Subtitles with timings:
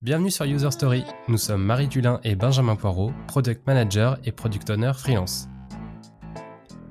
[0.00, 1.04] Bienvenue sur User Story.
[1.26, 5.48] Nous sommes Marie Dulin et Benjamin Poirot, Product Manager et Product Owner freelance.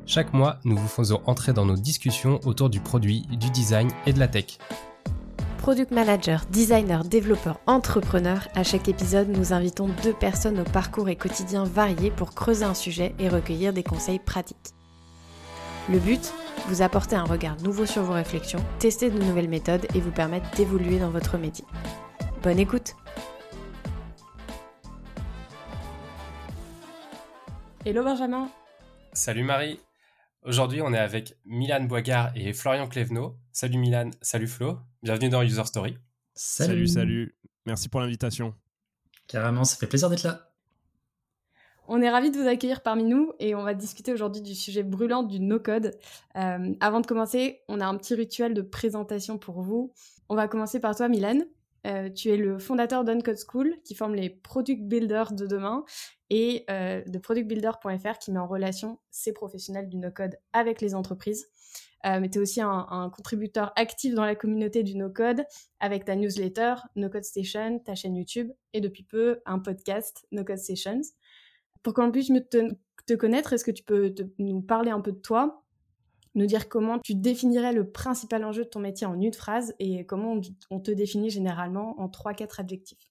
[0.05, 4.11] Chaque mois, nous vous faisons entrer dans nos discussions autour du produit, du design et
[4.11, 4.57] de la tech.
[5.59, 11.15] Product manager, designer, développeur, entrepreneur, à chaque épisode, nous invitons deux personnes au parcours et
[11.15, 14.73] quotidien variés pour creuser un sujet et recueillir des conseils pratiques.
[15.89, 16.33] Le but
[16.67, 20.51] Vous apporter un regard nouveau sur vos réflexions, tester de nouvelles méthodes et vous permettre
[20.57, 21.63] d'évoluer dans votre métier.
[22.43, 22.95] Bonne écoute
[27.83, 28.49] Hello Benjamin
[29.13, 29.79] Salut Marie
[30.43, 33.35] Aujourd'hui, on est avec Milan Boigard et Florian Clevenot.
[33.51, 34.77] Salut Milan, salut Flo.
[35.01, 35.97] Bienvenue dans User Story.
[36.35, 37.35] Salut, salut.
[37.65, 38.53] Merci pour l'invitation.
[39.27, 40.51] Carrément, ça fait plaisir d'être là.
[41.87, 44.83] On est ravis de vous accueillir parmi nous et on va discuter aujourd'hui du sujet
[44.83, 45.97] brûlant du no-code.
[46.35, 49.91] Euh, avant de commencer, on a un petit rituel de présentation pour vous.
[50.29, 51.39] On va commencer par toi, Milan.
[51.85, 55.85] Euh, tu es le fondateur d'Uncode School qui forme les product builders de demain
[56.29, 61.47] et euh, de productbuilder.fr qui met en relation ces professionnels du no-code avec les entreprises.
[62.05, 65.43] Euh, mais tu es aussi un, contributeur actif dans la communauté du no-code
[65.79, 70.43] avec ta newsletter No Code Station, ta chaîne YouTube et depuis peu un podcast No
[70.43, 71.01] Code Sessions.
[71.83, 72.69] Pour qu'on puisse te,
[73.07, 75.63] te connaître, est-ce que tu peux nous parler un peu de toi?
[76.37, 80.05] Nous dire comment tu définirais le principal enjeu de ton métier en une phrase et
[80.05, 83.09] comment on te définit généralement en 3-4 adjectifs.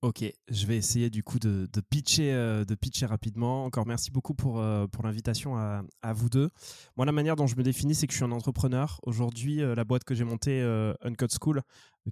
[0.00, 3.64] Ok, je vais essayer du coup de, pitcher, euh, de pitcher rapidement.
[3.64, 6.50] Encore merci beaucoup pour, euh, l'invitation à, vous deux.
[6.96, 9.00] Moi, la manière dont je me définis, c'est que je suis un entrepreneur.
[9.02, 10.62] Aujourd'hui, euh, la boîte que j'ai montée,
[11.02, 11.62] Uncode School,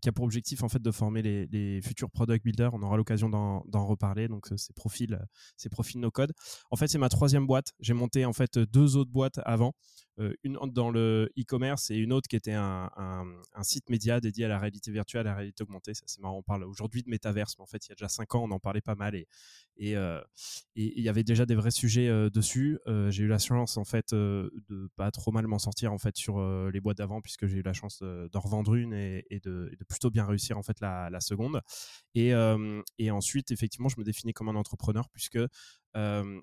[0.01, 2.75] qui a pour objectif en fait de former les, futurs product builders.
[2.75, 4.29] On aura l'occasion d'en reparler.
[4.29, 5.19] Donc, ces profils,
[5.57, 6.33] ces profils no code.
[6.71, 7.73] En fait, c'est ma troisième boîte.
[7.81, 9.75] J'ai monté en fait deux autres boîtes avant.
[10.19, 12.89] Euh, une dans le e-commerce et une autre qui était un,
[13.63, 15.93] site média dédié à la réalité virtuelle, à la réalité augmentée.
[15.95, 16.39] C'est marrant.
[16.39, 18.51] On parle aujourd'hui de métaverse, mais en fait, il y a déjà cinq ans, on
[18.51, 19.27] en parlait pas mal et
[19.95, 20.21] euh,
[20.75, 22.79] et il y avait déjà des vrais sujets euh, dessus.
[23.09, 26.41] j'ai eu la chance en fait de pas trop mal m'en sortir en fait sur
[26.71, 30.25] les boîtes d'avant puisque j'ai eu la chance d'en revendre une et, de, plutôt bien
[30.27, 31.61] réussir en fait la, seconde.
[32.15, 32.33] Et,
[32.99, 35.39] et ensuite, effectivement, je me définis comme un entrepreneur puisque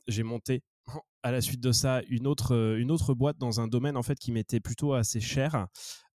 [0.08, 0.64] j'ai monté
[1.24, 4.20] à la suite de ça une autre, une autre boîte dans un domaine en fait
[4.20, 5.68] qui m'était plutôt assez cher.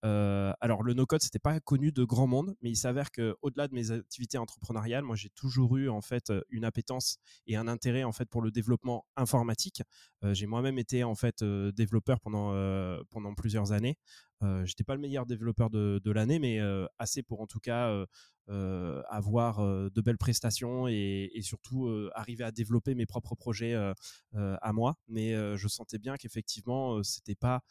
[0.04, 3.74] Alors le no-code c'était pas connu de grand monde, mais il s'avère que au-delà de
[3.74, 8.14] mes activités entrepreneuriales, moi j'ai toujours eu en fait une appétence et un intérêt en
[8.14, 9.82] fait pour le développement informatique.
[10.24, 12.54] J'ai moi-même été en fait développeur pendant
[13.10, 13.98] pendant plusieurs années.
[14.64, 16.60] J'étais pas le meilleur développeur de, de l'année, mais
[17.00, 18.06] assez pour en tout cas
[18.50, 23.76] euh, avoir euh, de belles prestations et, surtout euh, arriver à développer mes propres projets
[24.34, 24.96] à moi.
[25.08, 27.62] Mais je sentais bien qu'effectivement, c'était pas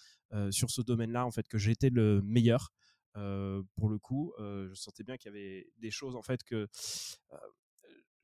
[0.51, 2.73] sur ce domaine-là en fait que j'étais le meilleur.
[3.15, 6.69] pour le coup, je sentais bien qu'il y avait des choses en fait que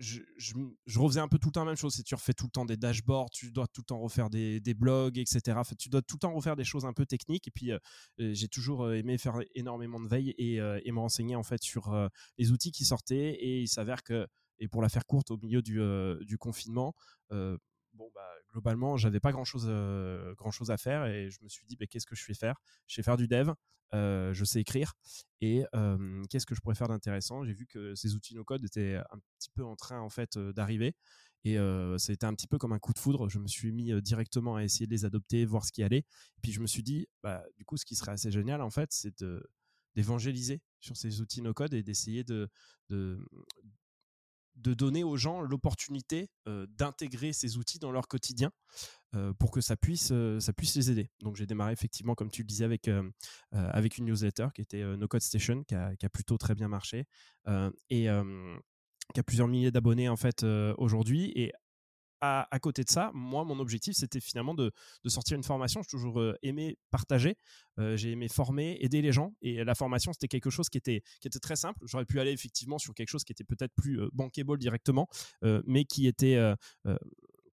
[0.02, 1.94] je, je, un peu tout le temps la même chose.
[1.94, 4.60] C'est tu refais tout le temps des dashboards, tu dois tout le temps refaire des,
[4.74, 5.60] blogs, etc.
[5.78, 7.46] tu dois tout le temps refaire des choses un peu techniques.
[7.48, 7.78] Et puis, euh,
[8.20, 10.60] euh, j'ai toujours euh, aimé faire énormément de veille et,
[10.92, 11.94] me renseigner en fait sur
[12.36, 13.30] les outils qui sortaient.
[13.40, 14.26] Et il s'avère que,
[14.58, 16.94] et pour la faire courte, au milieu du confinement,
[17.94, 19.66] bon, bah, globalement, j'avais pas grand chose,
[20.36, 22.60] grand chose à faire et je me suis dit, bah, qu'est-ce que je fais faire?
[22.86, 23.52] Je vais faire du dev,
[23.92, 24.94] je sais écrire
[25.40, 25.64] et
[26.30, 27.44] qu'est-ce que je pourrais faire d'intéressant?
[27.44, 30.94] J'ai vu que ces outils no-code étaient un petit peu en train en fait d'arriver
[31.44, 33.28] et été un petit peu comme un coup de foudre.
[33.28, 36.04] Je me suis mis directement à essayer de les adopter, voir ce qui allait.
[36.42, 38.92] Puis je me suis dit, bah, du coup, ce qui serait assez génial en fait,
[38.92, 39.24] c'est
[39.94, 42.48] d'évangéliser sur ces outils no-code et d'essayer de,
[42.88, 43.18] de,
[44.56, 48.50] de donner aux gens l'opportunité d'intégrer ces outils dans leur quotidien
[49.38, 51.10] pour que ça puisse, ça puisse les aider.
[51.20, 52.88] Donc j'ai démarré effectivement, comme tu le disais, avec,
[53.98, 57.06] une newsletter qui était No Code Station, qui a, plutôt très bien marché
[57.90, 58.06] et
[59.14, 60.44] qui a plusieurs milliers d'abonnés en fait
[60.76, 61.52] aujourd'hui.
[62.22, 64.72] À, côté de ça, moi, mon objectif, c'était finalement de,
[65.06, 65.82] sortir une formation.
[65.82, 67.36] J'ai toujours euh, aimé partager,
[67.80, 69.34] euh, j'ai aimé former, aider les gens.
[69.42, 71.02] Et la formation, c'était quelque chose qui était,
[71.42, 71.80] très simple.
[71.84, 75.08] J'aurais pu aller effectivement sur quelque chose qui était peut-être plus euh, bankable directement,
[75.66, 76.38] mais qui était,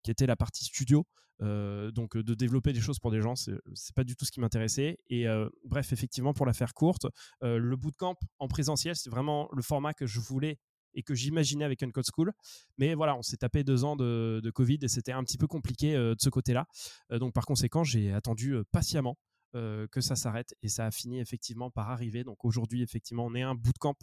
[0.03, 1.05] qui était la partie studio.
[1.39, 4.99] donc de développer des choses pour des gens, c'est pas du tout ce qui m'intéressait.
[5.09, 5.25] Et
[5.63, 7.07] bref, effectivement, pour la faire courte,
[7.41, 10.57] le bootcamp en présentiel, c'est vraiment le format que je voulais
[10.93, 12.31] et que j'imaginais avec Uncode School.
[12.77, 15.95] Mais voilà, on s'est tapé deux ans de, Covid et c'était un petit peu compliqué
[15.95, 16.65] euh, de ce côté-là.
[17.11, 19.17] Euh, donc par conséquent, j'ai attendu euh, patiemment
[19.51, 22.23] que ça s'arrête et ça a fini effectivement par arriver.
[22.23, 23.95] Donc aujourd'hui, effectivement, on est un bootcamp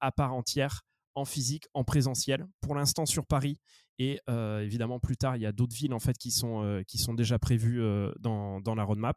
[0.00, 0.82] à part entière
[1.14, 3.60] en physique, en présentiel, pour l'instant sur Paris
[3.98, 7.14] Et évidemment, plus tard, il y a d'autres villes en fait qui sont, qui sont
[7.14, 7.82] déjà prévues
[8.20, 9.16] dans, dans, la roadmap.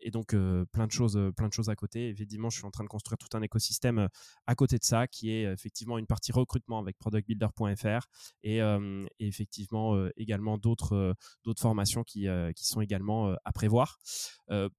[0.00, 0.34] et donc,
[0.72, 2.08] plein, de choses, plein de choses à côté.
[2.08, 4.08] Évidemment, je suis en train de construire tout un écosystème
[4.46, 8.06] à côté de ça qui est effectivement une partie recrutement avec productbuilder.fr
[8.42, 11.14] et, et, effectivement également d'autres
[11.44, 13.98] d'autres formations qui, qui sont également à prévoir.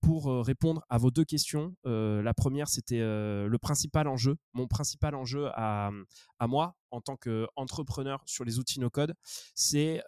[0.02, 4.38] pour répondre à vos deux questions, la première, c'était le principal enjeu.
[4.54, 5.92] Mon principal enjeu à,
[6.40, 9.14] à moi, en tant qu'entrepreneur sur les outils no-code,
[9.56, 10.04] c'est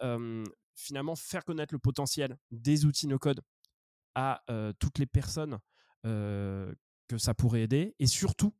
[0.74, 3.40] finalement faire connaître le potentiel des outils no-code
[4.14, 4.42] à
[4.78, 5.58] toutes les personnes
[6.02, 8.54] que ça pourrait aider et surtout,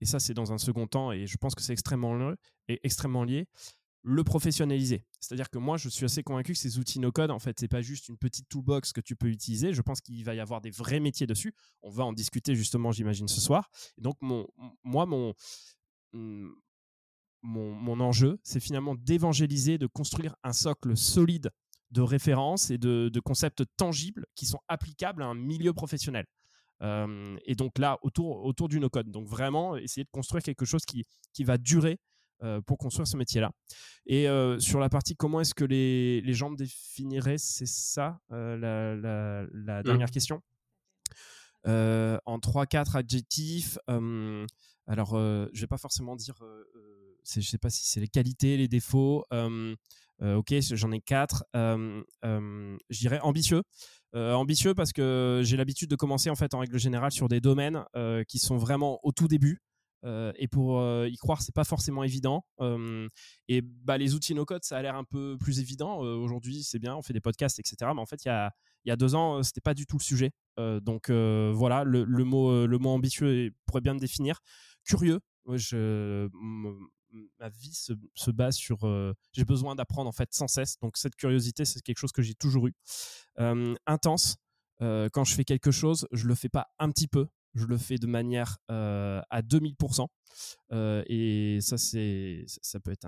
[0.00, 2.34] et ça c'est dans un second temps et je pense que c'est extrêmement,
[2.68, 3.48] et extrêmement lié,
[4.04, 5.06] le professionnaliser.
[5.20, 7.82] C'est-à-dire que moi, je suis assez convaincu que ces outils no-code, en fait, c'est pas
[7.82, 9.72] juste une petite toolbox que tu peux utiliser.
[9.72, 11.54] Je pense qu'il va y avoir des vrais métiers dessus.
[11.82, 13.70] On va en discuter justement, j'imagine, ce soir.
[13.96, 14.48] Et donc, mon,
[14.82, 15.34] moi, mon,
[17.42, 21.50] mon, enjeu, c'est finalement d'évangéliser, de construire un socle solide
[21.90, 26.26] de références et de, concepts tangibles qui sont applicables à un milieu professionnel.
[26.82, 29.10] Euh, et donc là, autour, autour du no-code.
[29.10, 32.00] Donc vraiment, essayer de construire quelque chose qui, qui va durer
[32.42, 33.52] euh, pour construire ce métier-là.
[34.06, 38.18] Et euh, sur la partie comment est-ce que les, les gens me définiraient, c'est ça
[38.30, 39.82] la, mmh.
[39.84, 40.42] dernière question?
[41.64, 46.34] en 3-4 adjectifs, alors je vais pas forcément dire
[47.24, 49.24] je sais pas si c'est les qualités, les défauts.
[50.20, 51.44] ok, j'en ai quatre.
[51.54, 53.62] je dirais ambitieux.
[54.14, 57.84] ambitieux parce que j'ai l'habitude de commencer en fait en règle générale sur des domaines
[58.28, 59.60] qui sont vraiment au tout début.
[60.04, 62.44] et pour y croire, c'est pas forcément évident.
[63.48, 65.98] et bah, les outils no code, ça a l'air un peu plus évident.
[65.98, 67.90] Aujourd'hui, c'est bien, on fait des podcasts, etc.
[67.94, 68.50] Mais en fait, il y a,
[68.84, 70.30] y a deux ans, c'était pas du tout le sujet.
[70.58, 74.40] donc voilà, le, le, mot, le mot ambitieux pourrait bien me définir.
[74.84, 76.28] Curieux, je,
[77.38, 78.86] ma vie se, base sur.
[78.86, 80.78] Euh, j'ai besoin d'apprendre en fait sans cesse.
[80.80, 82.74] Donc cette curiosité, c'est quelque chose que j'ai toujours eu.
[83.86, 84.36] intense.
[84.80, 87.28] Euh, quand je fais quelque chose, je le fais pas un petit peu.
[87.54, 90.06] Je le fais de manière euh, à 2000%.
[91.06, 93.06] et ça, c'est, ça peut être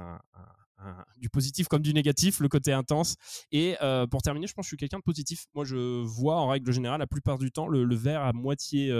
[1.16, 3.16] du positif comme du négatif, le côté intense.
[3.50, 3.76] Et
[4.10, 5.46] pour terminer, je pense que je suis quelqu'un de positif.
[5.54, 8.92] Moi, je vois en règle générale, la plupart du temps, le, verre à moitié,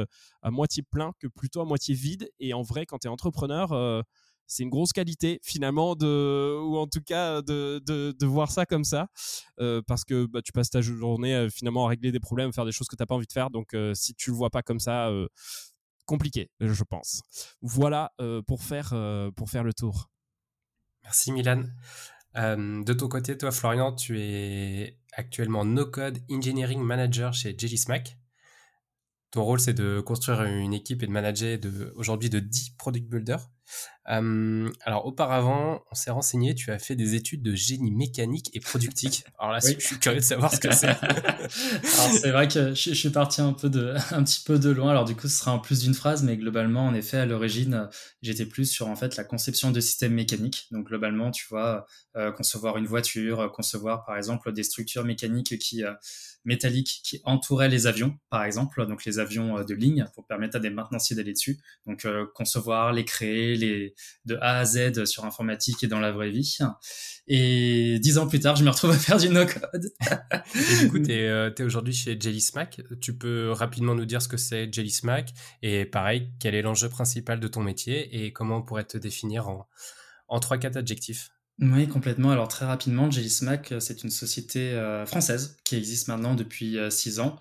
[0.43, 2.31] à moitié plein que plutôt à moitié vide.
[2.41, 4.05] Et en vrai, quand tu es entrepreneur,
[4.47, 8.85] c'est une grosse qualité finalement de ou en tout cas de, de, voir ça comme
[8.85, 9.09] ça.
[9.61, 12.65] Euh, parce que bah, tu passes ta journée euh, finalement à régler des problèmes faire
[12.65, 13.51] des choses que tu n'as pas envie de faire.
[13.51, 15.11] Donc euh, si tu le vois pas comme ça
[16.07, 17.23] compliqué je pense.
[17.63, 18.13] Voilà
[18.47, 18.95] pour faire
[19.37, 20.11] pour faire le tour.
[21.03, 21.65] Merci Milan.
[22.35, 28.19] De ton côté toi Florian tu es actuellement no code engineering manager chez Jelly Smack.
[29.35, 31.59] Ton rôle, c'est de construire une équipe et de manager
[31.97, 33.51] aujourd'hui de 10 product builders.
[34.11, 38.61] Euh, alors, auparavant, on s'est renseigné, tu as fait des études de génie mécanique et
[38.61, 39.25] productique.
[39.39, 40.89] Alors là, je suis curieux de savoir ce que c'est.
[40.89, 44.91] alors, c'est vrai que je, suis parti un, peu de, un petit peu de loin.
[44.91, 47.89] Alors, du coup, ce sera en plus d'une phrase, mais globalement, en effet, à l'origine,
[48.21, 50.67] j'étais plus sur en fait la conception de systèmes mécaniques.
[50.71, 51.87] Donc, globalement, tu vois,
[52.17, 55.85] euh, concevoir une voiture, concevoir par exemple des structures mécaniques qui.
[55.85, 55.93] Euh,
[56.47, 60.61] métalliques qui entouraient les avions, par exemple, donc les avions de ligne, pour permettre à
[60.61, 61.59] des maintenanciers d'aller dessus.
[61.87, 63.64] Donc concevoir, les créer, les
[64.25, 66.59] de A à Z sur informatique et dans la vraie vie.
[67.27, 69.93] Et dix ans plus tard, je me retrouve à faire du no-code.
[70.55, 72.83] et du coup, tu es, euh, aujourd'hui chez Jelly Smack.
[73.01, 75.31] Tu peux rapidement nous dire ce que c'est Jelly Smack
[75.63, 79.49] et pareil, quel est l'enjeu principal de ton métier et comment on pourrait te définir
[79.49, 79.69] en,
[80.29, 82.33] en 3-4 adjectifs oui, complètement.
[82.33, 86.91] Alors très rapidement, Jelly Smack, c'est une société euh, française qui existe maintenant depuis euh,
[86.91, 87.39] six ans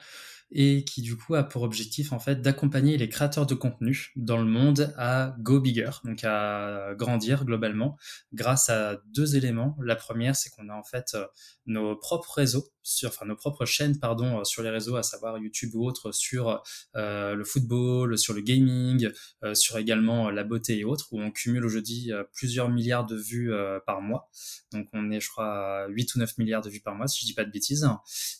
[0.54, 4.38] et qui du coup a pour objectif en fait d'accompagner les créateurs de contenu dans
[4.38, 7.98] le monde à go bigger, donc à grandir globalement
[8.34, 9.76] grâce à deux éléments.
[9.82, 11.26] La première, c'est qu'on a en fait euh,
[11.66, 15.40] nos propres réseaux, sur, enfin nos propres chaînes pardon euh, sur les réseaux, à savoir
[15.40, 16.62] YouTube ou autres, sur
[16.96, 19.10] euh, le football, sur le gaming,
[19.54, 23.52] sur également la beauté et autres, où on cumule aujourd'hui plusieurs milliards de vues
[23.86, 24.30] par mois.
[24.72, 27.22] Donc on est, je crois, à 8 ou 9 milliards de vues par mois, si
[27.22, 27.88] je dis pas de bêtises.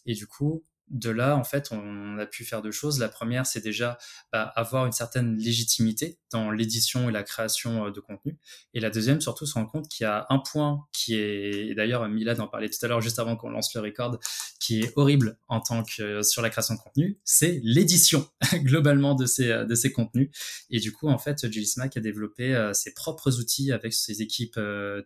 [0.06, 3.00] Et du coup, de là, en fait, on a pu faire deux choses.
[3.00, 3.98] La première, c'est déjà
[4.32, 8.38] bah, avoir une certaine légitimité dans l'édition et la création euh, de contenu.
[8.74, 11.76] Et la deuxième, surtout, se rendre compte qu'il y a un point qui est, et
[11.76, 14.20] d'ailleurs, Milad en parlait tout à l'heure, juste avant qu'on lance le record,
[14.60, 19.16] qui est horrible en tant que euh, sur la création de contenu, c'est l'édition globalement
[19.16, 20.30] de ces, euh, de ces contenus.
[20.70, 24.60] Et du coup, en fait, Julie Smack a développé ses propres outils avec ses équipes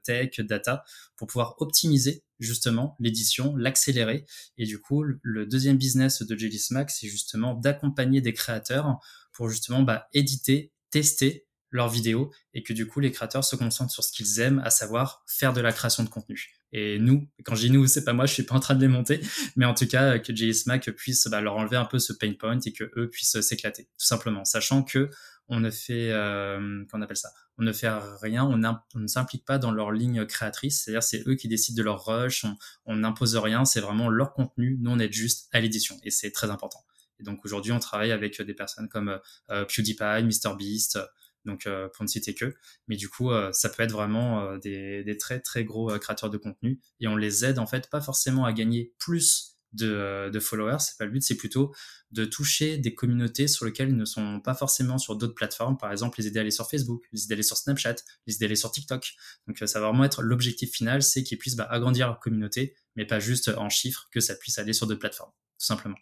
[0.03, 0.83] tech, data,
[1.15, 4.25] pour pouvoir optimiser justement l'édition, l'accélérer.
[4.57, 8.99] Et du coup, le deuxième business de Jelly Smack, c'est justement d'accompagner des créateurs
[9.33, 13.91] pour justement bah, éditer, tester, leurs vidéos et que du coup les créateurs se concentrent
[13.91, 16.53] sur ce qu'ils aiment, à savoir faire de la création de contenu.
[16.73, 18.81] Et nous, quand je dis nous, c'est pas moi, je suis pas en train de
[18.81, 19.21] les monter,
[19.55, 22.59] mais en tout cas que JSMac puisse bah, leur enlever un peu ce pain point
[22.59, 25.09] et que eux puissent s'éclater, tout simplement, sachant que
[25.49, 27.89] on ne fait, euh, qu'on appelle ça, on ne fait
[28.21, 31.83] rien, on, ne s'implique pas dans leur ligne créatrice, c'est-à-dire c'est eux qui décident de
[31.83, 32.45] leur rush,
[32.85, 36.31] on n'impose rien, c'est vraiment leur contenu, nous on est juste à l'édition et c'est
[36.31, 36.83] très important.
[37.19, 40.99] Et donc aujourd'hui on travaille avec des personnes comme euh, PewDiePie, MrBeast,
[41.47, 42.53] donc euh, pour ne citer que.
[42.87, 46.37] Mais du coup, euh, ça peut être vraiment euh, des, très très gros créateurs de
[46.37, 50.77] contenu et on les aide en fait pas forcément à gagner plus de, de followers,
[50.79, 51.73] c'est pas le but, c'est plutôt
[52.11, 55.91] de toucher des communautés sur lesquelles ils ne sont pas forcément sur d'autres plateformes, par
[55.91, 57.95] exemple les aider à aller sur Facebook, les aider à aller sur Snapchat,
[58.25, 59.13] les aider à aller sur TikTok.
[59.47, 63.05] Donc ça va vraiment être l'objectif final, c'est qu'ils puissent bah, agrandir leur communauté, mais
[63.05, 65.97] pas juste en chiffres, que ça puisse aller sur d'autres plateformes, tout simplement.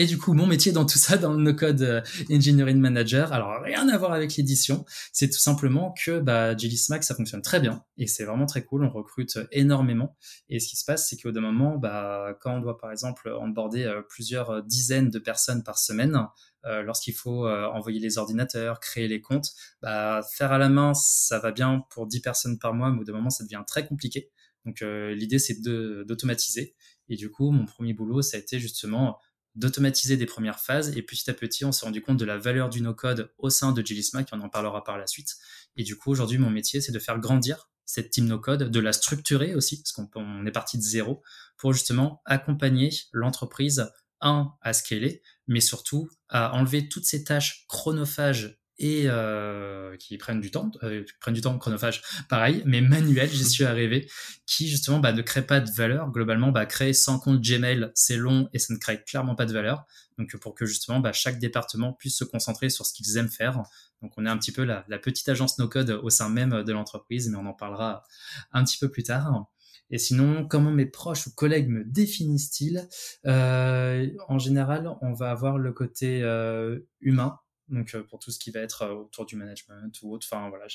[0.00, 2.00] Et du coup, mon métier dans tout ça, dans le no-code euh,
[2.30, 7.16] engineering manager, alors rien à voir avec l'édition, c'est tout simplement que bah, Jelly ça
[7.16, 8.84] fonctionne très bien et c'est vraiment très cool.
[8.84, 10.16] On recrute énormément.
[10.48, 13.86] Et ce qui se passe, c'est qu'au moment, bah, quand on doit par exemple onboarder
[13.86, 16.16] euh, plusieurs dizaines de personnes par semaine,
[16.64, 19.50] euh, lorsqu'il faut envoyer les ordinateurs, créer les comptes,
[19.82, 23.04] bah, faire à la main, ça va bien pour 10 personnes par mois, mais au
[23.04, 24.30] d'un moment, ça devient très compliqué.
[24.64, 26.76] Donc l'idée, c'est d'automatiser.
[27.08, 29.18] Et du coup, mon premier boulot, ça a été justement
[29.58, 32.70] d'automatiser des premières phases et petit à petit on s'est rendu compte de la valeur
[32.70, 35.36] du no-code au sein de Gilisma qui on en parlera par la suite.
[35.76, 38.92] Et du coup aujourd'hui mon métier c'est de faire grandir cette team no-code, de la
[38.92, 41.22] structurer aussi parce qu'on est parti de zéro
[41.56, 48.58] pour justement accompagner l'entreprise un à scaler mais surtout à enlever toutes ces tâches chronophages
[48.78, 53.44] et euh, qui prennent du temps, euh, prennent du temps chronophage, pareil, mais manuel, j'y
[53.44, 54.08] suis arrivé,
[54.46, 56.10] qui justement bah, ne crée pas de valeur.
[56.10, 59.52] Globalement, bah, créer sans compte Gmail, c'est long et ça ne crée clairement pas de
[59.52, 59.84] valeur.
[60.18, 63.62] Donc pour que justement bah, chaque département puisse se concentrer sur ce qu'ils aiment faire.
[64.02, 66.72] Donc on est un petit peu la, la petite agence no-code au sein même de
[66.72, 68.04] l'entreprise, mais on en parlera
[68.52, 69.48] un petit peu plus tard.
[69.90, 72.88] Et sinon, comment mes proches ou collègues me définissent-ils?
[73.26, 77.38] Euh, En général, on va avoir le côté euh, humain,
[77.68, 80.48] donc euh, pour tout ce qui va être euh, autour du management ou autre, enfin
[80.48, 80.66] voilà,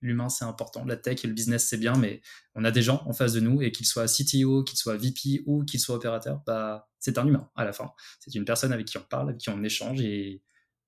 [0.00, 2.20] l'humain c'est important, la tech et le business c'est bien, mais
[2.54, 5.42] on a des gens en face de nous et qu'ils soient CTO, qu'ils soient VP
[5.46, 7.92] ou qu'ils soient opérateurs, bah c'est un humain à la fin.
[8.20, 10.42] C'est une personne avec qui on parle, avec qui on échange et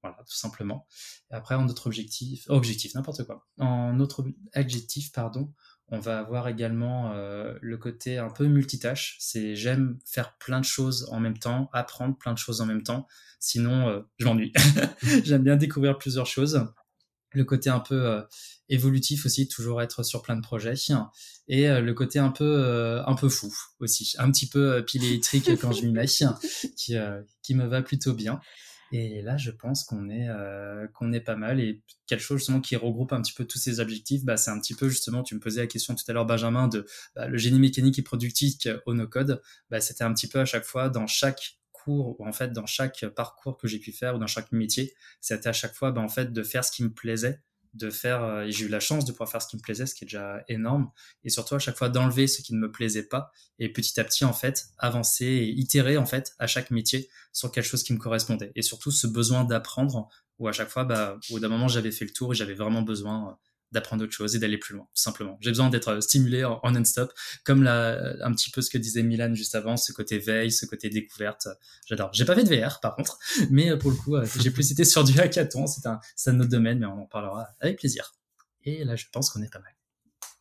[0.05, 0.87] voilà, tout simplement.
[1.31, 3.47] Après, en autre objectif, objectif, n'importe quoi.
[3.59, 5.53] En autre adjectif, pardon,
[5.89, 9.17] on va avoir également euh, le côté un peu multitâche.
[9.21, 12.83] C'est j'aime faire plein de choses en même temps, apprendre plein de choses en même
[12.83, 13.07] temps.
[13.39, 14.53] Sinon, euh, je m'ennuie.
[15.25, 16.67] j'aime bien découvrir plusieurs choses.
[17.33, 18.23] Le côté un peu euh,
[18.69, 20.75] évolutif aussi, toujours être sur plein de projets.
[21.49, 25.85] Et le côté un peu un peu fou aussi, un petit peu pilétrique quand je
[25.85, 26.97] m'y mets, qui,
[27.43, 28.41] qui me va plutôt bien.
[28.93, 31.61] Et là, je pense qu'on est, euh, qu'on est pas mal.
[31.61, 34.61] Et quelque chose justement qui regroupe un petit peu tous ces objectifs, bah, c'est un
[34.61, 36.87] petit peu justement, tu me posais la question tout à l'heure, Benjamin, de
[37.17, 39.43] bah, le génie mécanique et productique au no-code.
[39.71, 42.67] Bah, c'était un petit peu à chaque fois dans chaque cours, ou en fait dans
[42.67, 46.01] chaque parcours que j'ai pu faire, ou dans chaque métier, c'était à chaque fois bah,
[46.01, 47.41] en fait de faire ce qui me plaisait
[47.75, 49.87] de faire, euh, et j'ai eu la chance de pouvoir faire ce qui me plaisait,
[49.87, 50.91] ce qui est déjà énorme,
[51.25, 54.05] et surtout à chaque fois d'enlever ce qui ne me plaisait pas, et petit à
[54.05, 57.93] petit en fait avancer et itérer en fait à chaque métier sur quelque chose qui
[57.93, 61.69] me correspondait, et surtout ce besoin d'apprendre, où à chaque fois, bah, au d'un moment
[61.69, 63.33] j'avais fait le tour et j'avais vraiment besoin euh,
[63.75, 65.37] d'apprendre autre chose et d'aller plus loin, tout simplement.
[65.41, 67.13] J'ai besoin d'être stimulé en, non-stop,
[67.45, 70.65] comme la, un petit peu ce que disait Milan juste avant, ce côté veille, ce
[70.65, 71.49] côté découverte.
[71.87, 72.11] J'adore.
[72.15, 73.19] J'ai pas fait de VR, par contre,
[73.51, 75.67] mais euh, pour le coup, euh, j'ai plus été sur du hackathon.
[75.67, 78.15] C'est un, un autre domaine, mais on en parlera avec plaisir.
[78.63, 79.75] Et là, je pense qu'on est pas mal.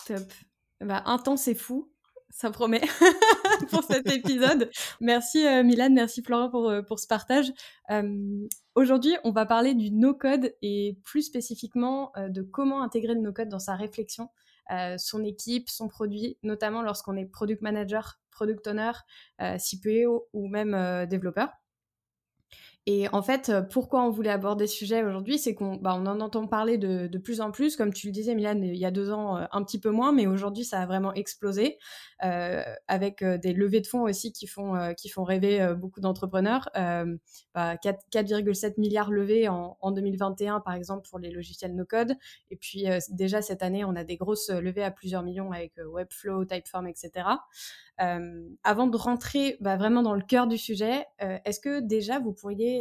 [0.06, 0.34] Top.
[0.80, 1.94] Bah, un temps, c'est fou
[2.34, 2.82] ça promet
[3.70, 4.70] pour cet épisode.
[5.00, 7.51] Merci euh, Milan, merci Florent pour, euh, ce partage.
[7.91, 13.48] Euh, Aujourd'hui, on va parler du no-code et plus spécifiquement de comment intégrer le no-code
[13.48, 14.29] dans sa réflexion,
[14.98, 18.93] son équipe, son produit, notamment lorsqu'on est product manager, product owner,
[19.38, 21.50] CPO ou même développeur.
[22.86, 26.06] Et en fait, euh, pourquoi on voulait aborder ce sujet aujourd'hui, c'est qu'on bah, on
[26.06, 27.78] en entend parler de, de, plus en plus.
[27.78, 30.12] Comme tu le disais, Milan, il y a deux ans, euh, un petit peu moins,
[30.12, 31.78] mais aujourd'hui, ça a vraiment explosé,
[32.25, 36.70] euh, avec des levées de fonds aussi qui font, qui font rêver beaucoup d'entrepreneurs.
[36.74, 42.16] Bah, 4,7 milliards levés en, en, 2021, par exemple, pour les logiciels no-code.
[42.52, 46.46] Et puis, déjà, cette année, on a des grosses levées à plusieurs millions avec Webflow,
[46.46, 47.28] Typeform, etc.
[47.98, 52.73] Avant de rentrer bah, vraiment dans le cœur du sujet, est-ce que déjà vous pourriez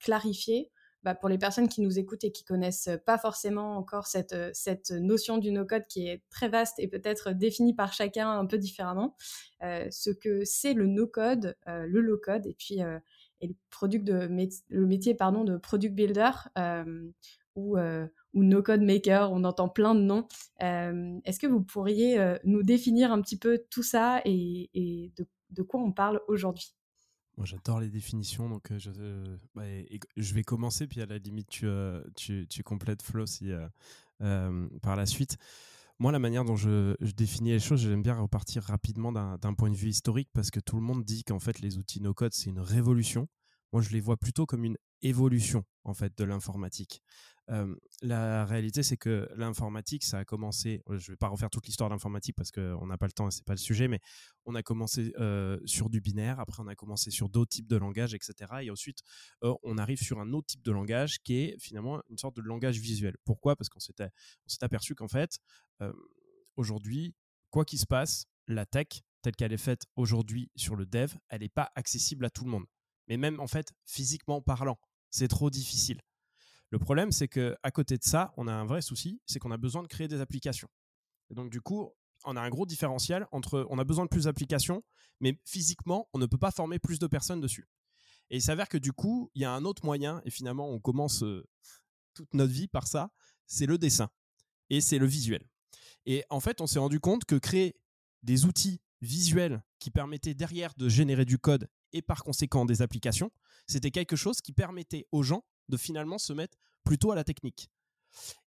[0.00, 0.70] clarifier
[1.02, 4.90] bah, pour les personnes qui nous écoutent et qui connaissent pas forcément encore cette, cette
[4.90, 9.14] notion du no-code qui est très vaste et peut-être définie par chacun un peu différemment,
[9.60, 12.80] ce que c'est le no-code, le low-code et puis
[13.40, 14.28] et le, de,
[14.68, 16.30] le métier pardon, de product builder
[17.54, 20.26] ou, ou No Code Maker, on entend plein de noms.
[20.60, 25.12] Est-ce que vous pourriez nous définir un petit peu tout ça et,
[25.50, 26.74] de, quoi on parle aujourd'hui?
[27.36, 28.90] Moi, j'adore les définitions, donc je,
[29.54, 29.62] bah,
[30.16, 31.66] je vais commencer, puis à la limite, tu,
[32.16, 33.50] tu, tu complètes Flo si,
[34.18, 35.36] par la suite.
[35.98, 39.76] Moi, la manière dont je, définis les choses, j'aime bien repartir rapidement d'un point de
[39.76, 42.60] vue historique parce que tout le monde dit qu'en fait, les outils no-code, c'est une
[42.60, 43.28] révolution.
[43.72, 47.02] Moi, je les vois plutôt comme une évolution en fait de l'informatique
[48.02, 50.82] la réalité, c'est que l'informatique, ça a commencé.
[50.88, 53.28] Je ne vais pas refaire toute l'histoire de l'informatique parce qu'on n'a pas le temps
[53.28, 54.00] et c'est pas le sujet, mais
[54.44, 55.12] on a commencé
[55.64, 56.40] sur du binaire.
[56.40, 58.34] Après, on a commencé sur d'autres types de langages, etc.
[58.62, 59.00] Et ensuite,
[59.42, 62.78] on arrive sur un autre type de langage qui est finalement une sorte de langage
[62.78, 63.16] visuel.
[63.24, 63.56] Pourquoi?
[63.56, 63.94] Parce qu'on s'est
[64.60, 65.38] aperçu qu'en fait,
[66.56, 67.14] aujourd'hui,
[67.50, 71.40] quoi qu'il se passe, la tech telle qu'elle est faite aujourd'hui sur le dev, elle
[71.40, 72.64] n'est pas accessible à tout le monde.
[73.08, 74.78] Mais même en fait, physiquement parlant,
[75.10, 76.00] c'est trop difficile.
[76.70, 79.52] Le problème, c'est que à côté de ça, on a un vrai souci, c'est qu'on
[79.52, 80.68] a besoin de créer des applications.
[81.30, 81.92] Et donc du coup,
[82.24, 84.82] on a un gros différentiel entre on a besoin de plus d'applications,
[85.20, 87.68] mais physiquement, on ne peut pas former plus de personnes dessus.
[88.30, 90.80] Et il s'avère que du coup, il y a un autre moyen, et finalement, on
[90.80, 91.46] commence euh,
[92.14, 93.12] toute notre vie par ça,
[93.46, 94.10] c'est le dessin
[94.70, 95.48] et c'est le visuel.
[96.06, 97.76] Et en fait, on s'est rendu compte que créer
[98.22, 103.30] des outils visuels qui permettaient derrière de générer du code et par conséquent des applications,
[103.66, 107.68] c'était quelque chose qui permettait aux gens de finalement se mettre plutôt à la technique.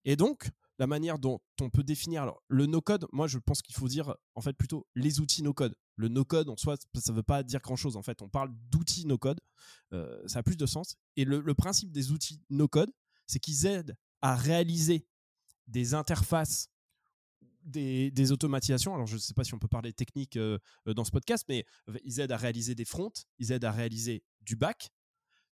[0.04, 3.86] Et donc, la manière dont on peut définir le no-code, moi je pense qu'il faut
[3.86, 5.76] dire en fait plutôt les outils no-code.
[5.96, 7.96] Le no-code en soi, ça ne veut pas dire grand-chose.
[7.96, 9.40] En fait, on parle d'outils no-code,
[9.92, 10.96] euh, ça a plus de sens.
[11.16, 12.90] Et le, principe des outils no-code,
[13.26, 15.06] c'est qu'ils aident à réaliser
[15.66, 16.68] des interfaces,
[17.70, 18.94] des, automatisations.
[18.94, 21.64] Alors je ne sais pas si on peut parler technique euh, dans ce podcast, mais
[22.04, 24.90] ils aident à réaliser des fronts, ils aident à réaliser du back,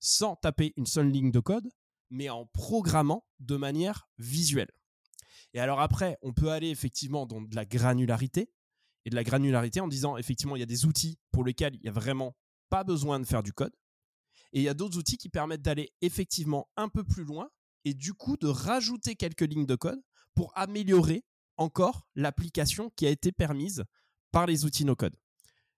[0.00, 1.68] sans taper une seule ligne de code,
[2.10, 4.70] mais en programmant de manière visuelle.
[5.54, 8.50] Et alors après, on peut aller effectivement dans de la granularité,
[9.04, 11.80] et de la granularité en disant effectivement, il y a des outils pour lesquels il
[11.80, 12.37] n'y a vraiment
[12.68, 13.75] pas besoin de faire du code,
[14.52, 17.48] et il y a d'autres outils qui permettent d'aller effectivement un peu plus loin,
[17.84, 20.00] et du coup de rajouter quelques lignes de code
[20.34, 21.25] pour améliorer
[21.59, 23.85] encore l'application qui a été permise
[24.31, 25.17] par les outils no-code.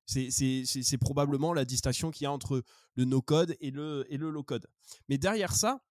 [0.07, 2.62] C'est probablement la distinction qu'il y a entre
[2.97, 4.66] le no-code et le, low-code.
[5.09, 5.85] Mais derrière ça,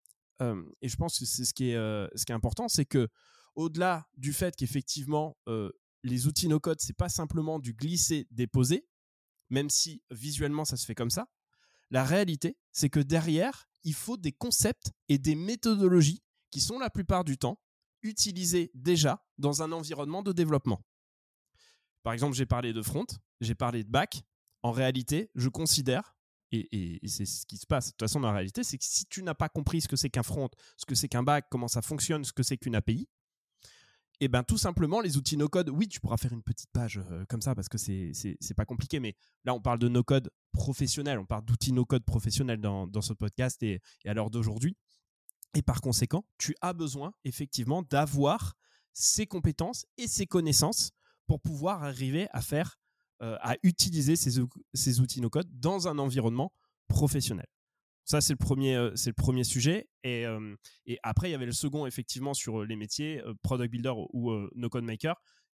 [0.42, 2.84] euh, et je pense que c'est ce, qui est, euh, ce qui est important, c'est
[2.84, 3.08] que
[3.54, 5.70] au-delà du fait qu'effectivement, euh,
[6.04, 8.86] les outils no-code, c'est pas simplement du glisser-déposer,
[9.50, 11.28] même si visuellement ça se fait comme ça.
[11.90, 16.90] La réalité, c'est que derrière, il faut des concepts et des méthodologies qui sont la
[16.90, 17.60] plupart du temps
[18.02, 20.84] utilisés déjà dans un environnement de développement.
[22.02, 23.06] Par exemple, j'ai parlé de front,
[23.40, 24.22] j'ai parlé de back.
[24.62, 26.16] En réalité, je considère,
[26.50, 29.06] et, c'est ce qui se passe de toute façon dans la réalité, c'est que si
[29.06, 31.68] tu n'as pas compris ce que c'est qu'un front, ce que c'est qu'un back, comment
[31.68, 33.08] ça fonctionne, ce que c'est qu'une API,
[34.20, 36.70] et eh ben tout simplement les outils no code oui tu pourras faire une petite
[36.72, 40.02] page euh, comme ça parce que c'est pas compliqué mais là on parle de no
[40.02, 44.28] code professionnel on parle d'outils no code professionnels dans, dans ce podcast et à l'heure
[44.28, 44.76] d'aujourd'hui
[45.54, 48.54] et par conséquent tu as besoin effectivement d'avoir
[48.98, 50.90] ces compétences et ces connaissances
[51.28, 52.78] pour pouvoir arriver à faire,
[53.22, 54.42] euh, à utiliser ces,
[54.74, 56.52] ces outils no-code dans un environnement
[56.88, 57.46] professionnel.
[58.04, 59.88] Ça, c'est le premier, euh, le premier sujet.
[60.02, 60.56] Et, euh,
[60.86, 64.84] et, après, il y avait le second, effectivement, sur les métiers, product builder ou no-code
[64.84, 65.14] maker.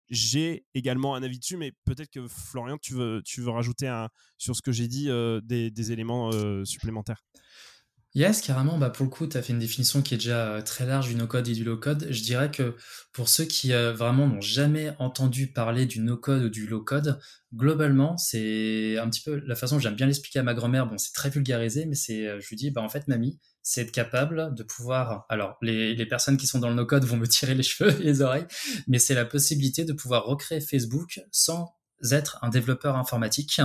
[0.09, 3.91] J'ai également un avis dessus, mais peut-être que Florian, tu veux, tu veux rajouter
[4.37, 5.09] sur ce que j'ai dit
[5.43, 6.31] des, éléments
[6.65, 7.25] supplémentaires.
[8.15, 8.77] Yes, carrément.
[8.77, 11.09] Bah, pour le coup, tu as fait une définition qui est déjà euh, très large
[11.09, 12.09] du no-code et du low-code.
[12.11, 12.77] Je dirais que
[13.15, 17.19] pour ceux qui euh, vraiment n'ont jamais entendu parler du no-code ou du low-code,
[17.55, 20.87] globalement, c'est un petit peu la façon que j'aime bien l'expliquer à ma grand-mère.
[20.87, 23.81] Bon, c'est très vulgarisé, mais c'est, euh, je lui dis, bah, en fait, mamie, c'est
[23.81, 25.25] être capable de pouvoir.
[25.31, 28.05] Alors, les, les personnes qui sont dans le no-code vont me tirer les cheveux et
[28.05, 28.47] les oreilles,
[28.89, 31.79] mais c'est la possibilité de pouvoir recréer Facebook sans
[32.11, 33.59] être un développeur informatique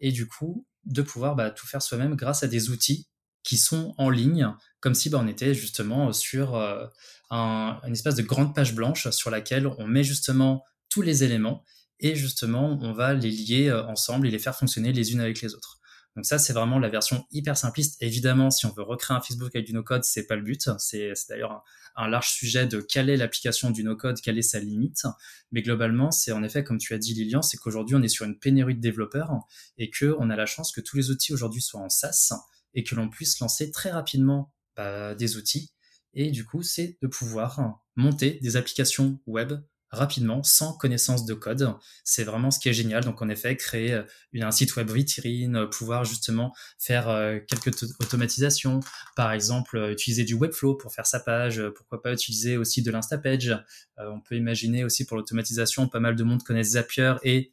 [0.00, 3.08] et du coup de pouvoir bah, tout faire soi-même grâce à des outils
[3.48, 6.84] qui sont en ligne, comme si bah, on était justement sur euh,
[7.30, 11.64] un, une espèce de grande page blanche sur laquelle on met justement tous les éléments
[11.98, 15.40] et justement on va les lier euh, ensemble et les faire fonctionner les unes avec
[15.40, 15.78] les autres.
[16.14, 17.96] Donc ça, c'est vraiment la version hyper simpliste.
[18.02, 20.68] Évidemment, si on veut recréer un Facebook avec du no-code, c'est pas le but.
[20.78, 21.64] C'est d'ailleurs
[21.96, 25.06] un, large sujet de quelle est l'application du no-code, quelle est sa limite.
[25.52, 28.26] Mais globalement, c'est en effet, comme tu as dit, Lilian, c'est qu'aujourd'hui, on est sur
[28.26, 29.30] une pénurie de développeurs
[29.78, 32.34] et que on a la chance que tous les outils aujourd'hui soient en SaaS
[32.74, 35.72] et que l'on puisse lancer très rapidement bah, des outils.
[36.14, 39.52] Et du coup, c'est de pouvoir monter des applications web
[39.90, 41.74] rapidement, sans connaissance de code.
[42.04, 43.04] C'est vraiment ce qui est génial.
[43.04, 44.02] Donc, en effet, créer euh,
[44.40, 48.80] un site web vitrine, euh, pouvoir justement faire euh, quelques automatisations,
[49.16, 53.56] par exemple, utiliser du Webflow pour faire sa page, pourquoi pas utiliser aussi de l'Instapage.
[53.96, 57.52] on peut imaginer aussi pour l'automatisation, pas mal de monde connaît Zapier et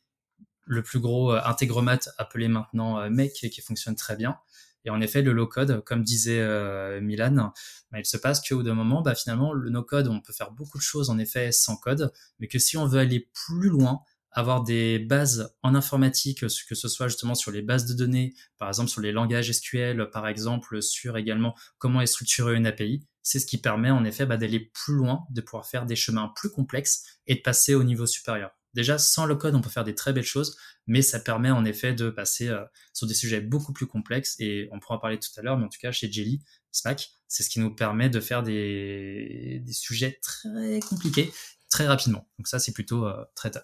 [0.66, 4.38] le plus gros intégromat appelé maintenant Make qui fonctionne très bien.
[4.86, 7.52] Et en effet, le low-code, comme disait euh, Milan,
[7.92, 10.78] bah, il se passe qu'au d'un moment, bah, finalement, le no-code, on peut faire beaucoup
[10.78, 14.02] de choses en effet sans code, mais que si on veut aller plus loin,
[14.36, 18.68] avoir des bases en informatique, que ce soit justement sur les bases de données, par
[18.68, 23.40] exemple sur les langages SQL, par exemple sur également comment est structurée une API, c'est
[23.40, 26.52] ce qui permet en effet bah, d'aller plus loin, de pouvoir faire des chemins plus
[26.52, 28.52] complexes et de passer au niveau supérieur.
[28.76, 31.66] Déjà, sans le code, on peut faire des très belles choses, mais ça permet en
[31.66, 35.18] effet de passer euh, sur des sujets beaucoup plus complexes, et on pourra en parler
[35.18, 38.10] tout à l'heure, mais en tout cas, chez Jelly, SMAC, c'est ce qui nous permet
[38.10, 41.32] de faire des, sujets très compliqués
[41.70, 42.30] très rapidement.
[42.38, 43.64] Donc ça, c'est plutôt euh, très top.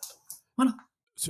[0.57, 0.75] Voilà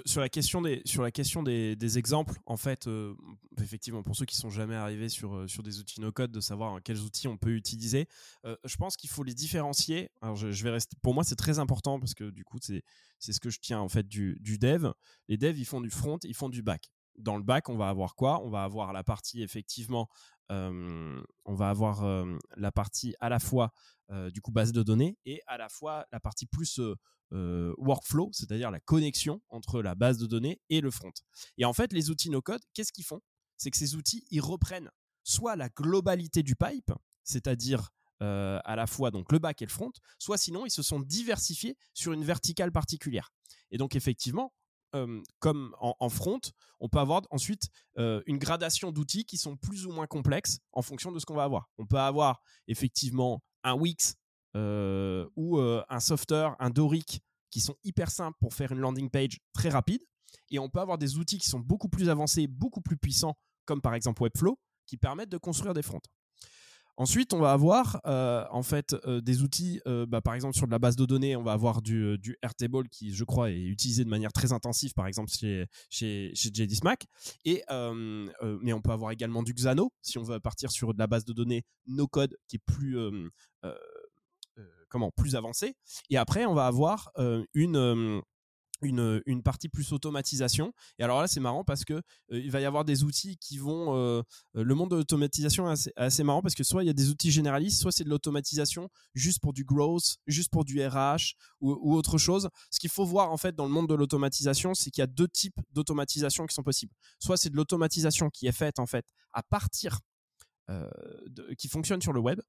[0.05, 3.13] sur, la question des sur la question des, exemples, en fait, euh,
[3.61, 6.39] effectivement, pour ceux qui sont jamais arrivés sur euh, sur des outils no code, de
[6.39, 8.07] savoir quels outils on peut utiliser,
[8.45, 10.09] euh, je pense qu'il faut les différencier.
[10.21, 10.95] Alors, je, vais rester.
[11.01, 12.83] Pour moi, c'est très important parce que du coup, c'est
[13.19, 14.91] c'est ce que je tiens en fait du, du dev.
[15.27, 16.89] Les devs, ils font du front, ils font du back.
[17.17, 18.41] Dans le back, on va avoir quoi?
[18.43, 20.07] On va avoir la partie effectivement.
[20.51, 22.25] On va avoir
[22.57, 23.73] la partie à la fois
[24.33, 26.79] du coup base de données et à la fois la partie plus
[27.31, 31.13] workflow, c'est-à-dire la connexion entre la base de données et le front.
[31.57, 33.21] Et en fait, les outils no-code, qu'est-ce qu'ils font?
[33.55, 34.91] C'est que ces outils, ils reprennent
[35.23, 36.91] soit la globalité du pipe,
[37.23, 40.99] c'est-à-dire à la fois donc le back et le front, soit sinon ils se sont
[40.99, 43.31] diversifiés sur une verticale particulière.
[43.71, 44.53] Et donc effectivement,
[45.39, 46.39] comme en, front,
[46.79, 51.11] on peut avoir ensuite une gradation d'outils qui sont plus ou moins complexes en fonction
[51.11, 51.69] de ce qu'on va avoir.
[51.77, 54.15] On peut avoir effectivement un Wix
[54.55, 59.69] ou un software, un Doric, qui sont hyper simples pour faire une landing page très
[59.69, 60.01] rapide.
[60.49, 63.81] Et on peut avoir des outils qui sont beaucoup plus avancés, beaucoup plus puissants, comme
[63.81, 66.01] par exemple Webflow, qui permettent de construire des fronts.
[67.01, 70.77] Ensuite, on va avoir euh, en fait des outils, bah, par exemple sur de la
[70.77, 74.09] base de données, on va avoir du, du, Airtable qui, je crois, est utilisé de
[74.09, 77.07] manière très intensive, par exemple chez, chez, chez JDSMAC.
[77.43, 81.07] Et, mais on peut avoir également du Xano si on veut partir sur de la
[81.07, 82.99] base de données no code qui est plus
[84.87, 85.73] comment plus avancé.
[86.11, 87.11] Et après, on va avoir
[87.55, 88.21] une
[88.81, 90.73] une, une, partie plus automatisation.
[90.99, 94.23] Et alors là, c'est marrant parce que il va y avoir des outils qui vont.
[94.53, 97.31] le monde de l'automatisation est assez, marrant parce que soit il y a des outils
[97.31, 102.17] généralistes, soit c'est de l'automatisation juste pour du growth, juste pour du RH ou, autre
[102.17, 102.49] chose.
[102.69, 105.07] Ce qu'il faut voir en fait dans le monde de l'automatisation, c'est qu'il y a
[105.07, 106.93] deux types d'automatisation qui sont possibles.
[107.19, 109.99] Soit c'est de l'automatisation qui est faite en fait à partir
[111.57, 112.39] qui fonctionne sur le web,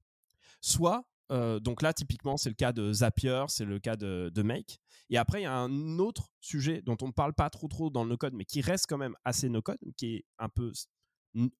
[0.61, 4.79] soit euh, donc là, typiquement, c'est le cas de Zapier, c'est le cas de, Make.
[5.09, 7.89] Et après, il y a un autre sujet dont on ne parle pas trop trop
[7.89, 10.71] dans le no-code, mais qui reste quand même assez no-code, qui est un peu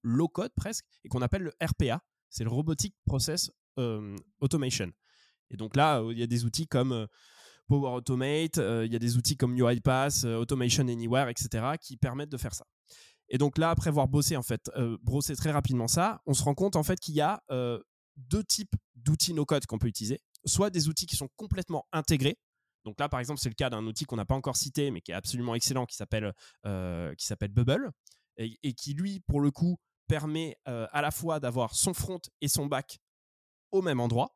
[0.03, 2.01] low-code presque, et qu'on appelle le RPA.
[2.29, 4.91] C'est le Robotic Process euh, Automation.
[5.49, 7.07] Et donc là, il y a des outils comme euh,
[7.67, 12.37] Power Automate, il y a des outils comme UiPath, Automation Anywhere, etc., qui permettent de
[12.37, 12.65] faire ça.
[13.29, 14.69] Et donc là, après avoir bossé en fait,
[15.01, 17.41] brossé très rapidement ça, on se rend compte en fait qu'il y a
[18.17, 20.19] deux types d'outils no-code qu'on peut utiliser.
[20.45, 22.37] Soit des outils qui sont complètement intégrés.
[22.85, 25.01] Donc là, par exemple, c'est le cas d'un outil qu'on n'a pas encore cité, mais
[25.01, 26.33] qui est absolument excellent, qui s'appelle
[26.65, 27.13] euh,
[27.49, 27.91] Bubble,
[28.37, 32.47] et, qui, lui, pour le coup, permet euh, à la fois d'avoir son front et
[32.47, 32.99] son back
[33.71, 34.35] au même endroit.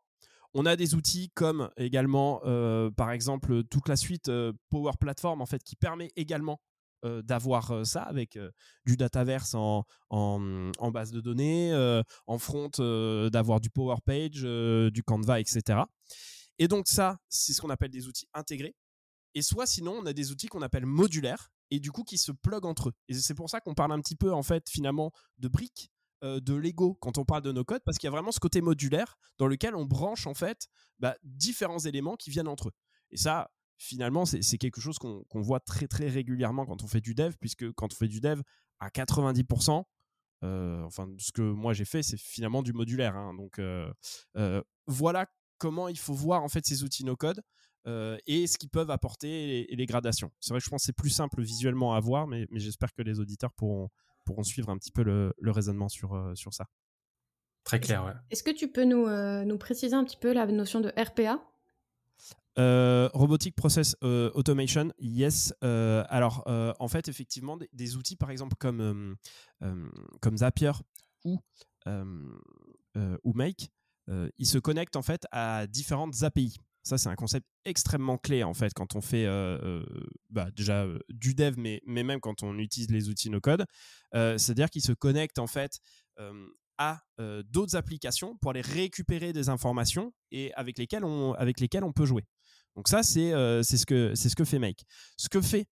[0.53, 4.31] On a des outils comme également, euh, par exemple, toute la suite
[4.69, 6.61] Power Platform, en fait, qui permet également
[7.05, 8.49] euh, d'avoir euh, ça avec euh,
[8.85, 11.73] du dataverse en, en, base de données,
[12.25, 12.69] en front
[13.31, 14.41] d'avoir du Power Page,
[14.91, 15.81] du Canva, etc.
[16.57, 18.75] Et donc ça, c'est ce qu'on appelle des outils intégrés.
[19.35, 22.31] Et soit sinon, on a des outils qu'on appelle modulaires et du coup qui se
[22.31, 22.93] pluguent entre eux.
[23.09, 25.91] Et c'est pour ça qu'on parle un petit peu en fait finalement de briques
[26.23, 28.61] de Lego quand on parle de nos codes parce qu'il y a vraiment ce côté
[28.61, 32.73] modulaire dans lequel on branche en fait bah, différents éléments qui viennent entre eux.
[33.11, 37.13] Et ça, finalement, c'est quelque chose qu'on voit très très régulièrement quand on fait du
[37.13, 38.41] dev, puisque quand on fait du dev,
[38.79, 39.83] à 90%,
[40.43, 43.15] euh, enfin, ce que moi j'ai fait, c'est finalement du modulaire.
[43.15, 43.33] Hein.
[43.33, 43.91] donc euh,
[44.35, 45.25] euh, voilà
[45.57, 47.41] comment il faut voir en fait ces outils no-code
[48.25, 50.29] et ce qu'ils peuvent apporter et, les gradations.
[50.41, 53.01] C'est vrai que je pense que c'est plus simple visuellement à voir, mais, j'espère que
[53.01, 53.87] les auditeurs pourront,
[54.25, 56.65] pourront suivre un petit peu le, raisonnement sur, sur ça.
[57.63, 58.11] Très clair, ouais.
[58.29, 59.07] Est-ce que tu peux nous,
[59.45, 61.41] nous préciser un petit peu la notion de RPA
[62.57, 65.53] euh, robotic Process euh, Automation, yes.
[65.63, 66.43] Euh, alors,
[66.79, 69.15] en fait, effectivement, des, outils, par exemple, comme,
[70.21, 70.71] comme Zapier
[71.23, 71.39] ou,
[71.85, 73.69] ou Make,
[74.37, 76.57] ils se connectent en fait à différentes API.
[76.83, 79.27] Ça, c'est un concept extrêmement clé en fait quand on fait
[80.29, 83.65] bah, déjà du dev, mais, mais même quand on utilise les outils no-code.
[84.13, 85.79] C'est-à-dire qu'ils se connectent en fait
[86.77, 87.01] à
[87.49, 92.23] d'autres applications pour aller récupérer des informations et avec lesquelles on, peut jouer.
[92.75, 93.31] Donc ça, c'est
[93.63, 94.83] c'est ce, que, ce que fait Make.
[95.17, 95.67] Ce que fait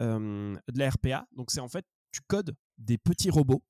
[0.00, 3.62] de la RPA, donc c'est en fait, tu codes des petits robots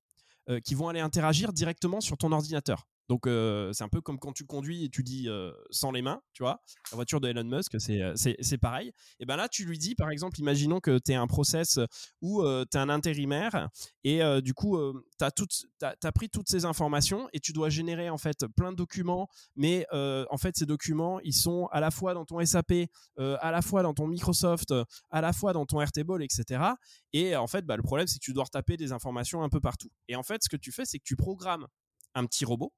[0.65, 2.87] qui vont aller interagir directement sur ton ordinateur.
[3.09, 5.29] Donc c'est un peu comme quand tu conduis et tu dis
[5.71, 8.93] sans les mains, tu vois, la voiture de Elon Musk, c'est pareil.
[9.21, 11.79] Et ben là, tu lui dis, par exemple, imaginons que tu es un process
[12.21, 13.69] où tu es un intérimaire
[14.05, 14.79] et du coup,
[15.19, 19.29] tu as, pris toutes ces informations et tu dois générer en fait plein de documents,
[19.55, 22.73] mais en fait, ces documents, ils sont à la fois dans ton SAP,
[23.19, 24.75] à la fois dans ton Microsoft,
[25.11, 26.63] à la fois dans ton Airtable, etc.
[27.13, 29.61] Et en fait, bah, le problème, c'est que tu dois retaper des informations un peu
[29.61, 29.91] partout.
[30.09, 31.67] Et en fait, ce que tu fais, c'est que tu programmes
[32.15, 32.73] un petit robot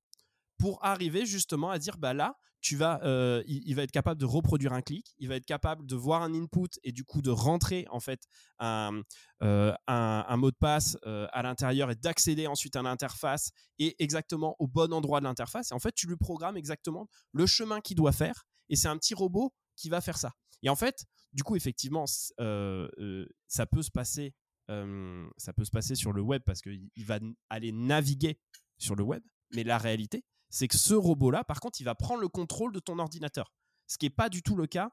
[0.59, 4.27] pour arriver justement à dire bah là tu vas euh, il, va être capable de
[4.27, 7.31] reproduire un clic il va être capable de voir un input et du coup de
[7.31, 8.25] rentrer en fait
[8.59, 9.03] un,
[9.43, 14.57] euh, un, mot de passe euh, à l'intérieur et d'accéder ensuite à l'interface et exactement
[14.59, 15.71] au bon endroit de l'interface.
[15.71, 18.97] Et en fait tu lui programmes exactement le chemin qu'il doit faire et c'est un
[18.97, 20.33] petit robot qui va faire ça.
[20.63, 24.35] Et en fait du coup effectivement ça peut se passer
[24.69, 28.41] ça peut se passer sur le web parce qu'il va aller naviguer
[28.79, 29.23] sur le web.
[29.55, 32.81] Mais la réalité c'est que ce robot-là, par contre, il va prendre le contrôle de
[32.81, 33.53] ton ordinateur.
[33.87, 34.91] Ce qui n'est pas du tout le cas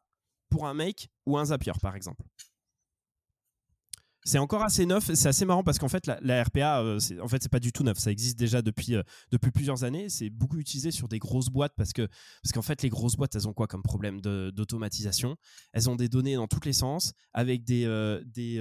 [0.50, 2.24] pour un Make ou un Zapier, par exemple.
[4.28, 7.44] C'est encore assez neuf, c'est assez marrant parce qu'en fait la, RPA, euh, en fait
[7.44, 10.58] c'est pas du tout neuf, ça existe déjà depuis, euh, depuis plusieurs années, c'est beaucoup
[10.58, 12.08] utilisé sur des grosses boîtes parce que
[12.42, 15.36] parce qu'en fait les grosses boîtes elles ont quoi comme problème d'automatisation?
[15.74, 18.58] Elles ont des données dans tous les sens avec des euh, des,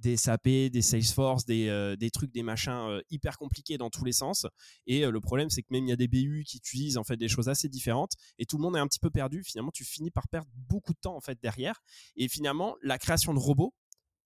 [0.00, 4.46] des SAP, des Salesforce, des, des trucs, des machins hyper compliqués dans tous les sens.
[4.86, 7.16] Et le problème c'est que même il y a des BU qui utilisent en fait
[7.16, 9.42] des choses assez différentes et tout le monde est un petit peu perdu.
[9.44, 11.80] Finalement tu finis par perdre beaucoup de temps en fait derrière.
[12.16, 13.72] Et finalement la création de robots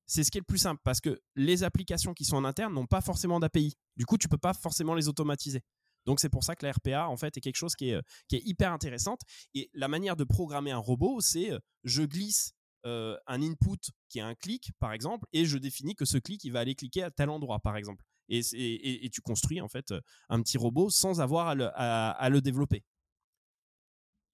[0.07, 2.75] c'est ce qui est le plus simple parce que les applications qui sont en interne
[2.75, 3.75] n'ont pas forcément d'API.
[3.97, 5.63] Du coup, tu peux pas forcément les automatiser.
[6.07, 8.03] Donc c'est pour ça que la RPA en fait est quelque chose qui est, euh,
[8.29, 9.21] qui est hyper intéressante.
[9.55, 12.53] Et la manière de programmer un robot, c'est euh, je glisse
[12.87, 16.45] euh, un input qui est un clic par exemple et je définis que ce clic
[16.45, 18.03] il va aller cliquer à tel endroit par exemple.
[18.29, 19.93] Et tu construis en fait
[20.31, 22.83] un petit robot sans avoir à le développer.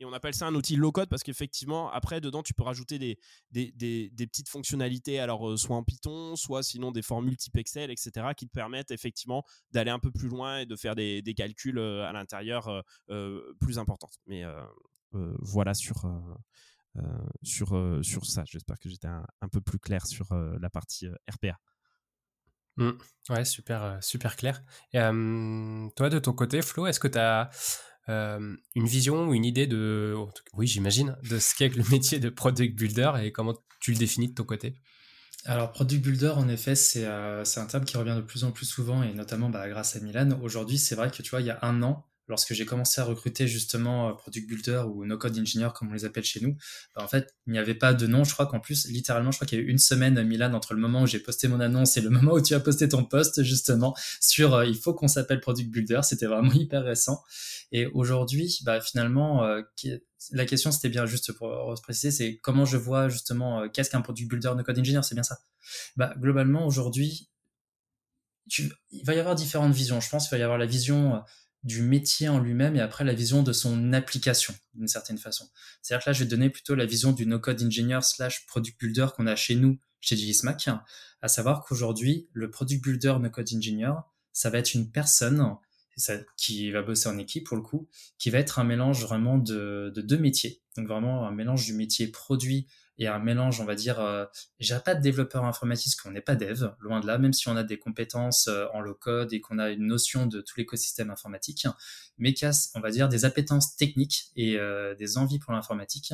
[0.01, 2.99] Et on appelle ça un outil low code parce qu'effectivement, après, dedans, tu peux rajouter
[2.99, 3.19] des,
[3.51, 8.29] des, petites fonctionnalités, alors euh, soit en Python, soit sinon des formules type Excel, etc.,
[8.35, 12.09] qui te permettent effectivement d'aller un peu plus loin et de faire des, calculs euh,
[12.09, 14.09] à l'intérieur euh, plus importants.
[14.27, 14.43] Mais
[15.13, 16.11] voilà sur,
[17.43, 18.45] sur, sur ça.
[18.47, 21.59] J'espère que j'étais un, peu plus clair sur la partie RPA.
[22.77, 22.91] Mmh.
[23.29, 24.63] Ouais, super, super clair.
[24.95, 27.51] Et, toi, de ton côté, Flo, est-ce que tu as
[28.09, 30.15] euh, une vision ou une idée de,
[30.55, 34.29] oui j'imagine, de ce qu'est le métier de product builder et comment tu le définis
[34.29, 34.75] de ton côté?
[35.47, 38.67] Alors, product builder, en effet, euh, c'est un terme qui revient de plus en plus
[38.67, 40.39] souvent, et notamment bah, grâce à Milan.
[40.43, 43.05] Aujourd'hui, c'est vrai que tu vois, il y a un an, lorsque j'ai commencé à
[43.05, 46.57] recruter justement euh, product builder ou no code engineer comme on les appelle chez nous,
[46.95, 48.25] bah, en fait, il n'y avait pas de nom.
[48.25, 50.55] Je crois qu'en plus, littéralement, je crois qu'il y a eu une semaine, à Milan,
[50.55, 52.89] entre le moment où j'ai posté mon annonce et le moment où tu as posté
[52.89, 56.01] ton post, justement, sur euh, il faut qu'on s'appelle product builder.
[56.03, 57.23] C'était vraiment hyper récent.
[57.73, 59.63] Et aujourd'hui, bah, finalement, euh,
[60.33, 64.29] la question, c'était bien juste pour préciser, c'est comment je vois justement qu'est-ce qu'un product
[64.29, 65.39] builder no code engineer, c'est bien ça.
[65.97, 67.31] Bah, globalement, aujourd'hui,
[68.91, 70.01] il va y avoir différentes visions.
[70.01, 71.23] Je pense qu'il va y avoir la vision
[71.63, 75.49] du métier en lui-même et après la vision de son application d'une certaine façon.
[75.83, 79.09] C'est-à-dire que là, je vais donner plutôt la vision du no-code engineer slash product builder
[79.15, 80.69] qu'on a chez nous, chez GSMAC,
[81.21, 83.93] à savoir qu'aujourd'hui, le product builder no-code engineer,
[84.33, 85.57] ça va être une personne
[86.39, 89.93] qui va bosser en équipe pour le coup, qui va être un mélange vraiment de
[89.95, 90.63] deux métiers.
[90.77, 92.67] Donc vraiment un mélange du métier produit
[93.01, 94.27] et un mélange, on va dire, euh,
[94.61, 97.57] j'ai pas de développeur informatique, qu'on n'est pas dev, loin de là, même si on
[97.57, 101.11] a des compétences euh, en low code et qu'on a une notion de tout l'écosystème
[101.11, 101.67] informatique,
[102.19, 106.13] mais qui a, on va dire, des appétences techniques et euh, des envies pour l'informatique,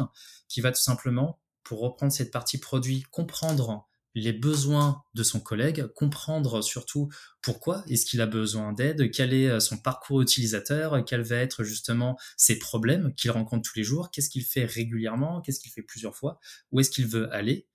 [0.48, 5.86] qui va tout simplement, pour reprendre cette partie produit, comprendre les besoins de son collègue,
[5.94, 7.10] comprendre surtout
[7.42, 11.64] pourquoi est-ce qu'il a besoin d'aide, quel est euh, son parcours utilisateur, quels vont être
[11.64, 15.82] justement ses problèmes qu'il rencontre tous les jours, qu'est-ce qu'il fait régulièrement, qu'est-ce qu'il fait
[15.82, 16.40] plusieurs fois,
[16.72, 17.66] où est-ce qu'il veut aller.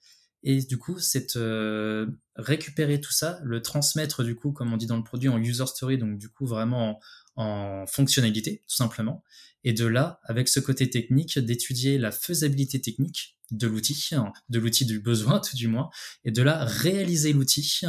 [0.42, 4.88] Et du coup, c'est euh, récupérer tout ça, le transmettre du coup, comme on dit
[4.88, 7.00] dans le produit, en user story, donc du coup vraiment
[7.36, 9.24] en fonctionnalité, tout simplement.
[9.64, 14.10] Et de là, avec ce côté technique, d'étudier la faisabilité technique de l'outil,
[14.50, 15.90] de l'outil du besoin tout du moins,
[16.24, 17.82] et de là réaliser l'outil,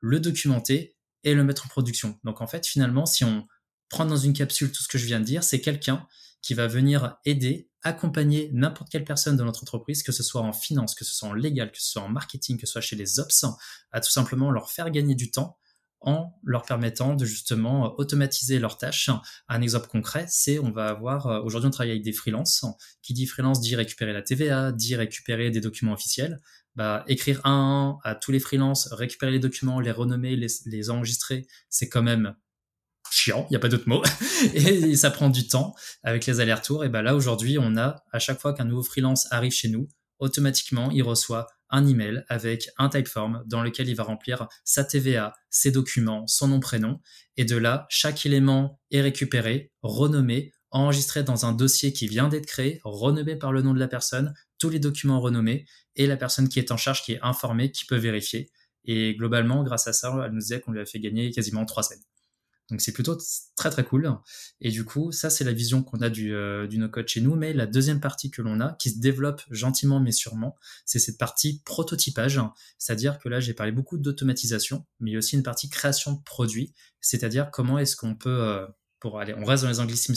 [0.00, 2.18] le documenter et le mettre en production.
[2.24, 3.46] Donc en fait, finalement, si on
[3.88, 6.06] prend dans une capsule tout ce que je viens de dire, c'est quelqu'un
[6.42, 10.52] qui va venir aider accompagner n'importe quelle personne de notre entreprise, que ce soit en
[10.52, 12.96] finance, que ce soit en légal, que ce soit en marketing, que ce soit chez
[12.96, 13.44] les ops,
[13.92, 15.56] à tout simplement leur faire gagner du temps
[16.06, 19.10] en leur permettant de justement automatiser leurs tâches.
[19.48, 22.64] Un exemple concret, c'est on va avoir, euh, aujourd'hui on travaille avec des freelances,
[23.02, 26.38] qui dit freelance dit récupérer la TVA, dit récupérer des documents officiels,
[26.76, 31.88] bah, écrire un à tous les freelances, récupérer les documents, les renommer, les, enregistrer, c'est
[31.88, 32.36] quand même
[33.10, 34.02] chiant, il n'y a pas d'autre mot,
[34.54, 36.84] et ça prend du temps avec les allers-retours.
[36.84, 39.88] Et ben là aujourd'hui, on a à chaque fois qu'un nouveau freelance arrive chez nous,
[40.20, 45.32] automatiquement il reçoit un email avec un typeform dans lequel il va remplir sa TVA,
[45.50, 47.00] ses documents, son nom prénom,
[47.36, 52.46] et de là chaque élément est récupéré, renommé, enregistré dans un dossier qui vient d'être
[52.46, 56.48] créé, renommé par le nom de la personne, tous les documents renommés et la personne
[56.48, 58.50] qui est en charge, qui est informée, qui peut vérifier.
[58.84, 61.82] Et globalement, grâce à ça, elle nous disait qu'on lui a fait gagner quasiment trois
[61.82, 62.04] semaines.
[62.70, 63.16] Donc c'est plutôt
[63.56, 64.12] très très cool.
[64.60, 67.36] Et du coup, ça c'est la vision qu'on a du, euh, du no-code chez nous.
[67.36, 71.18] Mais la deuxième partie que l'on a, qui se développe gentiment mais sûrement, c'est cette
[71.18, 72.40] partie prototypage.
[72.78, 76.12] C'est-à-dire que là, j'ai parlé beaucoup d'automatisation, mais il y a aussi une partie création
[76.12, 76.72] de produits.
[77.00, 78.66] C'est-à-dire comment est-ce qu'on peut, euh,
[78.98, 80.14] pour aller, on reste dans les anglicismes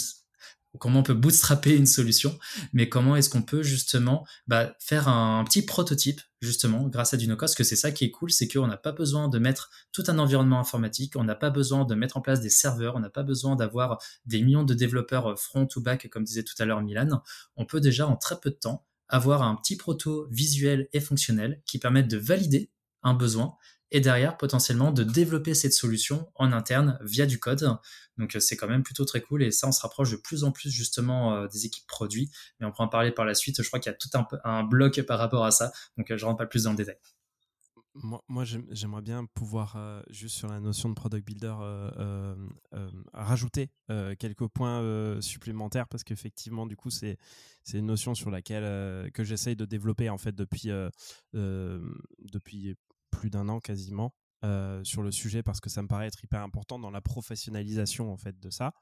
[0.79, 2.37] comment on peut bootstrapper une solution,
[2.73, 7.27] mais comment est-ce qu'on peut justement bah, faire un, petit prototype justement grâce à du
[7.27, 10.03] no-code, que c'est ça qui est cool, c'est qu'on n'a pas besoin de mettre tout
[10.07, 13.09] un environnement informatique, on n'a pas besoin de mettre en place des serveurs, on n'a
[13.09, 16.81] pas besoin d'avoir des millions de développeurs front ou back, comme disait tout à l'heure
[16.81, 17.21] Milan.
[17.57, 21.61] On peut déjà en très peu de temps avoir un petit proto visuel et fonctionnel
[21.65, 22.71] qui permettent de valider
[23.03, 23.55] un besoin
[23.91, 27.77] et derrière potentiellement de développer cette solution en interne via du code.
[28.17, 30.43] Donc euh, c'est quand même plutôt très cool et ça on se rapproche de plus
[30.43, 33.61] en plus justement euh, des équipes produits, mais on pourra en parler par la suite.
[33.61, 34.09] Je crois qu'il y a tout
[34.43, 36.97] un, bloc par rapport à ça, donc euh, je rentre pas plus dans le détail.
[37.95, 41.55] Moi, moi j'aimerais bien pouvoir, juste sur la notion de product builder,
[43.13, 43.71] rajouter
[44.19, 47.17] quelques points supplémentaires parce qu'effectivement, du coup, c'est
[47.73, 50.69] une notion sur laquelle que j'essaye de développer en fait depuis,
[51.33, 52.77] depuis
[53.19, 54.13] plus d'un an quasiment
[54.83, 58.17] sur le sujet parce que ça me paraît être hyper important dans la professionnalisation en
[58.17, 58.73] fait de ça.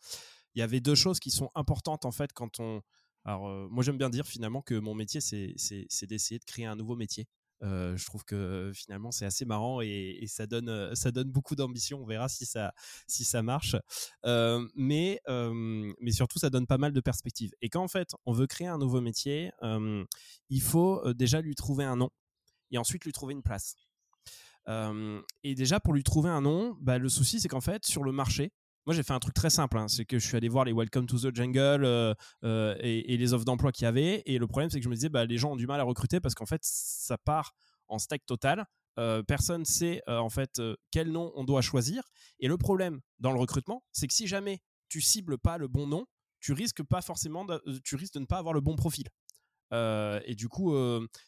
[0.53, 2.81] Il y avait deux choses qui sont importantes en fait quand on.
[3.25, 6.95] Alors moi j'aime bien dire finalement que mon métier c'est d'essayer de créer un nouveau
[6.95, 7.25] métier.
[7.61, 12.03] Je trouve que finalement c'est assez marrant et, ça donne ça donne beaucoup d'ambition.
[12.03, 12.71] On verra si ça
[13.07, 13.75] si ça marche,
[14.75, 17.53] mais mais surtout ça donne pas mal de perspectives.
[17.61, 19.51] Et quand en fait on veut créer un nouveau métier,
[20.49, 22.11] il faut déjà lui trouver un nom
[22.69, 23.75] et ensuite lui trouver une place
[24.67, 28.11] et déjà, pour lui trouver un nom, bah, le souci, c'est qu'en fait, sur le
[28.11, 28.51] marché,
[28.87, 29.77] moi, j'ai fait un truc très simple.
[29.77, 32.13] Hein, c'est que je suis allé voir les Welcome to the Jungle euh,
[32.45, 34.23] euh, et, les offres d'emploi qu'il y avait.
[34.25, 35.83] Et le problème, c'est que je me disais, bah, les gens ont du mal à
[35.83, 37.53] recruter parce qu'en fait, ça part
[37.89, 38.65] en stack total.
[38.97, 42.01] Euh, personne sait en fait quel nom on doit choisir.
[42.39, 45.85] Et le problème dans le recrutement, c'est que si jamais tu cibles pas le bon
[45.85, 46.05] nom,
[46.39, 47.45] tu risques pas forcément,
[47.83, 49.05] tu risques de ne pas avoir le bon profil
[49.71, 50.75] et du coup,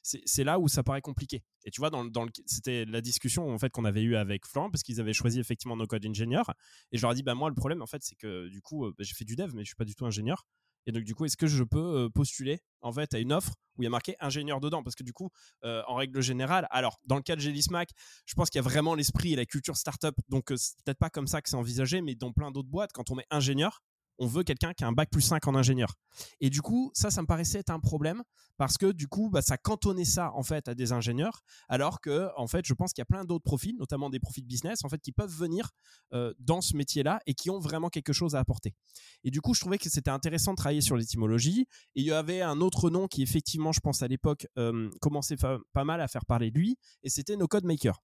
[0.04, 1.44] c'est là où ça paraît compliqué.
[1.66, 4.84] Et tu vois, dans, c'était la discussion en fait qu'on avait eu avec Florent parce
[4.84, 6.54] qu'ils avaient choisi effectivement nos codes ingénieurs.
[6.92, 8.88] Et je leur ai dit, bah moi le problème en fait, c'est que du coup,
[8.90, 10.46] bah, j'ai fait du dev, mais je suis pas du tout ingénieur.
[10.86, 13.84] Et donc du coup, est-ce que je peux postuler en fait à une offre où
[13.84, 14.82] il y a marqué ingénieur dedans?
[14.82, 15.30] Parce que du coup,
[15.64, 17.92] en règle générale, alors dans le cas de Gélismac,
[18.26, 20.16] je pense qu'il y a vraiment l'esprit et la culture startup.
[20.30, 23.12] Donc c'est peut-être pas comme ça que c'est envisagé, mais dans plein d'autres boîtes, quand
[23.12, 23.84] on met ingénieur,
[24.20, 25.96] on veut quelqu'un qui a un bac plus 5 en ingénieur.
[26.42, 28.22] Et du coup, ça, ça me paraissait être un problème
[28.58, 32.28] parce que du coup, bah, ça cantonnait ça en fait à des ingénieurs, alors que
[32.36, 34.90] en fait, je pense qu'il y a plein d'autres profils, notamment des profils business, en
[34.90, 35.72] fait, qui peuvent venir
[36.14, 38.76] euh, dans ce métier-là et qui ont vraiment quelque chose à apporter.
[39.24, 41.68] Et du coup, je trouvais que c'était intéressant de travailler sur l'étymologie.
[41.96, 45.38] Et il y avait un autre nom qui, effectivement, je pense à l'époque, euh, commençait
[45.38, 48.02] pas mal à faire parler de lui, et c'était No Code Maker.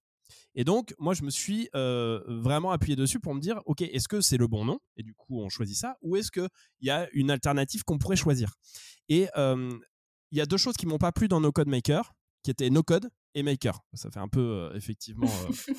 [0.54, 4.08] Et donc, moi, je me suis euh, vraiment appuyé dessus pour me dire, OK, est-ce
[4.08, 4.78] que c'est le bon nom?
[4.96, 5.96] Et du coup, on choisit ça.
[6.02, 6.48] Ou est-ce qu'il
[6.80, 8.54] y a une alternative qu'on pourrait choisir?
[9.08, 12.12] Et il y a deux choses qui m'ont pas plu dans No Code Maker,
[12.42, 13.80] qui étaient No Code et Maker.
[13.92, 15.28] Ça fait un peu, euh, effectivement,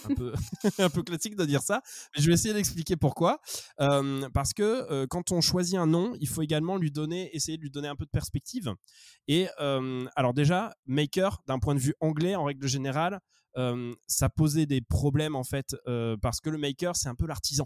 [0.10, 0.34] un, peu
[0.80, 1.82] un peu classique de dire ça.
[2.16, 3.40] Mais je vais essayer d'expliquer pourquoi.
[3.78, 7.72] parce que quand on choisit un nom, il faut également lui donner, essayer de lui
[7.72, 8.74] donner un peu de perspective.
[9.28, 13.20] Et alors déjà, Maker, d'un point de vue anglais, en règle générale,
[14.08, 15.76] ça posait des problèmes en fait
[16.22, 17.66] parce que le maker c'est un peu l'artisan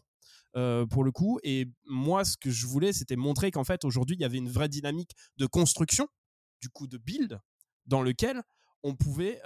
[0.54, 4.22] pour le coup et moi ce que je voulais c'était montrer qu'en fait aujourd'hui il
[4.22, 6.08] y avait une vraie dynamique de construction
[6.62, 7.40] du coup de build
[7.86, 8.42] dans lequel
[8.84, 9.42] on pouvait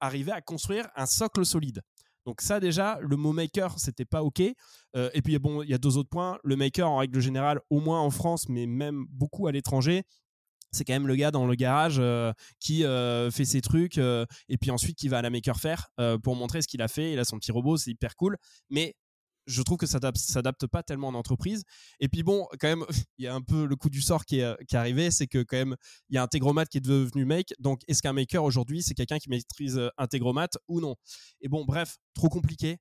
[0.00, 1.82] arriver à construire un socle solide
[2.26, 4.40] donc ça déjà, le mot maker, c'était pas ok.
[4.40, 6.38] et puis bon, il y a deux autres points.
[6.42, 10.02] Le maker, en règle générale, au moins en France, mais même beaucoup à l'étranger,
[10.72, 14.26] c'est quand même le gars dans le garage euh, qui euh, fait ses trucs euh,
[14.48, 15.88] et puis ensuite qui va à la Maker Faire
[16.22, 17.12] pour montrer ce qu'il a fait.
[17.12, 18.36] Il a son petit robot, c'est hyper cool.
[18.70, 18.94] Mais
[19.46, 21.62] je trouve que ça s'adapte pas tellement en entreprise.
[22.00, 22.84] Et puis bon, quand même,
[23.18, 25.26] il y a un peu le coup du sort qui est, qui est arrivé, c'est
[25.26, 25.76] que quand même,
[26.10, 27.54] il y a Integromat qui est devenu make.
[27.58, 30.96] Donc, est-ce qu'un maker aujourd'hui, c'est quelqu'un qui maîtrise Integromat ou non?
[31.40, 32.78] Et bon, bref, trop compliqué.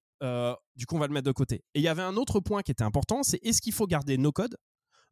[0.75, 1.63] Du coup, on va le mettre de côté.
[1.75, 4.17] Et il y avait un autre point qui était important, c'est est-ce qu'il faut garder
[4.17, 4.57] no code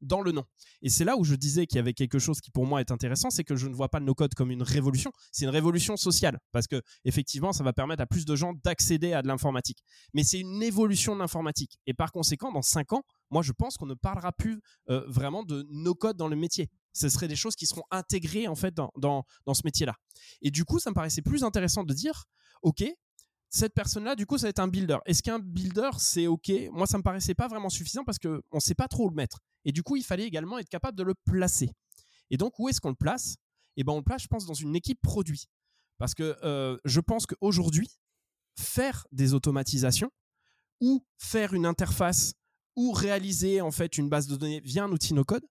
[0.04, 0.43] dans le nom.
[0.82, 2.91] Et c'est là où je disais qu'il y avait quelque chose qui pour moi est
[2.91, 5.97] intéressant, c'est que je ne vois pas le no-code comme une révolution, c'est une révolution
[5.97, 9.84] sociale, parce que effectivement, ça va permettre à plus de gens d'accéder à de l'informatique.
[10.14, 11.80] Mais c'est une évolution de l'informatique.
[11.88, 15.43] Et par conséquent, dans cinq ans, moi je pense qu'on ne parlera plus euh, vraiment
[15.43, 16.70] de no-code dans le métier.
[16.93, 19.95] Ce seraient des choses qui seront intégrées en fait dans, dans, dans ce métier-là.
[20.41, 22.26] Et du coup, ça me paraissait plus intéressant de dire,
[22.62, 22.84] ok,
[23.54, 24.97] cette personne-là, du coup, ça va être un builder.
[25.06, 26.51] Est-ce qu'un builder, c'est OK?
[26.72, 29.16] Moi, ça me paraissait pas vraiment suffisant parce qu'on ne sait pas trop où le
[29.16, 29.38] mettre.
[29.64, 31.70] Et du coup, il fallait également être capable de le placer.
[32.32, 33.36] Et donc, où est-ce qu'on le place?
[33.78, 35.45] Eh ben, on le place, je pense, dans une équipe produit.
[35.99, 37.88] Parce que euh, je pense qu'aujourd'hui,
[38.58, 40.10] faire des automatisations
[40.82, 42.34] ou faire une interface
[42.76, 45.45] ou réaliser en fait une base de données via un outil no-code,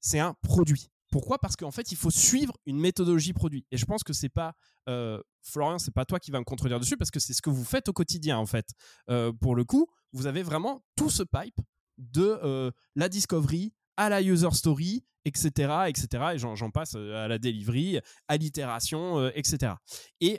[0.00, 0.90] c'est un produit.
[1.10, 1.38] Pourquoi?
[1.38, 3.64] Parce qu'en fait, il faut suivre une méthodologie produit.
[3.70, 4.54] Et je pense que c'est pas
[4.88, 7.50] euh, Florian, c'est pas toi qui va me contredire dessus parce que c'est ce que
[7.50, 8.70] vous faites au quotidien en fait.
[9.08, 11.60] Euh, pour le coup, vous avez vraiment tout ce pipe
[11.98, 16.32] de euh, la discovery à la user story, etc., etc.
[16.34, 19.74] Et j'en passe euh, à la delivery, à l'itération, etc.
[20.20, 20.38] Et,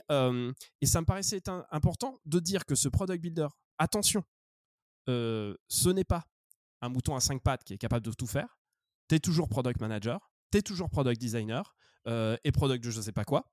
[0.81, 1.41] et ça me paraissait
[1.71, 3.47] important de dire que ce product builder,
[3.79, 4.23] attention,
[5.07, 6.23] ce n'est pas
[6.81, 8.59] un mouton à cinq pattes qui est capable de tout faire.
[9.09, 11.75] Tu es toujours product manager, tu es toujours product designer
[12.05, 13.51] et product de je sais pas quoi.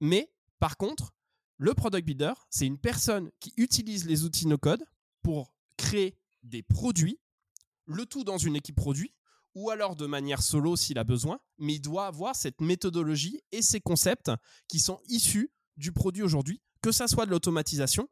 [0.00, 1.14] Mais par contre,
[1.58, 4.84] le product builder, c'est une personne qui utilise les outils no-code
[5.22, 7.20] pour créer des produits,
[7.86, 9.14] le tout dans une équipe produit,
[9.54, 13.62] ou alors de manière solo s'il a besoin, mais il doit avoir cette méthodologie et
[13.62, 14.30] ces concepts
[14.68, 18.08] qui sont issus du produit aujourd'hui, que ça soit de l'automatisation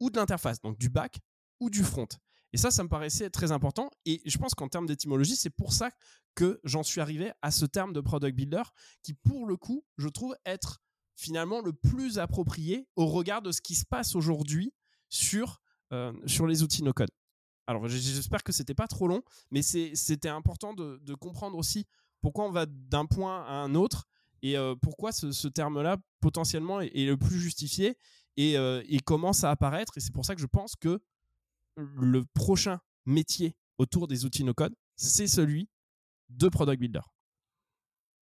[0.00, 1.18] ou de l'interface, donc du back
[1.60, 2.08] ou du front.
[2.56, 3.90] Et ça, ça me paraissait très important.
[4.06, 5.90] Et je pense qu'en termes d'étymologie, c'est pour ça
[6.34, 8.62] que j'en suis arrivé à ce terme de product builder,
[9.02, 10.80] qui pour le coup, je trouve être
[11.16, 14.72] finalement le plus approprié au regard de ce qui se passe aujourd'hui
[15.10, 15.60] sur,
[15.92, 17.10] euh, sur les outils no-code.
[17.66, 21.84] Alors j'espère que c'était pas trop long, mais c'était important de, comprendre aussi
[22.22, 24.06] pourquoi on va d'un point à un autre
[24.40, 27.98] et euh, pourquoi ce, ce terme-là potentiellement est, le plus justifié
[28.38, 29.98] et, euh, et commence à apparaître.
[29.98, 31.02] Et c'est pour ça que je pense que
[31.76, 35.68] le prochain métier autour des outils no-code, c'est celui
[36.28, 37.00] de product builder.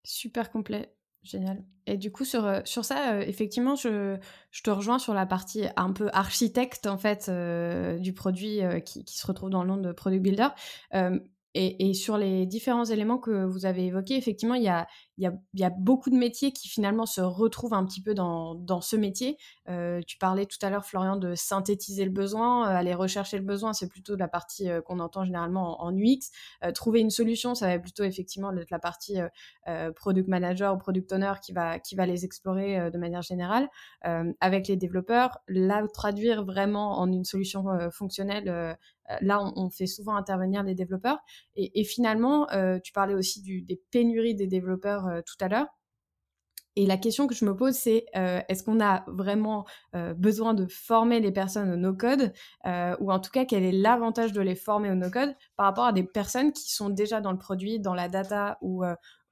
[0.03, 0.93] Super complet.
[1.23, 1.63] Génial.
[1.85, 4.17] Et du coup, sur, euh, sur ça, euh, effectivement, je,
[4.51, 9.05] je, te rejoins sur la partie un peu architecte, en fait, euh, du produit qui,
[9.05, 10.49] qui, se retrouve dans le nom de Product Builder.
[11.55, 14.87] Et, et, sur les différents éléments que vous avez évoqués, effectivement, il y a,
[15.17, 18.55] y, a, y a, beaucoup de métiers qui finalement se retrouvent un petit peu dans,
[18.55, 19.37] dans ce métier.
[19.69, 23.43] Euh, tu parlais tout à l'heure, Florian, de synthétiser le besoin, euh, aller rechercher le
[23.43, 26.31] besoin, c'est plutôt la partie euh, qu'on entend généralement en, UX.
[26.63, 29.19] Euh, trouver une solution, ça va plutôt effectivement être la partie
[29.67, 33.69] euh, product manager ou product owner qui va, qui va les explorer de manière générale.
[34.39, 38.77] avec les développeurs, là, traduire vraiment en une solution fonctionnelle,
[39.21, 41.19] là, on, fait souvent intervenir les développeurs.
[41.55, 42.47] Et, finalement,
[42.83, 45.67] tu parlais aussi des pénuries des développeurs euh, tout à l'heure.
[46.75, 50.55] Et la question que je me pose, c'est euh, est-ce qu'on a vraiment euh, besoin
[50.55, 52.33] de former les personnes au no-code
[52.65, 55.93] Ou en tout cas, quel est l'avantage de les former au no-code par rapport à
[55.93, 58.83] des personnes qui sont déjà dans le produit, dans la data ou,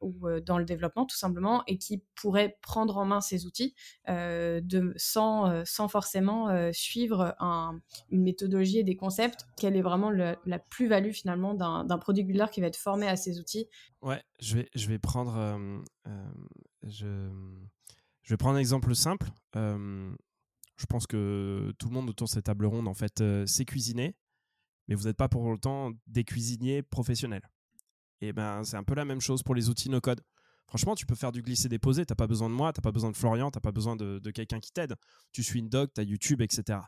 [0.02, 3.76] ou euh, dans le développement tout simplement et qui pourrait prendre en main ces outils
[4.10, 7.80] euh, euh, sans forcément suivre un,
[8.10, 9.46] une méthodologie et des concepts.
[9.58, 13.40] Quelle est vraiment la plus-value finalement d'un produit builder qui va être formé à ces
[13.40, 13.68] outils?
[14.02, 15.82] Ouais, je vais, je vais prendre
[16.84, 17.30] je
[18.30, 19.28] vais prendre un exemple simple.
[19.56, 24.16] je pense que tout le monde autour de cette table ronde en fait sait cuisiner,
[24.88, 27.48] mais vous n'êtes pas pour autant des cuisiniers professionnels.
[28.22, 30.22] Et ben, c'est un peu la même chose pour les outils no-code.
[30.68, 32.06] Franchement, tu peux faire du glisser-déposer.
[32.06, 34.60] T'as pas besoin de moi, t'as pas besoin de Florian, t'as pas besoin de, quelqu'un
[34.60, 34.96] qui t'aide.
[35.34, 36.80] Tu suis une doc, as YouTube, etc.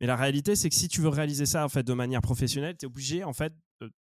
[0.00, 2.76] Mais la réalité, c'est que si tu veux réaliser ça en fait de manière professionnelle,
[2.78, 3.52] tu es obligé en fait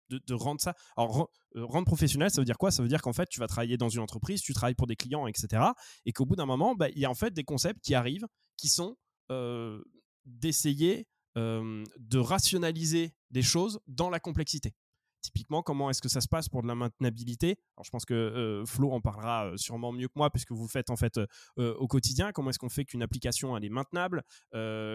[0.09, 0.73] de, rendre ça.
[0.95, 2.71] Alors euh, rendre professionnel, ça veut dire quoi?
[2.71, 4.95] Ça veut dire qu'en fait, tu vas travailler dans une entreprise, tu travailles pour des
[4.95, 5.63] clients, etc.
[6.05, 8.27] Et qu'au bout d'un moment, bah, il y a en fait des concepts qui arrivent,
[8.55, 8.95] qui sont
[9.31, 9.81] euh,
[10.25, 11.07] d'essayer
[11.37, 14.73] euh, de rationaliser des choses dans la complexité.
[15.21, 17.57] Typiquement, comment est-ce que ça se passe pour de la maintenabilité?
[17.75, 20.67] Alors, je pense que euh, Flo en parlera euh, sûrement mieux que moi, puisque vous
[20.67, 21.17] faites en fait
[21.57, 22.31] euh, au quotidien.
[22.31, 24.23] Comment est-ce qu'on fait qu'une application elle est maintenable?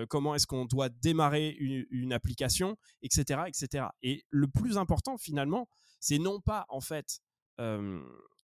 [0.09, 3.87] Comment est-ce qu'on doit démarrer une, application, etc., etc.
[4.03, 5.69] Et le plus important, finalement,
[6.01, 7.21] c'est non pas en fait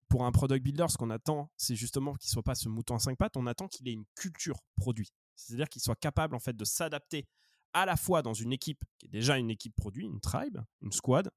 [0.09, 2.99] pour un product builder, ce qu'on attend, c'est justement qu'il soit pas ce mouton à
[2.99, 3.37] cinq pattes.
[3.37, 7.27] On attend qu'il ait une culture produit, c'est-à-dire qu'il soit capable en fait de s'adapter
[7.73, 10.91] à la fois dans une équipe qui est déjà une équipe produit, une tribe, une
[10.91, 11.31] squad,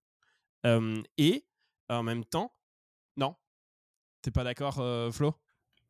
[0.65, 1.47] et
[1.89, 2.55] en même temps,
[3.17, 3.37] non?
[4.23, 4.75] T'es pas d'accord,
[5.13, 5.35] Flo?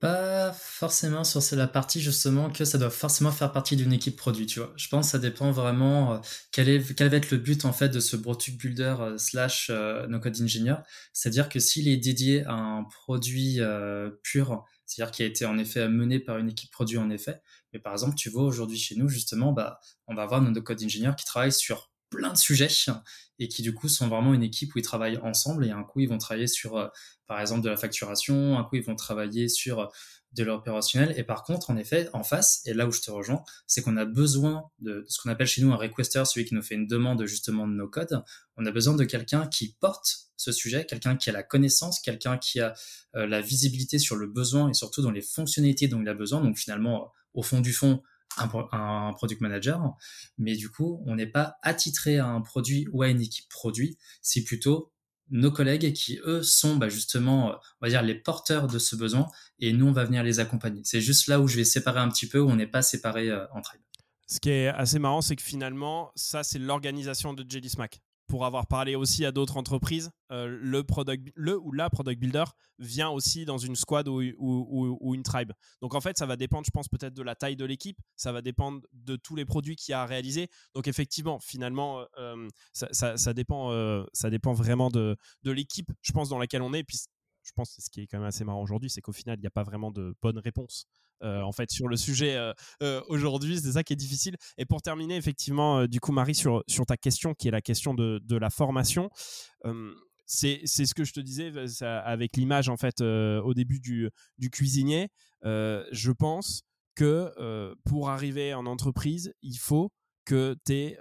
[0.01, 4.45] Pas forcément sur la partie justement que ça doit forcément faire partie d'une équipe produit,
[4.45, 4.72] tu vois.
[4.77, 6.20] Je pense que ça dépend vraiment
[6.53, 10.20] quel, est, quel va être le but en fait de ce product builder slash no
[10.20, 10.75] code engineer.
[11.14, 13.61] C'est-à-dire que s'il est dédié à un produit
[14.22, 17.41] pur, c'est-à-dire qui a été en effet mené par une équipe produit en effet,
[17.72, 20.61] mais par exemple tu vois aujourd'hui chez nous justement, bah, on va avoir nos no
[20.61, 22.68] code engineers qui travaillent sur plein de sujets
[23.38, 26.00] et qui du coup sont vraiment une équipe où ils travaillent ensemble et un coup
[26.00, 26.88] ils vont travailler sur euh,
[27.26, 29.86] par exemple de la facturation, un coup ils vont travailler sur euh,
[30.32, 31.14] de l'opérationnel.
[31.16, 33.96] Et par contre en effet en face et là où je te rejoins c'est qu'on
[33.96, 36.86] a besoin de, ce qu'on appelle chez nous un requester celui qui nous fait une
[36.86, 38.22] demande justement de nos codes.
[38.56, 42.38] On a besoin de quelqu'un qui porte ce sujet quelqu'un qui a la connaissance quelqu'un
[42.38, 42.74] qui a
[43.16, 46.40] euh, la visibilité sur le besoin et surtout dans les fonctionnalités dont il a besoin.
[46.40, 48.02] Donc finalement au fond du fond
[48.37, 49.81] un, product manager,
[50.39, 53.99] mais du coup, on n'est pas attitré à un produit ou à une équipe produit,
[54.22, 54.93] c'est plutôt
[55.31, 59.29] nos collègues qui, eux, sont bah, justement, on va dire, les porteurs de ce besoin,
[59.59, 60.83] et nous, on va venir les accompagner.
[60.85, 63.31] C'est juste là où je vais séparer un petit peu, où on n'est pas séparé
[63.31, 63.81] euh, entre eux.
[64.27, 68.45] Ce qui est assez marrant, c'est que finalement, ça, c'est l'organisation de JD Smack pour
[68.45, 72.45] avoir parlé aussi à d'autres entreprises, euh, le, product, le ou la product builder
[72.79, 75.53] vient aussi dans une squad ou, ou, une tribe.
[75.83, 78.33] Donc en fait, ça va dépendre, je pense, peut-être de la taille de l'équipe, ça
[78.33, 80.49] va dépendre de tous les produits qu'il y a à réaliser.
[80.75, 83.70] Donc effectivement, finalement, euh, euh, ça, ça, dépend,
[84.12, 86.85] ça dépend vraiment de, de l'équipe, je pense, dans laquelle on est.
[87.45, 89.42] je pense que ce qui est quand même assez marrant aujourd'hui, c'est qu'au final, il
[89.42, 90.86] n'y a pas vraiment de bonne réponse.
[91.22, 93.59] Euh, en fait sur le sujet euh, euh, aujourd'hui.
[93.59, 94.36] C'est ça qui est difficile.
[94.59, 98.20] Et pour terminer, effectivement, du coup, Marie, sur, ta question qui est la question de,
[98.24, 99.09] de la formation.
[100.26, 105.09] c'est ce que je te disais avec l'image en fait au début du, du cuisinier.
[105.42, 106.62] je pense
[106.95, 109.92] que pour arriver en entreprise, il faut
[110.24, 110.99] que tu aies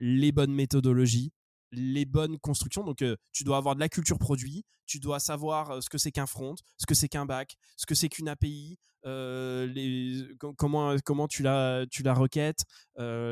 [0.00, 1.32] les bonnes méthodologies,
[1.72, 2.84] les bonnes constructions.
[2.84, 6.26] Donc, tu dois avoir de la culture produit, tu dois savoir ce que c'est qu'un
[6.26, 11.42] front, ce que c'est qu'un back, ce que c'est qu'une API, les, comment, comment tu
[11.42, 12.64] la, tu la requêtes.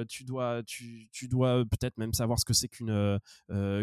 [0.09, 3.19] tu dois, tu, tu dois peut-être même savoir ce que c'est qu'une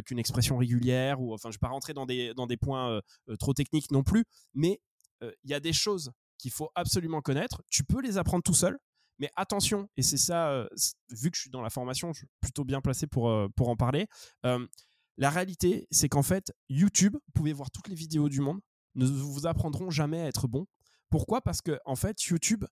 [0.06, 1.22] qu'une expression régulière.
[1.22, 3.00] Ou, enfin, je ne vais pas rentrer dans des, dans des points
[3.40, 4.82] trop techniques non plus, mais
[5.22, 7.64] il y a des choses qu'il faut absolument connaître.
[7.70, 8.78] Tu peux les apprendre tout seul.
[9.20, 10.68] Mais attention, et c'est ça,
[11.10, 13.76] vu que je suis dans la formation, je suis plutôt bien placé pour, pour en
[13.76, 14.08] parler.
[14.44, 18.60] la réalité, c'est qu'en fait, YouTube, vous pouvez voir toutes les vidéos du monde,
[18.96, 20.66] ne vous apprendront jamais à être bon.
[21.10, 21.42] Pourquoi?
[21.42, 22.66] Parce que en fait, YouTube,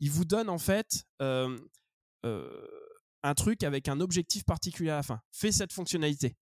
[0.00, 1.58] il vous donne en fait un
[3.36, 5.20] truc avec un objectif particulier à la fin.
[5.30, 6.36] Fais cette fonctionnalité.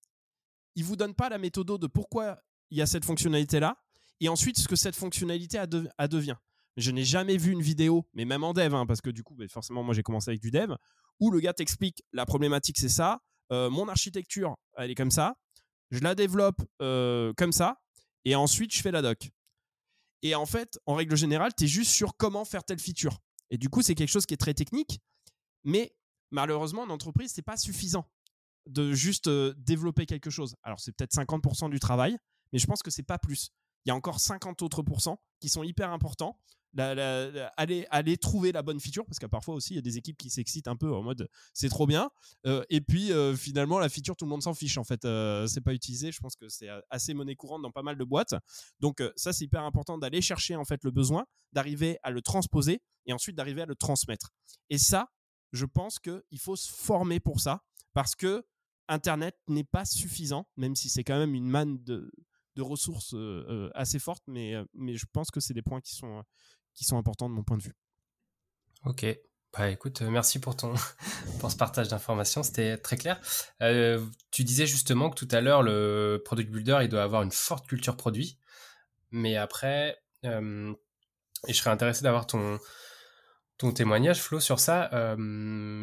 [0.76, 2.40] Il vous donne pas la méthode de pourquoi
[2.70, 3.76] il y a cette fonctionnalité là,
[4.20, 6.36] et ensuite ce que cette fonctionnalité devient.
[6.78, 9.34] Je n'ai jamais vu une vidéo, mais même en dev, hein, parce que du coup,
[9.34, 10.74] bah, forcément, moi j'ai commencé avec du dev,
[11.18, 13.20] où le gars t'explique la problématique, c'est ça,
[13.50, 15.34] mon architecture, elle est comme ça,
[15.90, 17.80] je la développe comme ça,
[18.24, 19.30] et ensuite je fais la doc.
[20.22, 23.18] Et en fait, en règle générale, tu es juste sur comment faire telle feature.
[23.50, 25.00] Et du coup, c'est quelque chose qui est très technique,
[25.64, 25.96] mais
[26.30, 28.08] malheureusement, en entreprise, c'est pas suffisant
[28.66, 30.54] de juste développer quelque chose.
[30.62, 32.18] Alors, c'est peut-être 50% du travail,
[32.52, 33.50] mais je pense que c'est pas plus.
[33.84, 36.38] Il y a encore 50 autres pourcents qui sont hyper importants.
[36.76, 40.28] Aller, trouver la bonne feature parce que parfois aussi il y a des équipes qui
[40.28, 42.10] s'excitent un peu en mode c'est trop bien
[42.46, 45.46] euh, et puis euh, finalement la feature tout le monde s'en fiche en fait euh,
[45.46, 46.12] c'est pas utilisé.
[46.12, 48.34] Je pense que c'est assez monnaie courante dans pas mal de boîtes.
[48.80, 52.82] Donc ça c'est hyper important d'aller chercher en fait le besoin d'arriver à le transposer
[53.06, 54.30] et ensuite d'arriver à le transmettre.
[54.68, 55.10] Et ça
[55.52, 57.64] je pense qu'il faut se former pour ça
[57.94, 58.44] parce que
[58.88, 62.12] internet n'est pas suffisant même si c'est quand même une manne de,
[62.58, 63.14] de ressources
[63.74, 66.22] assez fortes mais, mais je pense que c'est des points qui sont
[66.74, 67.74] qui sont importants de mon point de vue.
[68.84, 69.04] Ok.
[69.52, 70.74] Bah écoute, euh, merci pour ton
[71.40, 73.18] pour ce partage d'informations, c'était très clair.
[73.62, 77.32] Euh, tu disais justement que tout à l'heure le product builder il doit avoir une
[77.32, 78.38] forte culture produit,
[79.10, 80.72] mais après euh,
[81.46, 82.58] et je serais intéressé d'avoir ton
[83.56, 84.90] ton témoignage Flo sur ça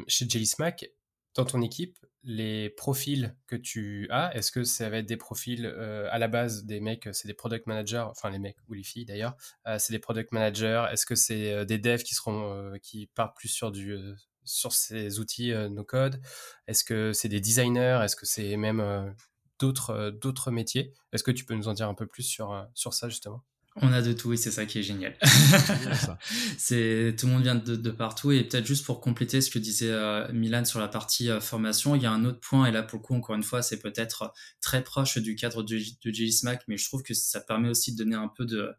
[0.07, 0.85] chez Jelly Smack
[1.33, 5.65] dans ton équipe les profils que tu as, est-ce que ça va être des profils
[5.65, 8.83] euh, à la base des mecs, c'est des product managers, enfin les mecs ou les
[8.83, 9.35] filles d'ailleurs,
[9.67, 13.37] euh, c'est des product managers, est-ce que c'est euh, des devs qui seront qui partent
[13.37, 13.71] plus sur
[14.43, 16.19] sur ces outils no code,
[16.67, 19.15] est-ce que c'est des designers, est-ce que c'est même
[19.59, 20.93] d'autres métiers?
[21.11, 23.43] Est-ce que tu peux nous en dire un peu plus sur ça justement?
[23.81, 25.15] On a de tout et c'est ça qui est génial.
[26.57, 29.91] c'est tout le monde vient de, partout et peut-être juste pour compléter ce que disait
[29.91, 32.83] euh, Milan sur la partie euh, formation, il y a un autre point et là
[32.83, 36.63] pour le coup encore une fois c'est peut-être très proche du cadre de, de Smack
[36.67, 38.75] mais je trouve que ça permet aussi de donner un peu de,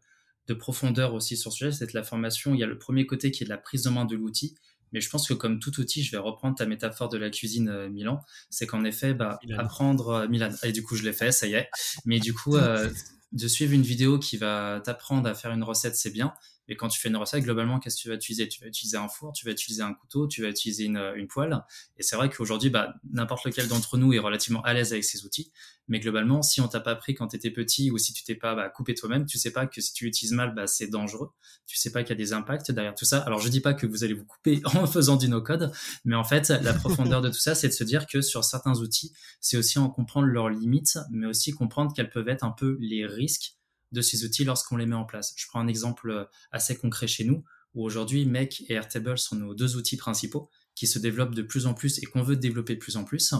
[0.55, 2.53] profondeur aussi sur ce sujet, c'est la formation.
[2.53, 4.55] Il y a le premier côté qui est de la prise en main de l'outil
[4.93, 7.67] Mais je pense que comme tout outil, je vais reprendre ta métaphore de la cuisine
[7.67, 10.51] euh, Milan, c'est qu'en effet, bah, apprendre euh, Milan.
[10.63, 11.69] Et du coup, je l'ai fait, ça y est.
[12.05, 12.89] Mais du coup, euh,
[13.31, 16.33] de suivre une vidéo qui va t'apprendre à faire une recette, c'est bien.
[16.67, 18.47] Et quand tu fais une recette, globalement, qu'est-ce que tu vas utiliser?
[18.47, 21.27] Tu vas utiliser un four, tu vas utiliser un couteau, tu vas utiliser une, une
[21.27, 21.63] poêle.
[21.97, 25.25] Et c'est vrai qu'aujourd'hui, bah, n'importe lequel d'entre nous est relativement à l'aise avec ces
[25.25, 25.51] outils.
[25.87, 28.35] Mais globalement, si on t'a pas appris quand tu étais petit ou si tu t'es
[28.35, 31.31] pas bah, coupé toi-même, tu sais pas que si tu l'utilises mal, bah, c'est dangereux.
[31.65, 33.19] Tu sais pas qu'il y a des impacts derrière tout ça.
[33.19, 35.71] Alors, je dis pas que vous allez vous couper en faisant du no-code,
[36.03, 38.75] mais en fait, la profondeur de tout ça, c'est de se dire que sur certains
[38.79, 42.77] outils, c'est aussi en comprendre leurs limites, mais aussi comprendre quels peuvent être un peu
[42.81, 43.56] les risques
[43.91, 45.33] de ces outils lorsqu'on les met en place.
[45.37, 49.35] Je prends un exemple euh, assez concret chez nous, où aujourd'hui Make et Airtable sont
[49.35, 52.75] nos deux outils principaux qui se développent de plus en plus et qu'on veut développer
[52.75, 53.33] de plus en plus.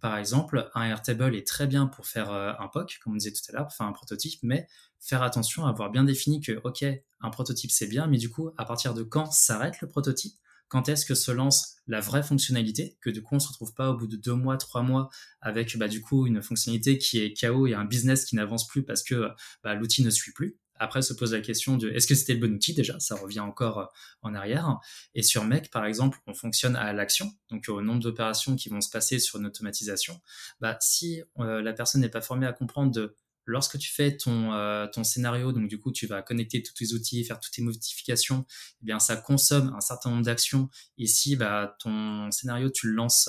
[0.00, 3.32] Par exemple, un Airtable est très bien pour faire euh, un POC, comme on disait
[3.32, 4.66] tout à l'heure, pour faire un prototype, mais
[4.98, 6.84] faire attention à avoir bien défini que, OK,
[7.20, 10.34] un prototype c'est bien, mais du coup, à partir de quand s'arrête le prototype?
[10.70, 13.90] Quand est-ce que se lance la vraie fonctionnalité, que du coup on se retrouve pas
[13.90, 15.10] au bout de deux mois, trois mois
[15.40, 18.84] avec bah, du coup une fonctionnalité qui est KO et un business qui n'avance plus
[18.84, 19.28] parce que
[19.64, 20.56] bah, l'outil ne suit plus?
[20.76, 22.72] Après se pose la question de est-ce que c'était le bon outil?
[22.72, 23.84] Déjà, ça revient encore euh,
[24.22, 24.78] en arrière.
[25.14, 28.80] Et sur Mec par exemple, on fonctionne à l'action, donc au nombre d'opérations qui vont
[28.80, 30.20] se passer sur une automatisation.
[30.60, 33.14] Bah, si euh, la personne n'est pas formée à comprendre de
[33.50, 36.92] lorsque tu fais ton, euh, ton scénario, donc du coup tu vas connecter tous tes
[36.94, 38.46] outils, faire toutes tes modifications,
[38.82, 40.68] eh bien ça consomme un certain nombre d'actions.
[40.98, 43.28] Ici, bah, ton scénario, tu le lances,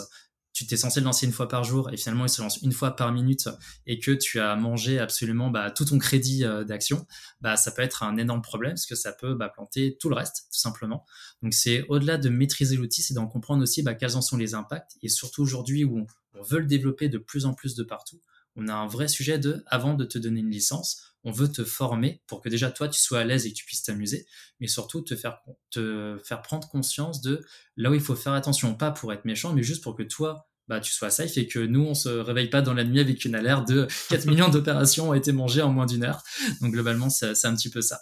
[0.54, 2.74] tu t'es censé le lancer une fois par jour et finalement il se lance une
[2.74, 3.50] fois par minute
[3.88, 7.08] et que tu as mangé absolument bah, tout ton crédit euh, d'action,
[7.40, 10.16] bah, ça peut être un énorme problème parce que ça peut bah, planter tout le
[10.16, 11.06] reste tout simplement.
[11.42, 14.98] Donc c'est au-delà de maîtriser l'outil, c'est d'en comprendre aussi quels en sont les impacts
[15.02, 18.22] et surtout aujourd'hui où on veut le développer de plus en plus de partout
[18.56, 21.64] on a un vrai sujet de, avant de te donner une licence, on veut te
[21.64, 24.26] former pour que déjà toi tu sois à l'aise et que tu puisses t'amuser,
[24.60, 25.40] mais surtout te faire,
[25.70, 27.46] te faire prendre conscience de
[27.78, 30.51] là où il faut faire attention, pas pour être méchant, mais juste pour que toi
[30.72, 33.26] bah, tu sois safe et que nous, on se réveille pas dans la nuit avec
[33.26, 36.24] une alerte de 4 millions d'opérations ont été mangées en moins d'une heure.
[36.62, 38.00] Donc globalement, c'est un petit peu ça.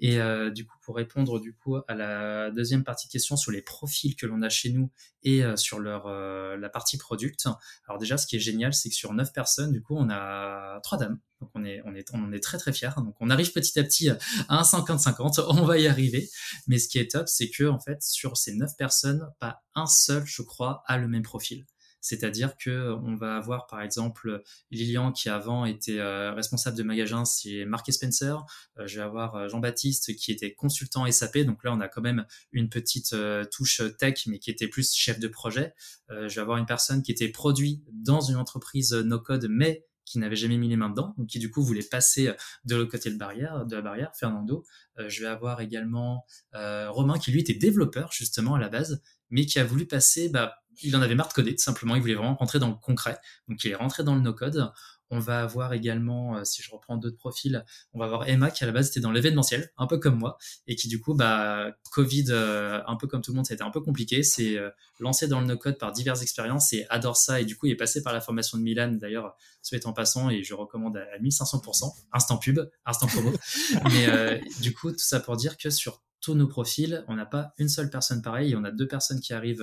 [0.00, 3.52] Et euh, du coup, pour répondre du coup à la deuxième partie de question sur
[3.52, 4.90] les profils que l'on a chez nous
[5.22, 7.46] et euh, sur leur euh, la partie product.
[7.86, 10.80] Alors déjà, ce qui est génial, c'est que sur neuf personnes, du coup, on a
[10.82, 11.20] trois dames.
[11.40, 12.90] Donc on est on est on en est très très fiers.
[12.96, 15.44] Donc on arrive petit à petit à un 50-50.
[15.50, 16.28] On va y arriver.
[16.66, 19.86] Mais ce qui est top, c'est que en fait, sur ces neuf personnes, pas un
[19.86, 21.64] seul, je crois, a le même profil.
[22.08, 27.26] C'est-à-dire que on va avoir par exemple Lilian qui avant était euh, responsable de magasin
[27.26, 28.46] c'est Mark Spencer.
[28.78, 31.38] Euh, je vais avoir euh, Jean-Baptiste qui était consultant SAP.
[31.40, 33.14] Donc là on a quand même une petite
[33.50, 35.74] touche tech mais qui était plus chef de projet.
[36.08, 40.18] je vais avoir une personne qui était produit dans une entreprise no code mais qui
[40.18, 42.32] n'avait jamais mis les mains dedans, donc qui du coup voulait passer
[42.64, 44.64] de l'autre côté de la barrière, Fernando.
[44.96, 49.58] je vais avoir également Romain qui lui était développeur justement à la base, mais qui
[49.58, 52.58] a voulu passer bah, il en avait marre de coder, simplement, il voulait vraiment rentrer
[52.58, 53.18] dans le concret.
[53.48, 54.70] Donc il est rentré dans le no-code.
[55.10, 57.64] On va avoir également, euh, si je reprends d'autres profils,
[57.94, 60.36] on va avoir Emma qui à la base était dans l'événementiel, un peu comme moi,
[60.66, 63.56] et qui du coup, bah, Covid, euh, un peu comme tout le monde, ça a
[63.56, 64.22] été un peu compliqué.
[64.22, 64.68] C'est euh,
[65.00, 67.40] lancé dans le no-code par diverses expériences et adore ça.
[67.40, 70.28] Et du coup, il est passé par la formation de Milan, d'ailleurs, soit en passant,
[70.28, 71.90] et je recommande à 1500%.
[72.12, 73.32] Instant pub, instant promo.
[73.90, 77.52] Mais du coup, tout ça pour dire que sur tous nos profils, on n'a pas
[77.58, 79.62] une seule personne pareille, on a deux personnes qui arrivent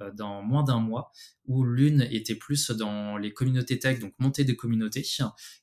[0.00, 1.12] euh, dans moins d'un mois,
[1.46, 5.06] où l'une était plus dans les communautés tech, donc monter des communautés,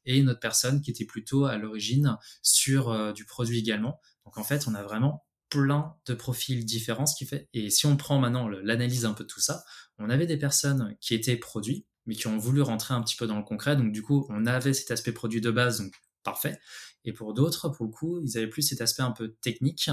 [0.06, 4.00] et une autre personne qui était plutôt à l'origine sur euh, du produit également.
[4.26, 7.50] Donc en fait, on a vraiment plein de profils différents, ce qui fait.
[7.54, 9.64] Et si on prend maintenant l'analyse un peu de tout ça,
[9.98, 13.28] on avait des personnes qui étaient produits, mais qui ont voulu rentrer un petit peu
[13.28, 13.76] dans le concret.
[13.76, 16.58] Donc du coup, on avait cet aspect produit de base, donc parfait.
[17.04, 19.90] Et pour d'autres, pour le coup, ils avaient plus cet aspect un peu technique,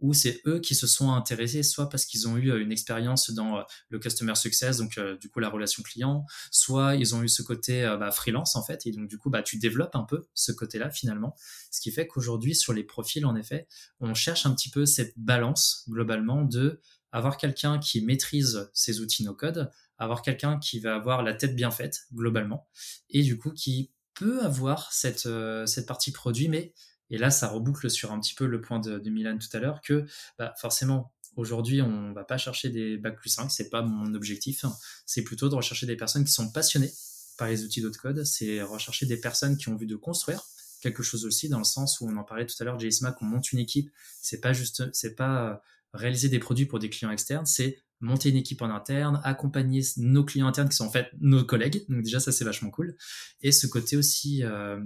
[0.00, 3.30] ou c'est eux qui se sont intéressés, soit parce qu'ils ont eu euh, une expérience
[3.30, 7.22] dans euh, le customer success, donc euh, du coup la relation client, soit ils ont
[7.22, 10.04] eu ce côté bah, freelance en fait, et donc du coup bah, tu développes un
[10.04, 11.34] peu ce côté-là finalement,
[11.70, 13.66] ce qui fait qu'aujourd'hui sur les profils en effet,
[14.00, 16.80] on cherche un petit peu cette balance globalement de
[17.10, 21.70] avoir quelqu'un qui maîtrise ses outils no-code, avoir quelqu'un qui va avoir la tête bien
[21.70, 22.68] faite globalement,
[23.10, 25.28] et du coup qui peut avoir cette,
[25.66, 26.74] cette partie produit, mais
[27.10, 29.80] et là, ça reboucle sur un petit peu le point de, Milan tout à l'heure,
[29.80, 30.04] que
[30.38, 34.64] bah, forcément, aujourd'hui, on va pas chercher des bacs plus 5, c'est pas mon objectif.
[35.06, 36.92] C'est plutôt de rechercher des personnes qui sont passionnées
[37.38, 40.44] par les outils d'autres code, c'est rechercher des personnes qui ont envie de construire
[40.80, 43.24] quelque chose aussi, dans le sens où on en parlait tout à l'heure, JSMAC, on
[43.24, 43.90] monte une équipe,
[44.20, 45.56] c'est pas juste, c'est pas euh,
[45.92, 50.24] réaliser des produits pour des clients externes, c'est monter une équipe en interne, accompagner nos
[50.24, 51.84] clients internes qui sont en fait nos collègues.
[51.88, 52.96] Donc déjà ça c'est vachement cool.
[53.40, 54.80] Et ce côté aussi, euh,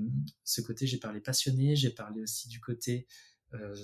[0.44, 3.06] ce côté j'ai parlé passionné, j'ai parlé aussi du côté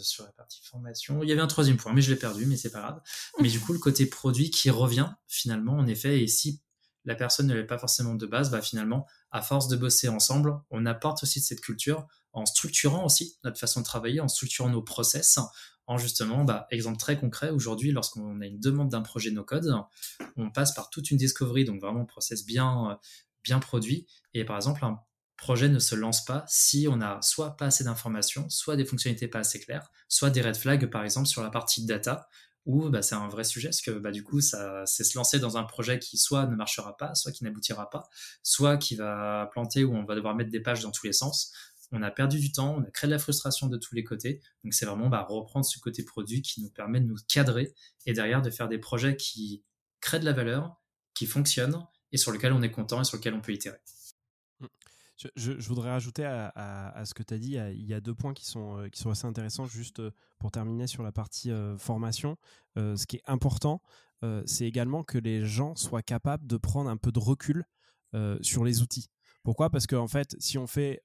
[0.01, 1.23] sur la partie formation.
[1.23, 3.03] Il y avait un troisième point, mais je l'ai perdu, mais c'est pas grave.
[3.39, 6.63] Mais du coup, le côté produit qui revient finalement, en effet, et si
[7.05, 10.59] la personne ne l'est pas forcément de base, bah finalement, à force de bosser ensemble,
[10.71, 14.69] on apporte aussi de cette culture en structurant aussi notre façon de travailler, en structurant
[14.69, 15.39] nos process,
[15.89, 19.75] en justement, bah, exemple très concret, aujourd'hui, lorsqu'on a une demande d'un projet no-code,
[20.37, 23.01] on passe par toute une discovery, donc vraiment un process bien,
[23.43, 24.07] bien produit.
[24.35, 25.01] Et par exemple, un
[25.39, 29.29] projet ne se lance pas si on a soit pas assez d'informations, soit des fonctionnalités
[29.29, 32.29] pas assez claires, soit des red flags, par exemple, sur la partie data,
[32.67, 35.57] où bah, c'est un vrai sujet, parce que bah, du coup, c'est se lancer dans
[35.57, 38.11] un projet qui soit ne marchera pas, soit qui n'aboutira pas,
[38.43, 41.51] soit qui va planter, où on va devoir mettre des pages dans tous les sens
[41.93, 44.41] on a perdu du temps, on a créé de la frustration de tous les côtés.
[44.65, 47.75] Donc c'est vraiment reprendre ce côté produit qui nous permet de nous cadrer
[48.07, 49.65] et derrière de faire des projets qui
[50.01, 50.81] créent de la valeur,
[51.15, 53.79] qui fonctionnent et sur lesquels on est content et sur lesquels on peut itérer.
[55.35, 58.47] Je, voudrais rajouter à, ce que tu as dit, il y a deux points qui
[58.47, 62.37] sont, euh, qui sont assez intéressants, juste euh, pour terminer sur la partie euh, formation.
[62.77, 63.83] ce qui est important,
[64.47, 67.65] c'est également que les gens soient capables de prendre un peu de recul
[68.41, 69.09] sur les outils.
[69.45, 69.71] Pourquoi?
[69.71, 71.03] Parce qu'en en fait, si on fait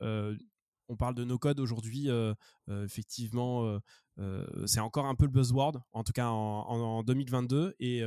[0.87, 2.33] on parle de no-code aujourd'hui, euh,
[2.69, 3.79] euh, effectivement,
[4.19, 7.75] euh, c'est encore un peu le buzzword, en tout cas en, 2022.
[7.79, 8.01] Et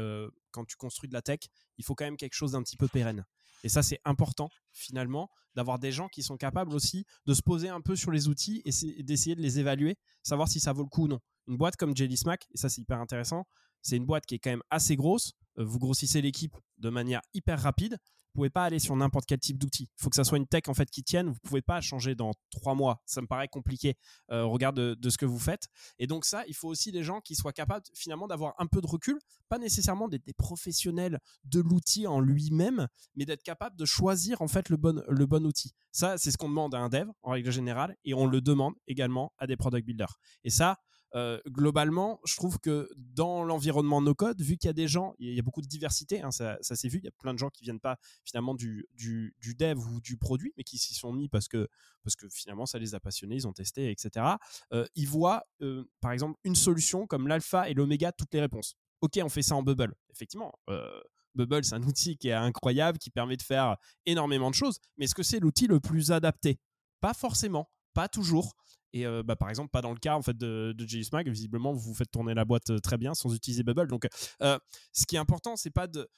[0.51, 1.41] quand tu construis de la tech,
[1.79, 3.25] il faut quand même quelque chose d'un petit peu pérenne.
[3.65, 7.69] Et ça, c'est important, finalement, d'avoir des gens qui sont capables aussi de se poser
[7.69, 10.89] un peu sur les outils et d'essayer de les évaluer, savoir si ça vaut le
[10.89, 11.21] coup ou non.
[11.49, 13.47] Une boîte comme Jelly Smack, et ça, c'est hyper intéressant,
[13.83, 15.33] c'est une boîte qui est quand même assez grosse.
[15.57, 17.99] Vous grossissez l'équipe de manière hyper rapide
[18.37, 19.89] pouvez pas aller sur n'importe quel type d'outil.
[19.99, 21.29] Il faut que ça soit une tech en fait qui tienne.
[21.29, 23.03] Vous pouvez pas changer dans trois mois.
[23.07, 23.97] Ça me paraît compliqué
[24.31, 25.69] euh, au regard de, ce que vous faites.
[25.99, 28.81] Et donc ça, il faut aussi des gens qui soient capables finalement d'avoir un peu
[28.81, 29.19] de recul,
[29.49, 34.49] pas nécessairement d'être des professionnels de l'outil en lui-même, mais d'être capable de choisir en
[34.49, 35.73] fait le bon, le bon outil.
[35.93, 38.75] Ça, c'est ce qu'on demande à un dev en règle générale, et on le demande
[38.87, 40.19] également à des product builders.
[40.45, 40.79] Et ça,
[41.17, 45.15] euh, globalement, je trouve que dans l'environnement no code, vu qu'il y a des gens,
[45.19, 47.39] il y a beaucoup de diversité, hein, ça, s'est vu, il y a plein de
[47.39, 48.87] gens qui viennent pas finalement du,
[49.59, 51.69] dev ou du produit, mais qui s'y sont mis parce que,
[52.03, 54.27] parce que finalement ça les a passionnés, ils ont testé, etc.
[54.75, 58.77] Euh, ils voient euh, par exemple une solution comme l'alpha et l'oméga toutes les réponses.
[59.01, 59.95] Ok, on fait ça en Bubble.
[60.11, 60.53] Effectivement,
[61.35, 65.07] Bubble, c'est un outil qui est incroyable, qui permet de faire énormément de choses, mais
[65.07, 66.59] est-ce que c'est l'outil le plus adapté?
[67.01, 68.55] Pas forcément, pas toujours.
[68.97, 71.75] Et euh, bah, par exemple, pas dans le cas en fait de, de JSMAG, visiblement
[71.75, 73.89] vous faites tourner la boîte euh, très bien sans utiliser Bubble.
[73.89, 74.07] Donc,
[74.41, 74.59] euh,
[74.95, 76.09] ce qui est important, c'est pas de,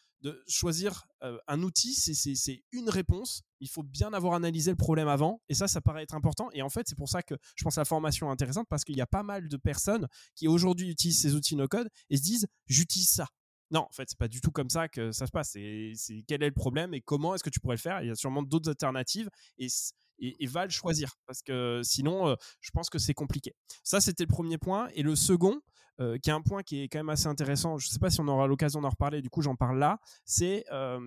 [0.48, 1.06] choisir
[1.46, 3.42] un outil, c'est une réponse.
[3.60, 6.48] Il faut bien avoir analysé le problème avant, et ça, ça paraît être important.
[6.52, 8.82] Et en fait, c'est pour ça que je pense que la formation est intéressante parce
[8.82, 12.22] qu'il y a pas mal de personnes qui aujourd'hui utilisent ces outils no-code et se
[12.22, 13.28] disent j'utilise ça.
[13.70, 15.50] Non, en fait, c'est pas du tout comme ça que ça se passe.
[15.50, 18.02] C'est quel est le problème et comment est-ce que tu pourrais le faire?
[18.02, 22.70] Il y a sûrement d'autres alternatives et va le choisir parce que sinon, euh, je
[22.70, 23.54] pense que c'est compliqué.
[23.84, 24.88] Ça, c'était le premier point.
[24.94, 25.60] Et le second,
[26.00, 28.20] euh, qui est un point qui est quand même assez intéressant, je sais pas si
[28.20, 31.00] on aura l'occasion d'en reparler, du coup j'en parle là, c'est euh,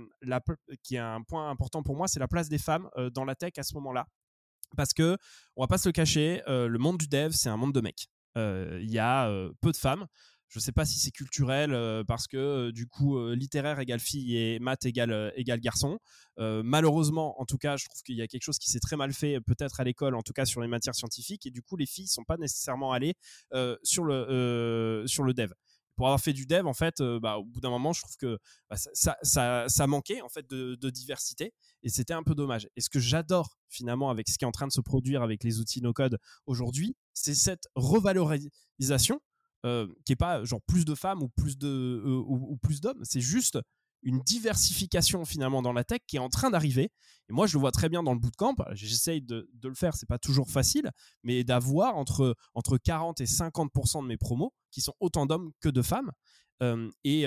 [0.84, 3.54] qui est un point important pour moi, c'est la place des femmes dans la tech
[3.58, 4.06] à ce moment-là.
[4.78, 5.18] Parce que,
[5.56, 8.08] on va pas se le cacher, le monde du dev, c'est un monde de mecs.
[8.36, 9.30] Il y a
[9.62, 10.08] peu de femmes.
[10.52, 13.80] Je ne sais pas si c'est culturel euh, parce que euh, du coup euh, littéraire
[13.80, 15.98] égale fille et maths égale, égale garçon.
[16.38, 19.14] malheureusement, en tout cas, je trouve qu'il y a quelque chose qui s'est très mal
[19.14, 21.86] fait peut-être à l'école, en tout cas sur les matières scientifiques, et du coup les
[21.86, 23.14] filles sont pas nécessairement allées
[23.84, 25.52] sur le sur le dev
[25.96, 28.40] pour avoir fait du dev, en fait, bah, au bout d'un moment, je trouve que
[28.70, 29.18] bah, ça,
[29.68, 32.68] ça, manquait en fait de, de diversité et c'était un peu dommage.
[32.76, 35.44] Et ce que j'adore finalement avec ce qui est en train de se produire avec
[35.44, 39.22] les outils no code aujourd'hui, c'est cette revalorisation
[39.64, 43.02] euh, qui est pas genre plus de femmes ou plus de euh, ou, plus d'hommes.
[43.04, 43.60] C'est juste
[44.02, 46.90] une diversification finalement dans la tech qui est en train d'arriver.
[47.30, 48.56] Et moi, je le vois très bien dans le bootcamp.
[48.72, 50.90] J'essaye de, de, le faire, c'est pas toujours facile,
[51.22, 55.70] mais d'avoir entre, entre 40 et 50% de mes promos qui sont autant d'hommes que
[55.70, 56.12] de femmes.
[56.64, 57.26] Euh, et,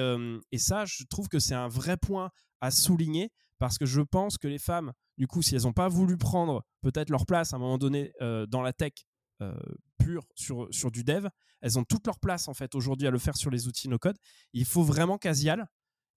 [0.50, 2.30] et, ça, je trouve que c'est un vrai point
[2.60, 3.30] à souligner
[3.60, 6.64] parce que je pense que les femmes, du coup, si elles n'ont pas voulu prendre
[6.82, 8.12] peut-être leur place à un moment donné
[8.48, 8.94] dans la tech
[9.42, 9.52] euh,
[9.98, 11.28] pure sur, sur du dev.
[11.60, 13.98] Elles ont toute leur place en fait aujourd'hui à le faire sur les outils no
[13.98, 14.16] code.
[14.52, 15.66] Il faut vraiment casial.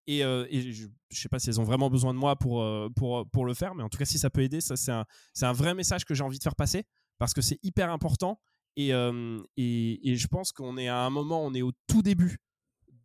[0.06, 2.62] Et, euh, et je ne sais pas si elles ont vraiment besoin de moi pour,
[2.62, 4.92] euh, pour, pour le faire, mais en tout cas, si ça peut aider, ça c'est
[4.92, 5.06] un,
[5.42, 6.86] un vrai message que j'ai envie de faire passer
[7.18, 8.40] parce que c'est hyper important.
[8.78, 12.38] Et, et, et, je pense qu'on est à un moment, on est au tout début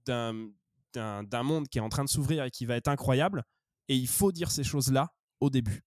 [0.04, 0.50] d'un,
[0.92, 3.42] d'un monde qui est en train de s'ouvrir et qui va être incroyable.
[3.88, 5.08] Et il faut dire ces choses-là
[5.40, 5.82] au début.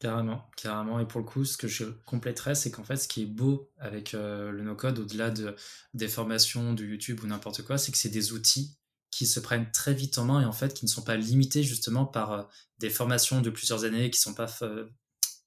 [0.00, 1.00] Carrément, carrément.
[1.00, 3.70] Et pour le coup, ce que je compléterais, c'est qu'en fait, ce qui est beau
[3.78, 5.56] avec euh, le no-code, au-delà de,
[5.94, 8.76] des formations de YouTube ou n'importe quoi, c'est que c'est des outils
[9.10, 11.62] qui se prennent très vite en main et en fait qui ne sont pas limités
[11.62, 12.42] justement par euh,
[12.80, 14.48] des formations de plusieurs années qui sont pas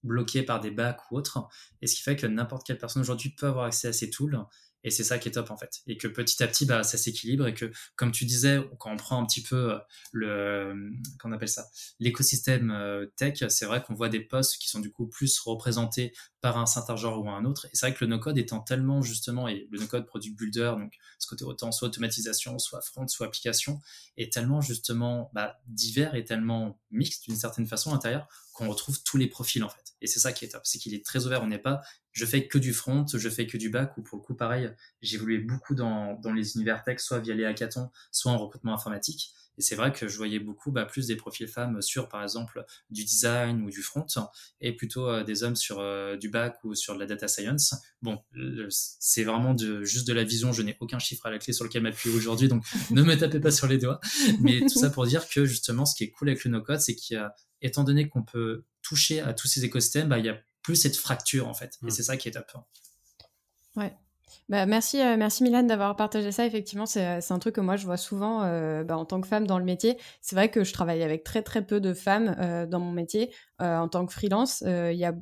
[0.03, 1.47] bloqués par des bacs ou autres.
[1.81, 4.39] Et ce qui fait que n'importe quelle personne aujourd'hui peut avoir accès à ces tools
[4.83, 5.81] et c'est ça qui est top en fait.
[5.87, 8.97] Et que petit à petit, bah, ça s'équilibre et que, comme tu disais, quand on
[8.97, 9.77] prend un petit peu euh,
[10.11, 11.67] le, qu'on appelle ça,
[11.99, 16.13] l'écosystème euh, tech, c'est vrai qu'on voit des postes qui sont du coup plus représentés
[16.41, 17.65] par un certain genre ou un autre.
[17.65, 20.93] Et c'est vrai que le no-code étant tellement justement, et le no-code product builder, donc
[21.19, 23.81] ce côté autant soit automatisation, soit front, soit application,
[24.17, 29.01] est tellement justement bah, divers et tellement mixte d'une certaine façon à l'intérieur qu'on retrouve
[29.03, 29.86] tous les profils en fait.
[30.01, 31.41] Et c'est ça qui est top, c'est qu'il est très ouvert.
[31.43, 31.81] On n'est pas,
[32.11, 34.71] je fais que du front, je fais que du back, ou pour le coup, pareil,
[35.19, 39.33] voulu beaucoup dans, dans les univers tech, soit via les hackathons, soit en recrutement informatique.
[39.57, 42.63] Et c'est vrai que je voyais beaucoup bah, plus des profils femmes sur, par exemple,
[42.91, 44.05] du design ou du front,
[44.61, 47.73] et plutôt euh, des hommes sur euh, du back ou sur de la data science.
[48.01, 48.19] Bon,
[48.69, 50.53] c'est vraiment de, juste de la vision.
[50.53, 53.39] Je n'ai aucun chiffre à la clé sur lequel m'appuyer aujourd'hui, donc ne me tapez
[53.39, 53.99] pas sur les doigts.
[54.41, 56.95] Mais tout ça pour dire que justement, ce qui est cool avec le no-code, c'est
[56.95, 60.29] qu'il y a, étant donné qu'on peut toucher à tous ces écosystèmes, bah, il y
[60.29, 61.77] a plus cette fracture en fait.
[61.83, 61.89] Et mm.
[61.91, 62.51] c'est ça qui est top.
[63.75, 63.95] Ouais.
[64.49, 66.45] Bah, merci, euh, merci Milan d'avoir partagé ça.
[66.45, 69.27] Effectivement, c'est euh, un truc que moi je vois souvent euh, bah, en tant que
[69.27, 69.97] femme dans le métier.
[70.21, 72.35] C'est vrai que je travaille avec très très peu de femmes
[72.69, 73.33] dans mon métier.
[73.59, 75.13] en tant que freelance, il y a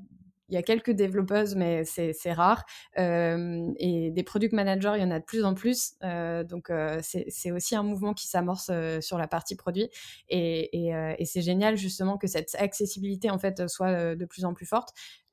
[0.53, 2.65] y a quelques développeuses, mais c'est rare.
[2.99, 5.93] Euh, et des product managers, il y en a de plus en plus.
[6.03, 8.71] Euh, donc, euh, c'est aussi un mouvement qui s'amorce
[9.01, 9.89] sur la partie produit.
[10.29, 10.91] Et,
[11.25, 14.89] c'est génial, justement, que cette accessibilité, en fait, soit de plus en plus forte.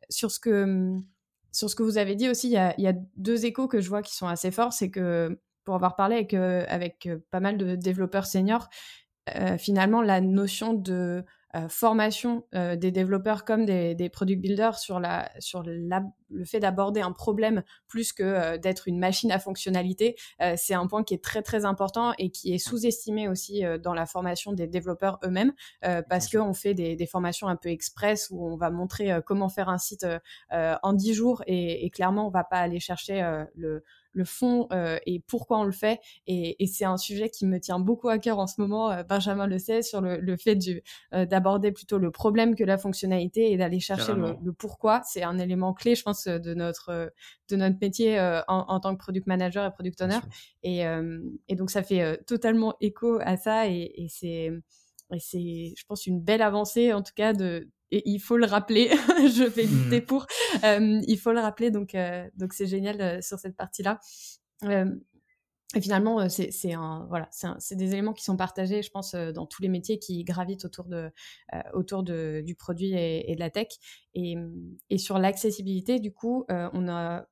[0.09, 0.97] Sur ce que,
[1.53, 3.69] sur ce que vous avez dit aussi, il y a, il y a deux échos
[3.69, 4.73] que je vois qui sont assez forts.
[4.73, 8.69] C'est que, pour avoir parlé avec, avec pas mal de développeurs seniors,
[9.59, 11.25] finalement, la notion de
[11.55, 16.61] euh, formation euh, des développeurs comme des, des, product builders sur, la, sur le fait
[16.61, 20.17] d'aborder un problème plus que euh, d'être une machine à fonctionnalité,
[20.57, 24.07] c'est un point qui est très très important et qui est sous-estimé aussi dans la
[24.07, 25.53] formation des développeurs eux-mêmes
[26.09, 29.69] parce qu'on fait des, des, formations un peu express où on va montrer comment faire
[29.69, 30.07] un site
[30.51, 34.99] en 10 jours et, et, clairement on va pas aller chercher le le fond euh,
[35.07, 36.01] et pourquoi on le fait.
[36.27, 38.91] Et, c'est un sujet qui me tient beaucoup à cœur en ce moment.
[38.91, 40.59] Euh, Benjamin le sait sur le, fait
[41.13, 45.03] euh, d'aborder plutôt le problème que la fonctionnalité et d'aller chercher le, pourquoi.
[45.05, 47.13] C'est un élément clé, je pense, de notre
[47.49, 50.21] de notre métier en, tant que product manager et product owner.
[50.63, 54.51] Et, donc ça fait totalement écho à ça et, et c'est
[55.19, 58.89] c'est, je pense, une belle avancée, en tout cas, de, et il faut le rappeler,
[59.37, 60.07] je vais lutter mmh.
[60.07, 60.27] pour,
[60.65, 64.01] euh, il faut le rappeler, donc euh, donc c'est génial euh, sur cette partie-là.
[64.65, 69.63] et finalement, c'est un, voilà, c'est des éléments qui sont partagés, je pense, dans tous
[69.63, 71.11] les métiers qui gravitent autour, de,
[71.73, 73.69] autour de, du produit et, de la tech.
[74.15, 74.37] Et,
[74.91, 77.25] et sur l'accessibilité, du coup, on a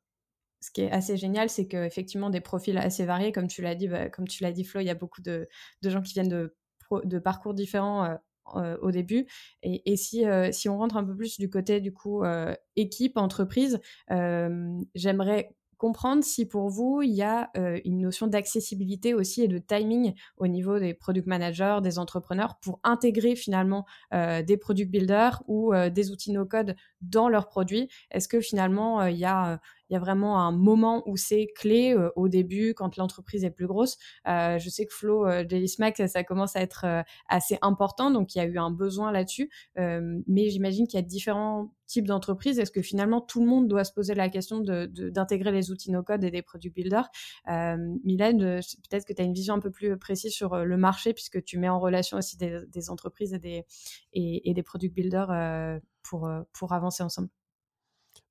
[0.60, 3.88] ce qui est assez génial, c'est qu'effectivement, des profils assez variés, comme tu l'as dit,
[3.88, 5.48] bah, comme tu l'as dit, Flo, il y a beaucoup de,
[5.82, 6.56] de gens qui viennent de,
[7.04, 8.16] de parcours différents euh,
[8.56, 9.26] au début.
[9.62, 13.16] Et, si, euh, si on rentre un peu plus du côté du coup euh, équipe,
[13.16, 17.50] entreprise, j'aimerais comprendre si pour vous, il y a
[17.84, 22.80] une notion d'accessibilité aussi et de timing au niveau des product managers, des entrepreneurs pour
[22.84, 27.88] intégrer finalement des product builders ou des outils no-code dans leurs produits.
[28.10, 29.60] Est-ce que finalement, il y a
[29.90, 33.66] y a vraiment un moment où c'est clé euh, au début, quand l'entreprise est plus
[33.66, 33.98] grosse?
[34.28, 36.86] Euh, je sais que Flo, euh, Jelly Smack, ça, commence à être
[37.28, 39.50] assez important, donc il y a eu un besoin là-dessus.
[39.76, 42.58] mais j'imagine qu'il y a différents types d'entreprises.
[42.58, 46.24] Est-ce que finalement tout le monde doit se poser la question d'intégrer les outils no-code
[46.24, 47.08] et des produits builders
[47.48, 51.12] euh, Mylène, peut-être que tu as une vision un peu plus précise sur le marché,
[51.12, 53.64] puisque tu mets en relation aussi des, entreprises et des,
[54.12, 57.28] et, des product builders pour, pour avancer ensemble.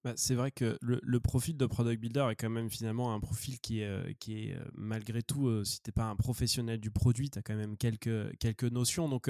[0.05, 3.59] Bah, c'est vrai que le, profil de product builder est quand même finalement un profil
[3.59, 6.79] qui est, euh, qui est euh, malgré tout, euh, si tu n'es pas un professionnel
[6.79, 9.09] du produit, tu as quand même quelques, quelques notions.
[9.09, 9.29] Donc,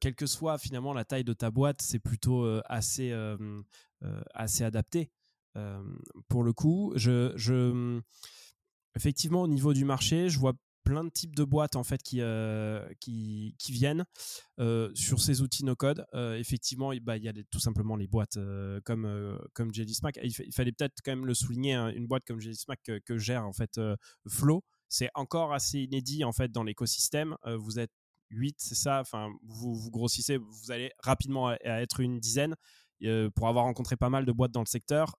[0.00, 3.12] quelle que soit finalement la taille de ta boîte, c'est plutôt assez,
[4.34, 5.10] assez adapté.
[6.28, 8.00] pour le coup, je, je,
[8.96, 10.54] effectivement, au niveau du marché, je vois
[10.84, 14.04] plein de types de boîtes en fait qui, euh, qui, viennent
[14.58, 16.04] euh, sur ces outils no code.
[16.14, 18.38] Euh, effectivement, bah, il y a tout simplement les boîtes
[18.84, 20.18] comme, comme JellySmack.
[20.22, 23.18] Il, il fallait peut-être quand même le souligner, hein, une boîte comme JellySmack que, que
[23.18, 23.80] gère en fait
[24.28, 24.62] Flow.
[24.88, 27.36] C'est encore assez inédit en fait dans l'écosystème.
[27.58, 27.92] vous êtes
[28.30, 29.00] 8, c'est ça?
[29.00, 32.56] Enfin, vous, grossissez, vous allez rapidement être une dizaine.
[33.34, 35.16] pour avoir rencontré pas mal de boîtes dans le secteur,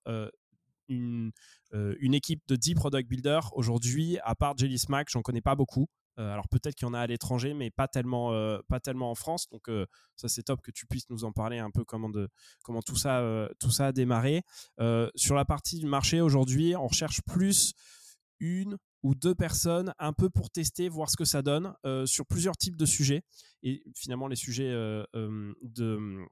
[0.92, 1.32] une,
[1.74, 3.50] euh, une équipe de 10 product builders.
[3.56, 5.88] Aujourd'hui, à part Jelly Smack, j'en connais pas beaucoup.
[6.18, 9.10] Euh, alors peut-être qu'il y en a à l'étranger, mais pas tellement, euh, pas tellement
[9.10, 9.48] en France.
[9.50, 9.70] Donc
[10.16, 12.28] ça c'est top que tu puisses nous en parler un peu comment, de,
[12.62, 14.42] comment tout, ça, tout ça a démarré.
[15.14, 17.72] sur la partie du marché aujourd'hui, on recherche plus
[18.40, 21.74] une ou deux personnes un peu pour tester, voir ce que ça donne
[22.04, 23.22] sur plusieurs types de sujets.
[23.62, 26.26] Et finalement les sujets de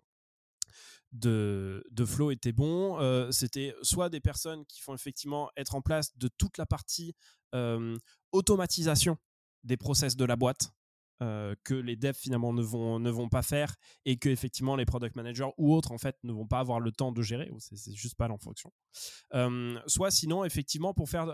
[1.12, 2.98] de, de Flow était bon.
[3.30, 7.14] C'était soit des personnes qui font effectivement être en place de toute la partie
[8.32, 9.16] automatisation
[9.64, 10.72] des process de la boîte.
[11.20, 13.74] que les devs finalement ne vont, ne vont pas faire
[14.06, 16.92] et que effectivement les product managers ou autres en fait ne vont pas avoir le
[16.92, 18.72] temps de gérer c'est juste pas leur fonction
[19.86, 21.26] soit sinon effectivement pour faire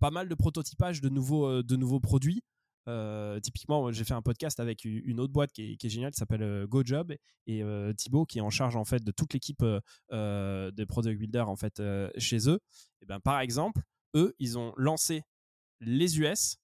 [0.00, 2.42] pas mal de prototypage de nouveaux, de nouveaux produits
[2.88, 6.66] euh, typiquement, j'ai fait un podcast avec une autre boîte qui est, géniale, qui s'appelle
[6.66, 7.12] GoJob,
[7.46, 9.64] et euh, Thibaut, qui est en charge en fait de toute l'équipe
[10.12, 11.82] euh, des product builders en fait
[12.18, 12.60] chez eux.
[13.00, 13.82] Et ben, par exemple,
[14.14, 15.22] eux, ils ont lancé
[15.80, 16.56] les US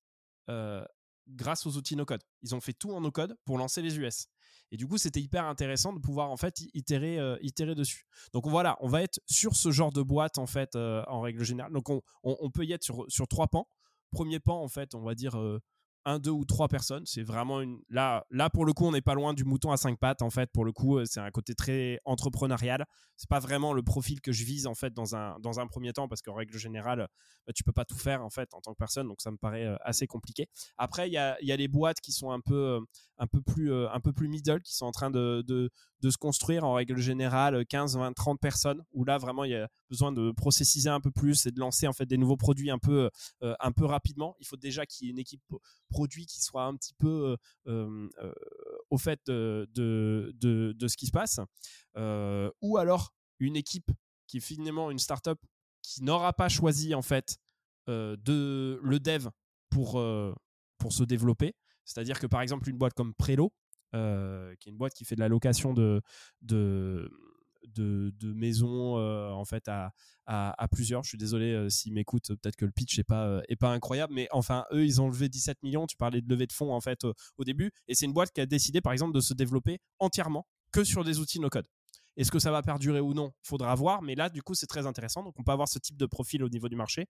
[1.28, 2.22] grâce aux outils no-code.
[2.42, 4.28] Ils ont fait tout en no-code pour lancer les US.
[4.70, 8.06] Et du coup, c'était hyper intéressant de pouvoir en fait itérer, itérer dessus.
[8.32, 11.72] Donc voilà, on va être sur ce genre de boîte en fait en règle générale.
[11.72, 13.68] Donc on, on, peut y être sur, sur trois pans.
[14.10, 15.38] Premier pan en fait, on va dire
[16.18, 17.04] deux ou trois personnes.
[17.04, 17.80] C'est vraiment une.
[17.90, 20.22] Là, là, pour le coup, on n'est pas loin du mouton à cinq pattes.
[20.22, 22.86] En fait, pour le coup, c'est un côté très entrepreneurial.
[23.16, 25.92] C'est pas vraiment le profil que je vise en fait dans un dans un premier
[25.92, 27.08] temps parce qu'en règle générale,
[27.46, 29.08] bah, tu peux pas tout faire en fait en tant que personne.
[29.08, 30.48] Donc ça me paraît euh, assez compliqué.
[30.76, 32.80] Après, il y a, les boîtes qui sont un peu euh,
[33.18, 35.70] un peu plus euh, un peu plus middle, qui sont en train de,
[36.00, 38.84] de se construire en règle générale 15, 20, 30 personnes.
[38.92, 41.86] Où là, vraiment, il y a besoin de processiser un peu plus et de lancer
[41.86, 44.36] en fait des nouveaux produits un peu un peu rapidement.
[44.40, 45.42] Il faut déjà qu'il y ait une équipe
[45.90, 47.36] produit qui soit un petit peu
[48.90, 50.32] au fait de, de,
[50.76, 51.40] de, ce qui se passe.
[51.96, 53.90] ou alors une équipe
[54.26, 55.38] qui est finalement une startup
[55.82, 57.38] qui n'aura pas choisi en fait
[57.86, 59.28] de le dev
[59.70, 60.02] pour,
[60.78, 61.54] pour se développer.
[61.84, 63.52] C'est-à-dire que par exemple une boîte comme Prelo,
[63.92, 66.02] qui est une boîte qui fait de la location de,
[66.42, 67.10] de,
[67.74, 69.92] de, maisons en fait à,
[70.26, 71.02] à, plusieurs.
[71.02, 74.28] Je suis désolé s'ils m'écoutent, peut-être que le pitch n'est pas, est pas incroyable, mais
[74.32, 75.86] enfin eux ils ont levé 17 millions.
[75.86, 77.04] Tu parlais de levée de fonds en fait
[77.36, 80.46] au début, et c'est une boîte qui a décidé par exemple de se développer entièrement
[80.72, 81.66] que sur des outils no code.
[82.18, 83.32] Est-ce que ça va perdurer ou non?
[83.44, 85.22] Faudra voir, mais là, du coup, c'est très intéressant.
[85.22, 87.06] Donc, on peut avoir ce type de profil au niveau du marché,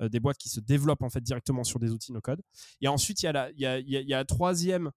[0.00, 2.42] des boîtes qui se développent en fait directement sur des outils no-code.
[2.80, 4.90] Et ensuite, il y a la, il y a, il y a, troisième,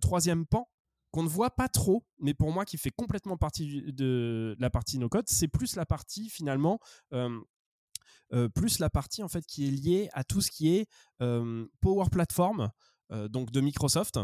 [0.00, 0.68] troisième pan
[1.14, 4.98] qu'on ne voit pas trop, mais pour moi qui fait complètement partie de la partie
[4.98, 6.80] no-code, c'est plus la partie finalement.
[8.54, 10.88] plus la partie en fait qui est liée à tout ce qui est
[11.80, 12.68] Power Platform,
[13.28, 14.18] donc de Microsoft,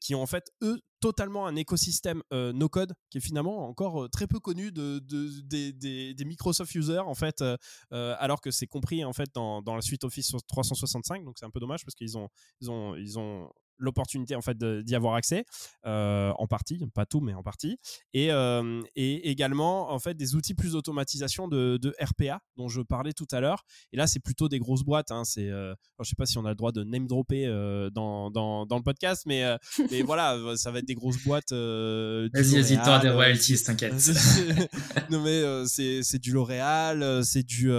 [0.00, 4.26] qui ont en fait eux totalement un écosystème no code qui est finalement encore très
[4.26, 7.44] peu connu de, des, Microsoft users en fait
[7.90, 11.50] alors que c'est compris en fait dans, dans, la suite Office 365 donc c'est un
[11.50, 12.28] peu dommage parce qu'ils ont
[12.60, 15.44] ils ont ils ont l'opportunité en fait d'y avoir accès
[15.86, 17.78] euh, en partie pas tout mais en partie.
[18.12, 22.80] Et, euh, et également en fait des outils plus d'automatisation de, de, RPA dont je
[22.82, 23.64] parlais tout à l'heure.
[23.92, 26.44] Et là c'est plutôt des grosses boîtes hein, c'est euh, je sais pas si on
[26.44, 27.46] a le droit de name dropper
[27.92, 29.44] dans, dans, dans, le podcast mais,
[29.90, 33.94] mais voilà ça va être des grosses boîtes vas-y vas-y t'auras des royalties t'inquiète.
[35.10, 37.70] Non mais c'est du L'Oréal c'est du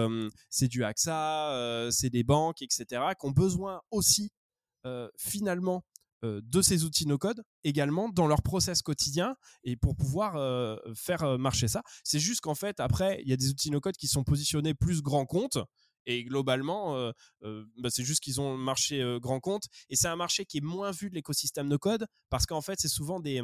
[0.49, 4.31] c'est du AXA c'est des banques etc qui ont besoin aussi
[5.17, 5.83] finalement
[6.23, 11.37] euh, de ces outils no-code également dans leur process quotidien et pour pouvoir euh, faire
[11.37, 11.83] marcher ça.
[12.03, 15.01] C'est juste qu'en fait, après, il y a des outils no-code qui sont positionnés plus
[15.01, 15.57] grand compte.
[16.07, 17.11] Et globalement,
[17.41, 19.63] bah, c'est juste qu'ils ont marché grand compte.
[19.89, 22.87] Et c'est un marché qui est moins vu de l'écosystème no-code parce qu'en fait, c'est
[22.87, 23.41] souvent des,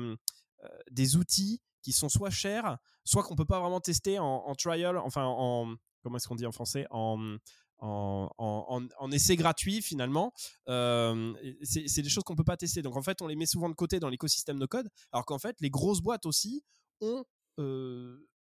[0.91, 4.99] des outils qui sont soit chers, soit qu'on peut pas vraiment tester en, en trial,
[4.99, 5.73] enfin en
[6.03, 7.37] comment est-ce qu'on dit en français, en
[7.81, 10.33] en, essai gratuit finalement.
[10.69, 12.81] Euh, c'est des choses qu'on peut pas tester.
[12.81, 15.39] Donc en fait, on les met souvent de côté dans l'écosystème de code, alors qu'en
[15.39, 16.63] fait, les grosses boîtes aussi
[17.01, 17.23] ont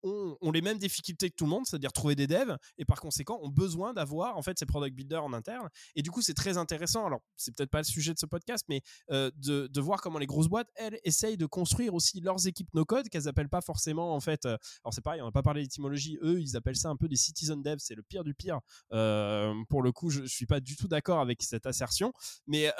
[0.03, 3.39] ont, les mêmes difficultés que tout le monde, c'est-à-dire trouver des devs, et par conséquent
[3.41, 5.69] ont besoin d'avoir en fait ces product builders en interne.
[5.95, 7.05] Et du coup, c'est très intéressant.
[7.05, 8.81] Alors, c'est peut-être pas le sujet de ce podcast, mais
[9.11, 12.69] euh, de, de, voir comment les grosses boîtes elles essayent de construire aussi leurs équipes
[12.73, 14.45] no code qu'elles appellent pas forcément en fait.
[14.45, 16.17] Euh, alors c'est pareil, on n'a pas parlé d'étymologie.
[16.21, 17.79] Eux, ils appellent ça un peu des citizen devs.
[17.79, 18.59] C'est le pire du pire.
[18.93, 22.13] Euh, pour le coup, je, je suis pas du tout d'accord avec cette assertion,
[22.47, 22.71] mais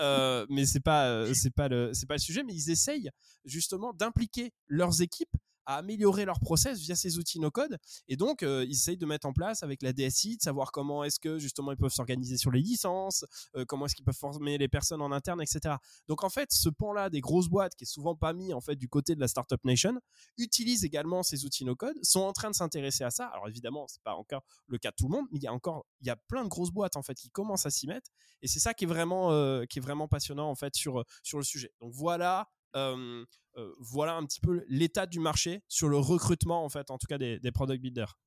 [0.50, 2.44] mais c'est pas c'est pas le c'est pas le sujet.
[2.44, 3.10] Mais ils essayent
[3.46, 5.36] justement d'impliquer leurs équipes
[5.78, 7.78] améliorer leur process via ces outils no-code.
[8.08, 11.04] Et donc, euh, ils essayent de mettre en place avec la DSI, de savoir comment
[11.04, 14.58] est-ce que justement ils peuvent s'organiser sur les licences, euh, comment est-ce qu'ils peuvent former
[14.58, 15.76] les personnes en interne, etc.
[16.08, 18.76] Donc, en fait, ce pan-là des grosses boîtes qui est souvent pas mis en fait
[18.76, 20.00] du côté de la startup nation
[20.38, 23.28] utilise également ces outils no-code, sont en train de s'intéresser à ça.
[23.28, 25.54] Alors évidemment, c'est pas encore le cas de tout le monde, mais il y a
[25.54, 28.10] encore il y a plein de grosses boîtes en fait qui commencent à s'y mettre
[28.42, 31.38] et c'est ça qui est vraiment euh, qui est vraiment passionnant en fait sur sur
[31.38, 31.72] le sujet.
[31.82, 36.98] Donc voilà voilà un petit peu l'état du marché sur le recrutement, en fait, en
[36.98, 38.18] tout cas des, product builders.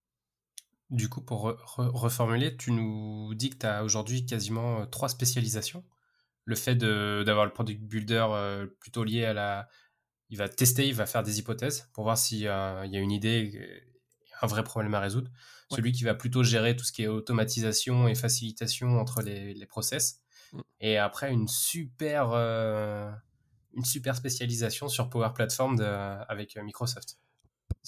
[0.90, 1.42] Du coup, pour
[1.76, 5.84] reformuler, tu nous dis que tu as aujourd'hui quasiment trois spécialisations.
[6.44, 8.26] Le fait d'avoir le product builder
[8.80, 9.68] plutôt lié à la
[10.32, 13.86] il va tester, il va faire des hypothèses pour voir s'il y a une idée,
[14.40, 15.30] un vrai problème à résoudre.
[15.70, 19.66] Celui qui va plutôt gérer tout ce qui est automatisation et facilitation entre les, les
[19.66, 20.20] process.
[20.52, 20.60] Mm.
[20.80, 23.10] Et après, une super, euh,
[23.74, 25.80] une super spécialisation sur Power Platform
[26.28, 27.18] avec Microsoft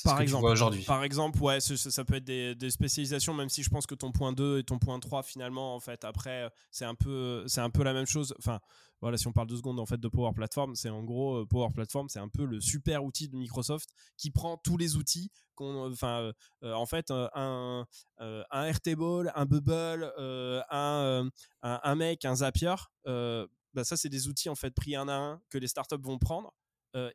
[0.03, 0.83] par exemple, aujourd'hui.
[0.83, 4.33] Par exemple, ouais, ça, peut être des, spécialisations, même si je pense que ton point
[4.33, 7.85] 2 et ton point 3, finalement, en fait, après, c'est un peu, c'est un peu
[7.85, 8.35] la même chose.
[8.39, 8.61] Enfin,
[9.01, 11.47] voilà, si on parle deux secondes en fait de Power Platform, c'est en gros euh,
[11.47, 15.31] Power Platform, c'est un peu le super outil de Microsoft qui prend tous les outils
[15.55, 16.33] qu'on, enfin,
[16.63, 17.87] euh, en fait, euh, un,
[18.19, 20.11] un Airtable, un Bubble,
[20.71, 21.29] un,
[21.63, 22.75] un, mec, un Zapier.
[23.75, 26.19] Bah ça, c'est des outils en fait pris un à un que les startups vont
[26.19, 26.55] prendre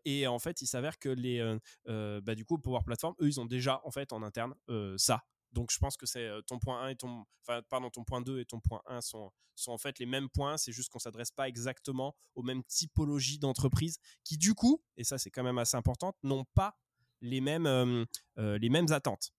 [0.06, 1.42] et en fait, il s'avère que les,
[1.86, 4.54] bah, du coup, Power Platform, eux, ils ont déjà en fait en interne
[4.98, 5.24] ça.
[5.52, 8.40] Donc, je pense que c'est ton point 1 et ton, enfin, pardon, ton point 2
[8.40, 10.58] et ton point 1 sont, sont en fait les mêmes points.
[10.58, 15.18] C'est juste qu'on s'adresse pas exactement aux mêmes typologies d'entreprises qui, du coup, et ça,
[15.18, 16.78] c'est quand même assez important, n'ont pas
[17.22, 18.06] les mêmes,
[18.38, 19.32] les mêmes attentes.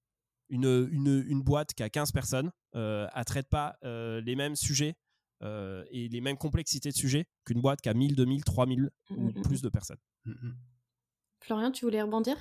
[0.48, 4.96] Une, une, une, boîte qui a 15 personnes, euh, ne traite pas les mêmes sujets
[5.42, 9.14] euh, et les mêmes complexités de sujets qu'une boîte qui a 1000, 2000, 3000 ou
[9.14, 9.62] mmh, mmh, plus mmh.
[9.62, 9.98] de personnes.
[11.40, 12.36] Florian, tu voulais rebondir?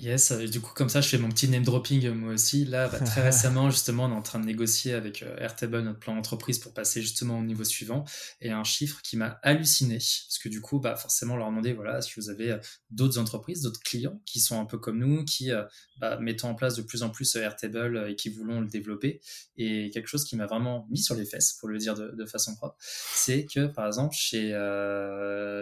[0.00, 2.64] Yes, euh, du coup, comme ça, je fais mon petit name dropping euh, moi aussi.
[2.64, 5.98] Là, bah, très récemment, justement, on est en train de négocier avec euh, Airtable notre
[5.98, 8.04] plan d'entreprise pour passer justement au niveau suivant.
[8.40, 12.00] Et un chiffre qui m'a halluciné, parce que du coup, bah, forcément, leur demander, voilà,
[12.00, 12.56] si vous avez
[12.90, 15.50] d'autres entreprises, d'autres clients qui sont un peu comme nous, qui
[15.98, 19.20] bah, mettent en place de plus en plus Airtable et qui voulons le développer.
[19.56, 22.54] Et quelque chose qui m'a vraiment mis sur les fesses, pour le dire de, façon
[22.54, 24.50] propre, c'est que, par exemple, chez,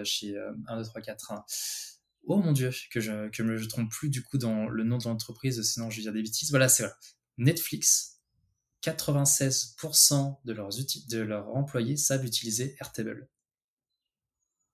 [0.05, 0.37] chez
[0.68, 1.45] 1, 2, 3, 4, 1,
[2.27, 5.05] oh mon dieu, que je ne me trompe plus du coup dans le nom de
[5.05, 6.51] l'entreprise, sinon je vais dire des bêtises.
[6.51, 6.93] Voilà, c'est vrai.
[7.39, 8.20] Netflix,
[8.83, 10.70] 96% de leurs,
[11.09, 13.29] de leurs employés savent utiliser Airtable.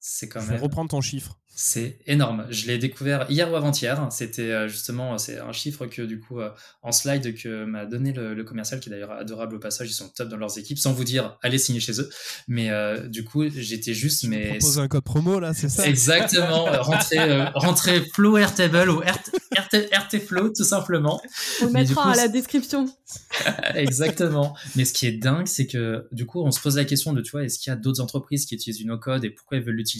[0.04, 0.48] C'est quand même.
[0.48, 1.38] Je vais reprendre ton chiffre.
[1.54, 2.46] C'est énorme.
[2.48, 4.08] Je l'ai découvert hier ou avant-hier.
[4.10, 6.48] C'était euh, justement c'est un chiffre que du coup euh,
[6.82, 9.90] en slide que m'a donné le, commercial qui est d'ailleurs adorable au passage.
[9.90, 12.08] Ils sont top dans leurs équipes sans vous dire allez signer chez eux.
[12.48, 14.58] Mais euh, du coup j'étais juste mais.
[14.58, 15.86] Propose un code promo là c'est ça?
[15.86, 16.64] Exactement.
[16.80, 21.20] rentrer rentrer Flow Airtable ou RT, Flow tout simplement.
[21.60, 22.88] On le mettra à la description.
[23.74, 24.56] Exactement.
[24.74, 27.20] Mais ce qui est dingue c'est que du coup on se pose la question de
[27.20, 29.58] tu vois est-ce qu'il y a d'autres entreprises qui utilisent du no code et pourquoi
[29.58, 29.91] ils veulent l'utiliser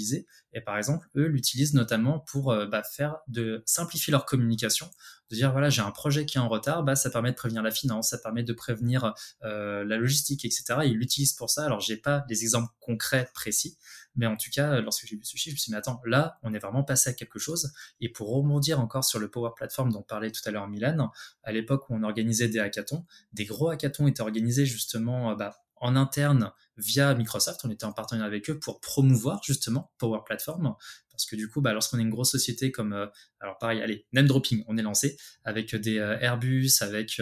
[0.53, 2.82] et par exemple, eux l'utilisent notamment pour euh, bah,
[3.28, 4.90] de simplifier leur communication,
[5.30, 7.62] de dire voilà j'ai un projet qui est en retard, bah ça permet de prévenir
[7.62, 9.14] la finance, ça permet de prévenir
[9.45, 10.64] euh, la logistique, etc.
[10.84, 11.64] ils l'utilisent pour ça.
[11.64, 13.78] Alors j'ai pas des exemples concrets précis,
[14.14, 16.01] mais en tout cas lorsque j'ai vu ce chiffre, je me suis dit mais attends
[16.05, 17.72] là on est vraiment passé à quelque chose.
[18.01, 21.11] Et pour rebondir encore sur le Power Platform dont parlait tout à l'heure Milan,
[21.43, 25.96] à l'époque où on organisait des hackathons, des gros hackathons étaient organisés justement bah, en
[25.96, 27.60] interne via Microsoft.
[27.64, 30.74] On était en partenariat avec eux pour promouvoir justement Power Platform.
[31.12, 33.06] Parce que du coup, bah, lorsqu'on est une grosse société comme, euh,
[33.40, 37.20] alors pareil, allez, name dropping, on est lancé avec des euh, Airbus, avec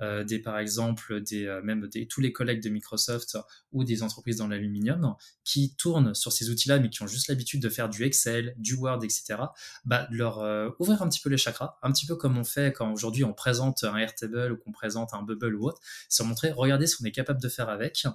[0.00, 3.36] euh, des, par exemple, des, même des, tous les collègues de Microsoft
[3.72, 5.14] ou des entreprises dans l'aluminium
[5.44, 8.74] qui tournent sur ces outils-là, mais qui ont juste l'habitude de faire du Excel, du
[8.74, 9.36] Word, etc.
[9.84, 10.38] Bah, leur
[10.78, 13.34] ouvrir un petit peu les chakras, un petit peu comme on fait quand aujourd'hui on
[13.34, 17.04] présente un Airtable ou qu'on présente un Bubble ou autre, c'est montrer, regardez ce qu'on
[17.04, 18.06] est capable de faire avec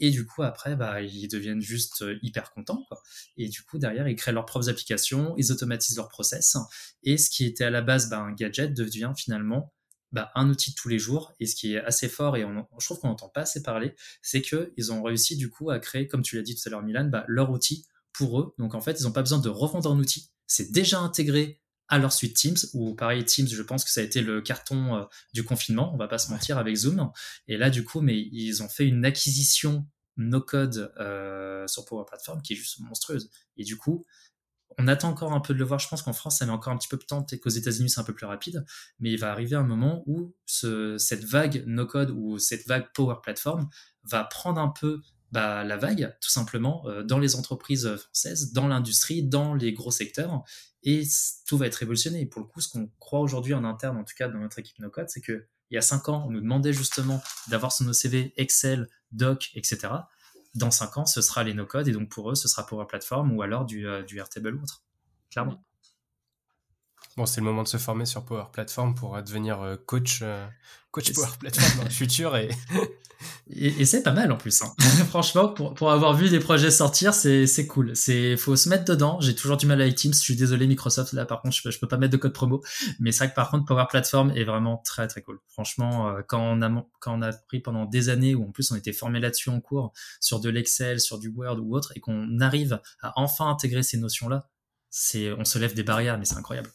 [0.00, 2.84] et du coup, après, bah, ils deviennent juste euh, hyper contents.
[2.88, 3.02] Quoi.
[3.36, 6.56] Et du coup, derrière, ils créent leurs propres applications, ils automatisent leurs process.
[7.02, 9.72] Et ce qui était à la base bah, un gadget devient finalement
[10.12, 11.34] bah, un outil de tous les jours.
[11.38, 14.40] Et ce qui est assez fort, et je trouve qu'on n'entend pas assez parler, c'est
[14.40, 17.04] qu'ils ont réussi du coup à créer, comme tu l'as dit tout à l'heure, Milan,
[17.04, 18.54] bah, leur outil pour eux.
[18.58, 20.30] Donc en fait, ils n'ont pas besoin de revendre un outil.
[20.46, 24.04] C'est déjà intégré à leur suite Teams, ou pareil, Teams, je pense que ça a
[24.04, 27.10] été le carton euh, du confinement, on va pas se mentir, avec Zoom.
[27.48, 29.86] Et là, du coup, mais ils ont fait une acquisition
[30.16, 33.28] no-code euh, sur Power Platform qui est juste monstrueuse.
[33.56, 34.06] Et du coup,
[34.78, 35.80] on attend encore un peu de le voir.
[35.80, 37.90] Je pense qu'en France, ça met encore un petit peu de temps, peut-être qu'aux États-Unis,
[37.90, 38.64] c'est un peu plus rapide.
[39.00, 43.68] Mais il va arriver un moment où cette vague no-code ou cette vague Power Platform
[44.04, 45.02] va prendre un peu
[45.32, 49.90] bah, la vague, tout simplement, euh, dans les entreprises françaises, dans l'industrie, dans les gros
[49.90, 50.42] secteurs,
[50.82, 51.02] et
[51.46, 52.22] tout va être révolutionné.
[52.22, 54.58] Et pour le coup, ce qu'on croit aujourd'hui en interne, en tout cas dans notre
[54.58, 57.86] équipe no-code, c'est que il y a cinq ans, on nous demandait justement d'avoir sur
[57.86, 59.88] nos CV Excel, Doc, etc.
[60.56, 63.32] Dans cinq ans, ce sera les no-code, et donc pour eux, ce sera Power Platform
[63.32, 64.82] ou alors du, euh, du Airtable ou autre.
[65.30, 65.62] Clairement.
[67.20, 70.24] Bon, c'est le moment de se former sur Power Platform pour euh, devenir euh, coach,
[70.90, 72.34] coach Power Platform dans le futur.
[73.50, 74.62] Et, et, c'est pas mal en plus.
[74.62, 74.72] Hein.
[75.10, 77.92] Franchement, pour, pour, avoir vu des projets sortir, c'est cool.
[78.08, 79.20] Il faut se mettre dedans.
[79.20, 80.14] J'ai toujours du mal avec Teams.
[80.14, 81.12] Je suis désolé, Microsoft.
[81.12, 82.62] Là, par contre, je peux, je peux pas mettre de code promo.
[82.98, 85.38] Mais c'est vrai que par contre, Power Platform est vraiment très, très cool.
[85.48, 88.76] Franchement, quand on a, quand on a pris pendant des années où en plus on
[88.76, 92.40] était formé là-dessus en cours, sur de l'Excel, sur du Word ou autre, et qu'on
[92.40, 94.48] arrive à enfin intégrer ces notions-là,
[95.36, 96.70] on se lève des barrières, mais c'est incroyable.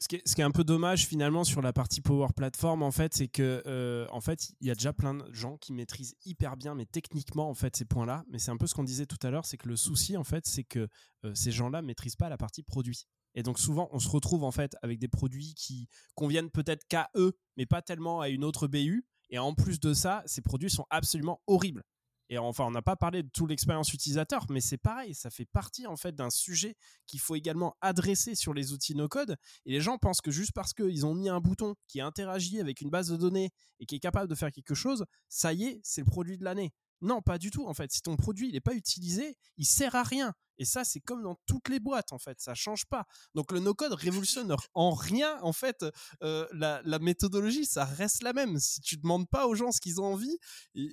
[0.00, 3.28] Ce qui, est, un peu dommage finalement sur la partie Power Platform en fait, c'est
[3.28, 6.86] que euh, fait il y a déjà plein de gens qui maîtrisent hyper bien, mais
[6.86, 8.24] techniquement en fait ces points-là.
[8.30, 10.24] Mais c'est un peu ce qu'on disait tout à l'heure, c'est que le souci en
[10.24, 10.88] fait, c'est que
[11.26, 13.04] euh, ces gens-là maîtrisent pas la partie produit.
[13.34, 17.10] Et donc souvent on se retrouve en fait avec des produits qui conviennent peut-être qu'à
[17.14, 19.04] eux, mais pas tellement à une autre BU.
[19.28, 21.84] Et en plus de ça, ces produits sont absolument horribles.
[22.32, 25.46] Et enfin, on n'a pas parlé de toute l'expérience utilisateur, mais c'est pareil, ça fait
[25.46, 26.76] partie en fait d'un sujet
[27.06, 29.36] qu'il faut également adresser sur les outils no-code.
[29.66, 32.82] Et les gens pensent que juste parce qu'ils ont mis un bouton qui interagit avec
[32.82, 33.50] une base de données
[33.80, 36.44] et qui est capable de faire quelque chose, ça y est, c'est le produit de
[36.44, 36.72] l'année.
[37.00, 37.90] Non, pas du tout en fait.
[37.92, 40.34] Si ton produit n'est pas utilisé, il sert à rien.
[40.60, 43.06] Et ça, c'est comme dans toutes les boîtes en fait, ça change pas.
[43.34, 45.86] Donc le no-code révolutionne en rien en fait
[46.22, 48.58] euh, la, méthodologie, ça reste la même.
[48.58, 50.38] Si tu demandes pas aux gens ce qu'ils ont envie,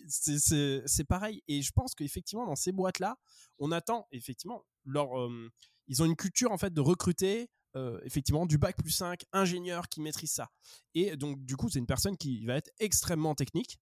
[0.08, 1.44] c'est pareil.
[1.50, 3.18] Et je pense qu'effectivement dans ces boîtes là,
[3.60, 5.52] on attend effectivement leur, euh,
[5.88, 7.50] ils ont une culture en fait de recruter.
[7.76, 10.50] Euh, effectivement du bac plus 5 ingénieur qui maîtrise ça
[10.96, 13.78] et donc du coup c'est une personne qui va être extrêmement technique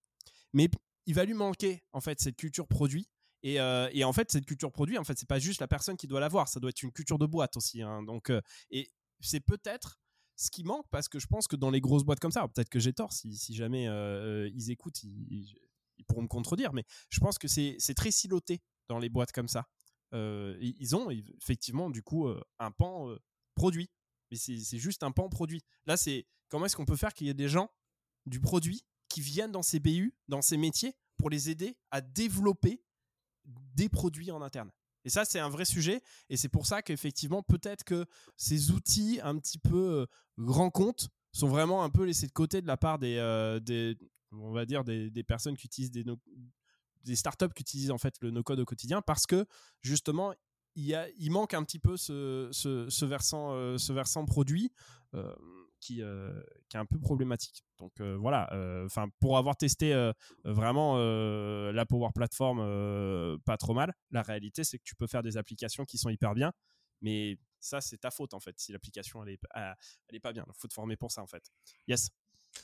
[0.53, 0.69] mais
[1.05, 3.07] il va lui manquer en fait cette culture produit.
[3.45, 6.07] Euh, et, en fait, cette culture produit, en fait, c'est pas juste la personne qui
[6.07, 7.81] doit l'avoir, ça doit être une culture de boîte aussi.
[7.81, 8.01] Hein.
[8.03, 8.41] Donc, euh,
[8.71, 9.99] et c'est peut-être
[10.35, 12.69] ce qui manque parce que je pense que dans les grosses boîtes comme ça, peut-être
[12.69, 15.55] que j'ai tort, si, jamais euh, ils écoutent, ils,
[16.07, 19.65] pourront me contredire, mais je pense que c'est très siloté dans les boîtes comme ça.
[20.11, 22.27] ils ont effectivement du coup
[22.59, 23.15] un pan
[23.55, 23.89] produit,
[24.29, 25.63] mais c'est juste un pan produit.
[25.85, 27.71] Là, c'est comment est-ce qu'on peut faire qu'il y ait des gens
[28.25, 28.83] du produit
[29.21, 32.83] viennent dans ces BU, dans ces métiers, pour les aider à développer
[33.45, 34.71] des produits en interne.
[35.03, 36.01] Et ça, c'est un vrai sujet.
[36.29, 38.05] Et c'est pour ça qu'effectivement, peut-être que
[38.35, 40.05] ces outils un petit peu euh,
[40.39, 43.59] grand compte sont vraiment un peu laissés de côté de la part des, euh,
[44.31, 46.03] on va dire, des, personnes qui utilisent des,
[47.03, 49.45] des startups qui utilisent en fait le no-code au quotidien parce que
[49.81, 50.33] justement,
[50.75, 54.71] il, y a, il manque un petit peu ce, versant, euh, ce versant produit.
[55.79, 57.63] Qui, est un peu problématique.
[57.77, 59.93] Donc euh, voilà, euh, enfin pour avoir testé
[60.43, 65.37] vraiment la Power Platform pas trop mal, la réalité c'est que tu peux faire des
[65.37, 66.51] applications qui sont hyper bien,
[67.01, 69.39] mais ça c'est ta faute en fait si l'application elle est,
[70.13, 70.45] est pas bien.
[70.47, 71.51] Il faut te former pour ça en fait.
[71.87, 72.09] Yes.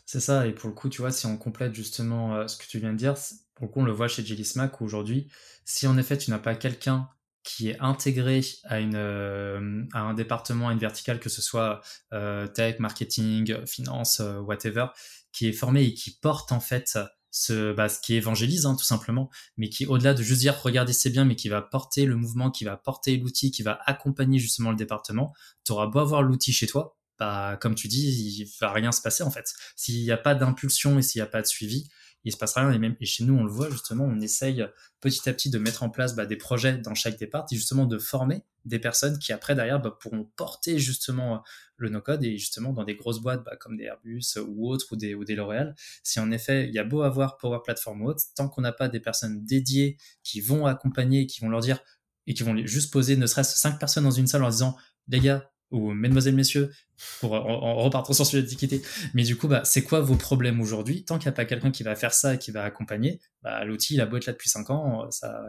[0.06, 2.80] C'est ça, et pour le coup, tu vois, si on complète justement ce que tu
[2.80, 3.16] viens de dire,
[3.56, 5.30] pour le coup, on le voit chez Jelly Smack aujourd'hui,
[5.66, 7.10] si en effet tu n'as pas quelqu'un
[7.44, 11.82] qui est intégré à, une, euh, à un département, à une verticale, que ce soit
[12.14, 14.88] euh, tech, marketing, finance, euh, whatever,
[15.32, 17.00] qui est formé et qui porte en fait
[17.32, 20.94] ce, bah, ce qui évangélise hein, tout simplement, mais qui au-delà de juste dire regardez
[20.94, 24.38] c'est bien, mais qui va porter le mouvement, qui va porter l'outil, qui va accompagner
[24.38, 25.34] justement le département,
[25.66, 29.02] tu auras beau avoir l'outil chez toi, bah, comme tu dis, il va rien se
[29.02, 29.54] passer en fait.
[29.76, 31.90] S'il n'y a pas d'impulsion et s'il n'y a pas de suivi,
[32.24, 32.72] il se passe rien.
[32.72, 34.66] Et, même, et chez nous, on le voit justement, on essaye
[35.00, 37.86] petit à petit de mettre en place bah, des projets dans chaque départ et justement
[37.86, 41.44] de former des personnes qui après derrière bah, pourront porter justement
[41.78, 44.96] le no-code et justement dans des grosses boîtes bah, comme des Airbus ou autres ou
[44.96, 45.76] des, ou des L'Oréal.
[46.04, 48.72] Si en effet il y a beau avoir Power Platform ou autre, tant qu'on n'a
[48.72, 51.80] pas des personnes dédiées qui vont accompagner, qui vont leur dire
[52.28, 54.78] et qui vont juste poser ne serait-ce cinq personnes dans une salle en disant
[55.08, 56.72] les gars, ou mesdemoiselles, messieurs,
[57.20, 58.82] pour, en, repartant sur sujet d'équité.
[59.14, 61.04] Mais du coup, bah, c'est quoi vos problèmes aujourd'hui?
[61.04, 63.64] Tant qu'il n'y a pas quelqu'un qui va faire ça et qui va accompagner, bah,
[63.66, 65.44] l'outil, il a beau être là depuis 5 ans, ça,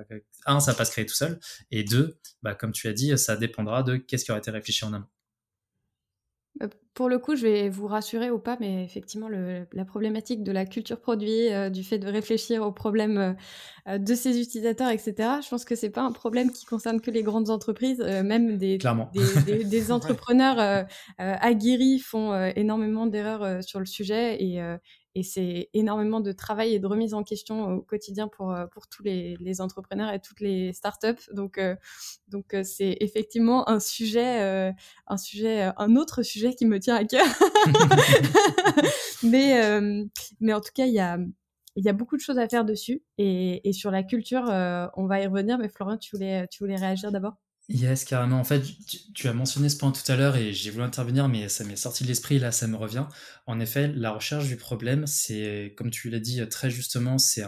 [0.47, 1.39] un, ça va pas se créer tout seul,
[1.71, 4.85] et deux, bah, comme tu as dit, ça dépendra de qu'est-ce qui aurait été réfléchi
[4.85, 5.07] en amont.
[6.93, 10.53] Euh, pour le coup, je vais vous rassurer ou pas, mais effectivement, la problématique de
[10.53, 13.37] la culture produit, euh, du fait de réfléchir aux problèmes
[13.89, 17.11] euh, de ses utilisateurs, etc., je pense que c'est pas un problème qui concerne que
[17.11, 18.01] les grandes entreprises.
[18.01, 18.79] même des,
[19.47, 20.87] des, des, entrepreneurs
[21.19, 24.61] aguerris font énormément d'erreurs sur le sujet et,
[25.15, 28.89] et c'est énormément de travail et de remise en question au quotidien pour, euh, pour
[28.89, 31.31] tous les, les entrepreneurs et toutes les startups.
[31.33, 31.77] Donc, euh,
[32.29, 34.73] donc euh, c'est effectivement un sujet,
[35.07, 37.27] un sujet, un autre sujet qui me tient à cœur.
[39.23, 39.61] mais,
[40.41, 41.19] mais en tout cas, il y a,
[41.77, 43.03] il y a beaucoup de choses à faire dessus.
[43.19, 44.45] Et, et sur la culture,
[44.97, 45.59] on va y revenir.
[45.59, 47.35] Mais Florent, tu voulais, tu voulais réagir d'abord?
[47.75, 48.39] Yes, carrément.
[48.39, 48.63] En fait,
[49.15, 51.75] tu, as mentionné ce point tout à l'heure et j'ai voulu intervenir, mais ça m'est
[51.75, 53.07] sorti de l'esprit, là, ça me revient.
[53.47, 57.45] En effet, la recherche du problème, c'est, comme tu l'as dit très justement, c'est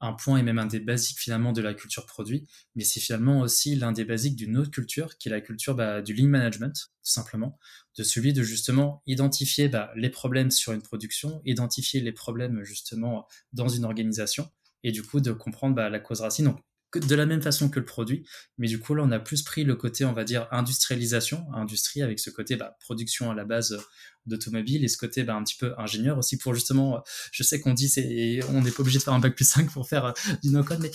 [0.00, 3.40] un, point et même un des basiques finalement de la culture produit, mais c'est finalement
[3.40, 6.72] aussi l'un des basiques d'une autre culture, qui est la culture bah, du lean management,
[6.72, 7.58] tout simplement,
[7.98, 13.26] de celui de justement identifier bah, les problèmes sur une production, identifier les problèmes justement
[13.52, 14.48] dans une organisation,
[14.84, 16.54] et du coup de comprendre bah, la cause racine
[16.98, 18.26] de la même façon que le produit.
[18.58, 22.02] Mais du coup, là, on a plus pris le côté, on va dire, industrialisation, industrie,
[22.02, 23.78] avec ce côté bah, production à la base
[24.26, 27.02] d'automobile et ce côté bah, un petit peu ingénieur aussi pour justement,
[27.32, 29.70] je sais qu'on dit c'est, on n'est pas obligé de faire un bac plus 5
[29.70, 30.12] pour faire euh,
[30.42, 30.90] du no-code, mais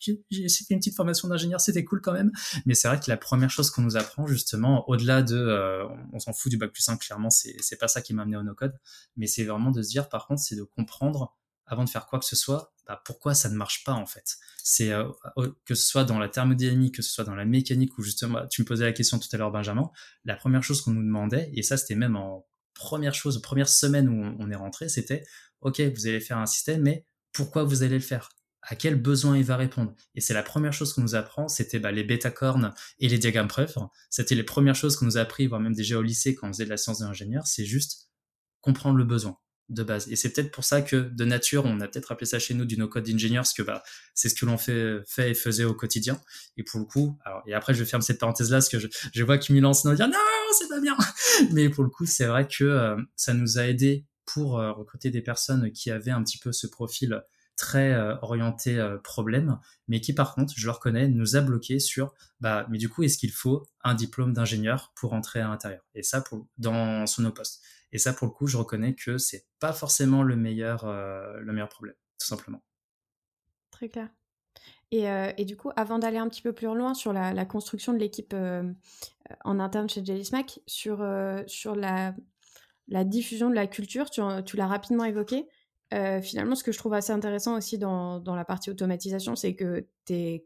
[0.00, 2.32] j'ai fait une petite formation d'ingénieur, c'était cool quand même.
[2.66, 6.18] Mais c'est vrai que la première chose qu'on nous apprend justement, au-delà de, euh, on
[6.18, 8.74] s'en fout du bac plus 5, clairement, c'est pas ça qui m'a amené au no-code,
[9.16, 11.36] mais c'est vraiment de se dire par contre, c'est de comprendre
[11.70, 14.36] avant de faire quoi que ce soit, bah, pourquoi ça ne marche pas en fait?
[14.62, 15.08] C'est euh,
[15.64, 18.62] que ce soit dans la thermodynamique, que ce soit dans la mécanique, ou justement, tu
[18.62, 19.88] me posais la question tout à l'heure, Benjamin,
[20.24, 22.44] la première chose qu'on nous demandait, et ça c'était même en
[22.74, 25.24] première chose, première semaine où on, est rentré, c'était,
[25.60, 28.30] ok, vous allez faire un système, mais pourquoi vous allez le faire?
[28.62, 29.94] À quel besoin il va répondre?
[30.16, 33.48] Et c'est la première chose qu'on nous apprend, c'était bah, les bêta-cornes et les diagrammes
[33.48, 33.74] preuves.
[34.10, 36.52] C'était les premières choses qu'on nous a appris, voire même déjà au lycée quand on
[36.52, 38.10] faisait de la science de l'ingénieur, c'est juste
[38.60, 39.38] comprendre le besoin
[39.70, 40.08] de base.
[40.10, 42.64] Et c'est peut-être pour ça que de nature, on a peut-être appelé ça chez nous
[42.64, 43.82] du no-code engineer, parce que bah,
[44.14, 46.20] c'est ce que l'on fait, fait et faisait au quotidien.
[46.56, 49.38] Et pour le coup, alors, et après je ferme cette parenthèse-là, parce que je, vois
[49.38, 50.18] qu'il lance nous dire non,
[50.58, 50.96] c'est pas bien.
[51.52, 55.10] Mais pour le coup, c'est vrai que euh, ça nous a aidé pour euh, recruter
[55.10, 57.22] des personnes qui avaient un petit peu ce profil
[57.56, 62.14] très euh, orienté problème, mais qui par contre, je le reconnais, nous a bloqué sur
[62.40, 65.82] bah mais du coup est-ce qu'il faut un diplôme d'ingénieur pour entrer à l'intérieur?
[65.94, 67.60] Et ça pour dans son nos postes.
[67.92, 71.52] Et ça, pour le coup, je reconnais que c'est pas forcément le meilleur, euh, le
[71.52, 72.62] meilleur problème, tout simplement.
[73.70, 74.08] Très clair.
[74.92, 77.44] Et, euh, et du coup, avant d'aller un petit peu plus loin sur la, la
[77.44, 78.72] construction de l'équipe euh,
[79.44, 81.06] en interne chez Jelly Smack, sur,
[81.46, 82.14] sur la,
[82.88, 85.46] la, diffusion de la culture, tu, tu l'as rapidement évoqué.
[86.22, 89.86] finalement, ce que je trouve assez intéressant aussi dans, dans la partie automatisation, c'est que
[90.04, 90.44] tes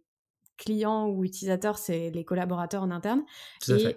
[0.58, 3.24] clients ou utilisateurs, c'est les collaborateurs en interne.
[3.62, 3.96] Tout à et,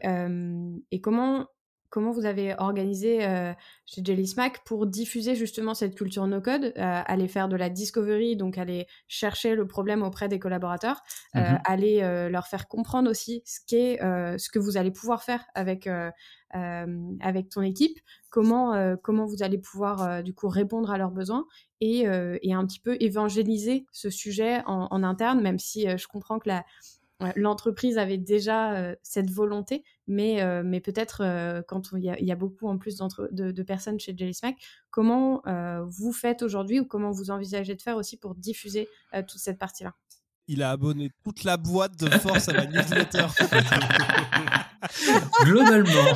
[0.91, 1.47] et comment
[1.89, 3.53] comment vous avez organisé euh,
[3.85, 8.35] chez Jelly Smack pour diffuser justement cette culture no-code, euh, aller faire de la discovery,
[8.35, 11.01] donc aller chercher le problème auprès des collaborateurs,
[11.35, 15.45] euh, mmh aller leur faire comprendre aussi ce, qu'est, ce que vous allez pouvoir faire
[15.53, 15.89] avec,
[16.51, 17.97] avec ton équipe,
[18.29, 21.45] comment, comment vous allez pouvoir du coup répondre à leurs besoins
[21.81, 22.05] et,
[22.41, 26.49] et, un petit peu évangéliser ce sujet en, en interne, même si je comprends que
[26.49, 26.63] la
[27.35, 32.35] l'entreprise avait déjà euh, cette volonté, mais, euh, mais peut-être euh, quand il y, a
[32.35, 34.55] beaucoup en plus de, de, personnes chez Jelly Smack,
[34.91, 35.41] comment
[35.85, 39.93] vous faites aujourd'hui ou comment vous envisagez de faire aussi pour diffuser toute cette partie-là?
[40.47, 43.27] Il a abonné toute la boîte de force à ma newsletter.
[45.43, 46.13] globalement,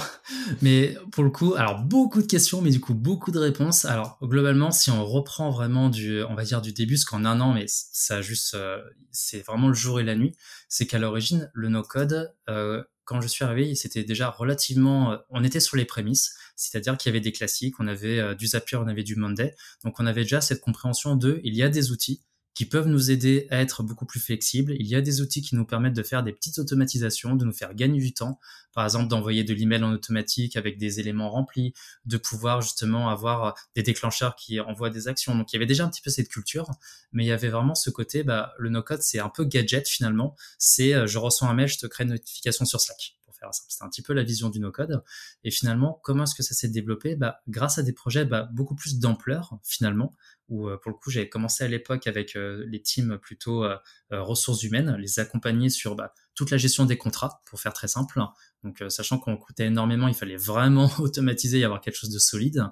[0.62, 3.86] mais pour le coup, alors beaucoup de questions, mais du coup beaucoup de réponses.
[3.86, 7.40] Alors globalement, si on reprend vraiment du, on va dire du début, ce qu'en un
[7.42, 8.82] an, mais ça juste, euh,
[9.12, 10.36] c'est vraiment le jour et la nuit,
[10.70, 15.44] c'est qu'à l'origine, le no-code, euh, quand je suis arrivé, c'était déjà relativement, euh, on
[15.44, 18.88] était sur les prémices, c'est-à-dire qu'il y avait des classiques, on avait du Zapier, on
[18.88, 22.22] avait du Monday, donc on avait déjà cette compréhension de, il y a des outils
[22.54, 24.74] qui peuvent nous aider à être beaucoup plus flexibles.
[24.80, 27.54] Il y a des outils qui nous permettent de faire des petites automatisations, de nous
[27.54, 28.40] faire gagner du temps.
[28.74, 31.74] Par exemple, d'envoyer de l'email en automatique avec des éléments remplis,
[32.06, 35.36] de pouvoir justement avoir des déclencheurs qui envoient des actions.
[35.36, 36.70] Donc, il y avait déjà un petit peu cette culture,
[37.14, 40.36] mais il y avait vraiment ce côté, bah, le no-code, c'est un peu gadget finalement.
[40.58, 43.16] C'est, euh, je reçois un mail, je te crée une notification sur Slack.
[43.52, 45.04] C'était un petit peu la vision du no-code.
[45.44, 47.16] Et finalement, comment est-ce que ça s'est développé?
[47.16, 50.16] Bah, Grâce à des projets bah, beaucoup plus d'ampleur, finalement,
[50.50, 53.78] où euh, pour le coup, j'avais commencé à l'époque avec euh, les teams plutôt euh,
[54.12, 58.22] ressources humaines, les accompagner sur bah, toute la gestion des contrats, pour faire très simple.
[58.64, 62.66] Donc, sachant qu'on coûtait énormément, il fallait vraiment automatiser et avoir quelque chose de solide.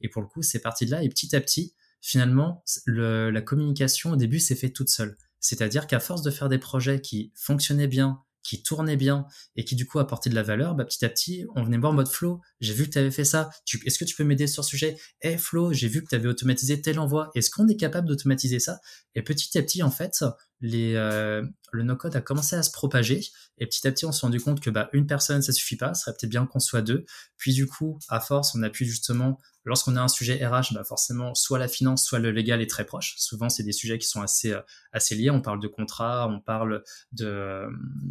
[0.00, 1.02] Et pour le coup, c'est parti de là.
[1.02, 5.16] Et petit à petit, finalement, la communication au début s'est fait toute seule.
[5.40, 9.26] C'est-à-dire qu'à force de faire des projets qui fonctionnaient bien, qui tournait bien
[9.56, 11.92] et qui du coup apportait de la valeur, bah, petit à petit, on venait voir
[11.92, 13.50] en mode Flo, j'ai vu que tu avais fait ça,
[13.84, 14.96] est-ce que tu peux m'aider sur ce sujet?
[15.22, 18.58] Eh Flo, j'ai vu que tu avais automatisé tel envoi, est-ce qu'on est capable d'automatiser
[18.58, 18.80] ça?
[19.14, 20.24] Et petit à petit, en fait,
[20.60, 23.22] les, euh, le no-code a commencé à se propager
[23.58, 25.94] et petit à petit, on s'est rendu compte que bah, une personne, ça suffit pas,
[25.94, 27.04] ce serait peut-être bien qu'on soit deux.
[27.36, 30.84] Puis du coup, à force, on a pu justement lorsqu'on a un sujet RH, bah
[30.84, 33.14] forcément, soit la finance, soit le légal est très proche.
[33.18, 34.60] Souvent, c'est des sujets qui sont assez, euh,
[34.92, 35.30] assez liés.
[35.30, 36.82] On parle de contrat, on parle
[37.12, 37.66] de,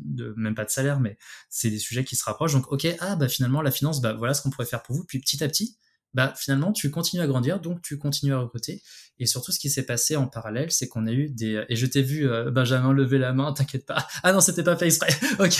[0.05, 1.17] de même pas de salaire, mais
[1.49, 2.53] c'est des sujets qui se rapprochent.
[2.53, 5.03] Donc, ok, ah, bah finalement, la finance, bah voilà ce qu'on pourrait faire pour vous.
[5.03, 5.77] Puis petit à petit,
[6.13, 8.81] bah finalement tu continues à grandir, donc tu continues à recruter.
[9.19, 11.85] Et surtout, ce qui s'est passé en parallèle, c'est qu'on a eu des et je
[11.85, 14.07] t'ai vu euh, Benjamin lever la main, t'inquiète pas.
[14.23, 15.13] Ah non, c'était pas fait exprès.
[15.39, 15.55] ok.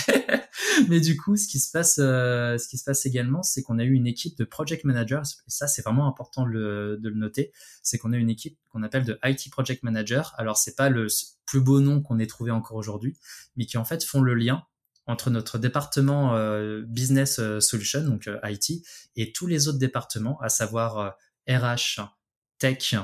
[0.88, 3.78] Mais du coup, ce qui se passe, euh, ce qui se passe également, c'est qu'on
[3.78, 5.22] a eu une équipe de project managers.
[5.46, 7.52] Et ça, c'est vraiment important de le, de le noter.
[7.82, 10.34] C'est qu'on a une équipe qu'on appelle de IT project manager.
[10.38, 11.08] Alors, c'est pas le
[11.44, 13.18] plus beau nom qu'on ait trouvé encore aujourd'hui,
[13.56, 14.64] mais qui en fait font le lien
[15.10, 18.84] entre notre département euh, business euh, solution, donc euh, IT,
[19.16, 21.16] et tous les autres départements, à savoir
[21.48, 22.00] RH,
[22.58, 22.94] tech,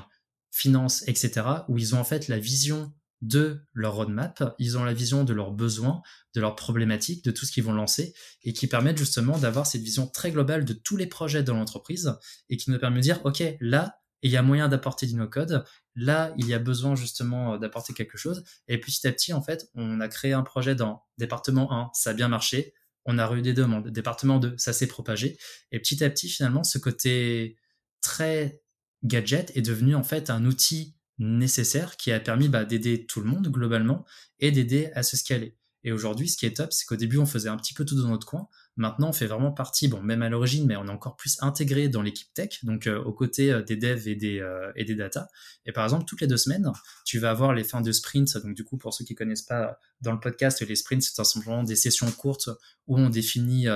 [0.50, 2.92] finance, etc., où ils ont en fait la vision
[3.22, 6.02] de leur roadmap, ils ont la vision de leurs besoins,
[6.34, 8.14] de leurs problématiques, de tout ce qu'ils vont lancer,
[8.44, 12.14] et qui permettent justement d'avoir cette vision très globale de tous les projets dans l'entreprise,
[12.50, 15.64] et qui nous permet de dire, OK, là, il y a moyen d'apporter du no-code,
[15.94, 19.42] là, il y a besoin justement euh, d'apporter quelque chose, et petit à petit, en
[19.42, 22.74] fait, on a créé un projet dans département 1, ça a bien marché,
[23.04, 25.38] on a eu des demandes, département 2, ça s'est propagé,
[25.70, 27.56] et petit à petit, finalement, ce côté
[28.00, 28.60] très
[29.04, 33.26] gadget est devenu en fait un outil nécessaire qui a permis bah, d'aider tout le
[33.26, 34.04] monde globalement
[34.38, 35.56] et d'aider à se scaler.
[35.84, 38.00] Et aujourd'hui, ce qui est top, c'est qu'au début, on faisait un petit peu tout
[38.00, 38.48] dans notre coin.
[38.76, 41.88] Maintenant, on fait vraiment partie, bon, même à l'origine, mais on est encore plus intégré
[41.88, 44.94] dans l'équipe tech, donc euh, aux côtés euh, des devs et des, euh, et des
[44.94, 45.28] data.
[45.64, 46.70] Et par exemple, toutes les deux semaines,
[47.04, 48.36] tu vas avoir les fins de sprint.
[48.38, 51.62] Donc, du coup, pour ceux qui connaissent pas dans le podcast, les sprints, c'est simplement
[51.62, 52.50] des sessions courtes
[52.86, 53.66] où on définit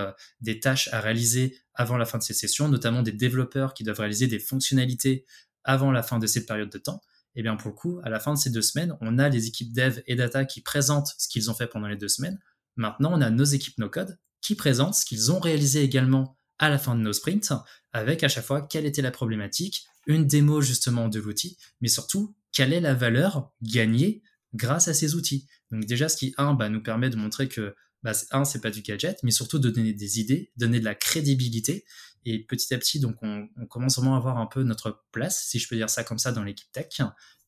[0.40, 4.00] des tâches à réaliser avant la fin de ces sessions, notamment des développeurs qui doivent
[4.00, 5.24] réaliser des fonctionnalités
[5.64, 7.00] avant la fin de cette période de temps
[7.36, 9.28] et eh bien pour le coup, à la fin de ces deux semaines, on a
[9.28, 12.40] les équipes dev et data qui présentent ce qu'ils ont fait pendant les deux semaines.
[12.74, 16.78] Maintenant, on a nos équipes no-code qui présentent ce qu'ils ont réalisé également à la
[16.78, 17.52] fin de nos sprints,
[17.92, 22.34] avec à chaque fois quelle était la problématique, une démo justement de l'outil, mais surtout
[22.52, 24.22] quelle est la valeur gagnée
[24.54, 25.46] grâce à ces outils.
[25.70, 28.70] Donc déjà, ce qui, un, bah, nous permet de montrer que, bah, un, c'est pas
[28.70, 31.84] du gadget, mais surtout de donner des idées, donner de la crédibilité,
[32.24, 35.58] et petit à petit, donc, on, commence vraiment à avoir un peu notre place, si
[35.58, 37.00] je peux dire ça comme ça, dans l'équipe tech.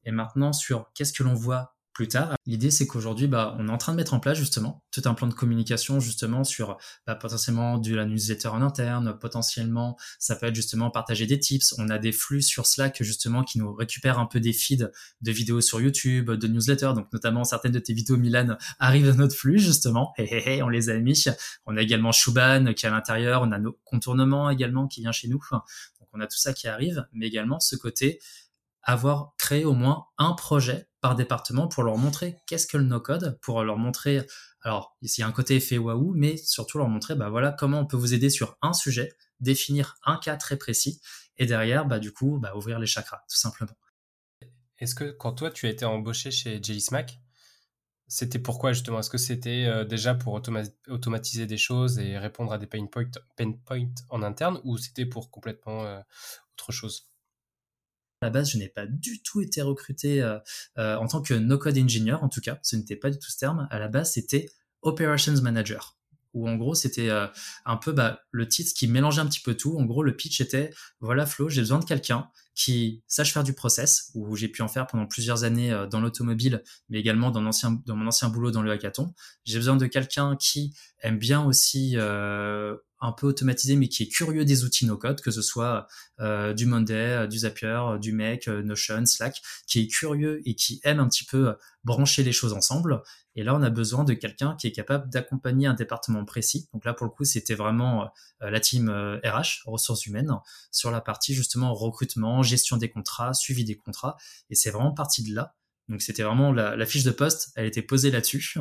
[0.05, 2.35] Et maintenant, sur qu'est-ce que l'on voit plus tard.
[2.47, 5.15] L'idée, c'est qu'aujourd'hui, bah, on est en train de mettre en place justement tout un
[5.15, 10.47] plan de communication justement sur bah, potentiellement de la newsletter en interne, potentiellement ça peut
[10.47, 11.75] être justement partager des tips.
[11.79, 14.91] On a des flux sur Slack justement qui nous récupèrent un peu des feeds
[15.21, 16.93] de vidéos sur YouTube, de newsletters.
[16.95, 20.13] Donc notamment certaines de tes vidéos Milan arrivent dans notre flux justement.
[20.19, 21.25] Hé, on les a mis.
[21.67, 23.43] On a également Shuban qui est à l'intérieur.
[23.43, 25.41] On a nos contournements également qui vient chez nous.
[25.51, 28.19] Donc on a tout ça qui arrive, mais également ce côté
[28.83, 33.39] avoir créé au moins un projet par département pour leur montrer qu'est-ce que le no-code,
[33.43, 34.25] pour leur montrer,
[34.63, 37.97] alors il un côté effet waouh, mais surtout leur montrer, bah voilà, comment on peut
[37.97, 41.01] vous aider sur un sujet, définir un cas très précis,
[41.37, 43.77] et derrière, bah du coup, bah, ouvrir les chakras, tout simplement.
[44.79, 47.21] Est-ce que quand toi tu as été embauché chez Jelly Smack,
[48.07, 49.01] c'était pourquoi justement?
[49.01, 50.41] Est-ce que c'était euh, déjà pour
[50.89, 53.11] automatiser des choses et répondre à des pain points,
[54.09, 56.01] en interne, ou c'était pour complètement euh,
[56.53, 57.12] autre chose?
[58.23, 60.39] La base, je n'ai pas du tout été recruté euh,
[60.79, 63.39] euh, en tant que no-code engineer, en tout cas, ce n'était pas du tout ce
[63.39, 63.67] terme.
[63.71, 64.49] À la base, c'était
[64.81, 65.99] Operations Manager,
[66.33, 67.27] où en gros, c'était euh,
[67.67, 69.77] un peu bah, le titre qui mélangeait un petit peu tout.
[69.77, 70.71] En gros, le pitch était,
[71.01, 74.69] voilà Flo, j'ai besoin de quelqu'un qui sache faire du process, où j'ai pu en
[74.69, 78.71] faire pendant plusieurs années dans l'automobile, mais également dans, dans mon ancien boulot dans le
[78.71, 79.15] hackathon.
[79.45, 81.97] J'ai besoin de quelqu'un qui aime bien aussi
[83.03, 85.89] un peu automatisé, mais qui est curieux des outils no-code, que ce soit
[86.21, 90.55] euh, du Monday, euh, du Zapier, euh, du Make, Notion, Slack, qui est curieux et
[90.55, 93.03] qui aime un petit peu brancher les choses ensemble.
[93.35, 96.69] Et là, on a besoin de quelqu'un qui est capable d'accompagner un département précis.
[96.73, 98.91] Donc là, pour le coup, c'était vraiment la team
[99.25, 100.31] RH, ressources humaines,
[100.71, 104.17] sur la partie justement recrutement, gestion des contrats, suivi des contrats.
[104.51, 105.55] Et c'est vraiment parti de là
[105.89, 108.57] donc c'était vraiment la, fiche de poste, elle était posée là-dessus.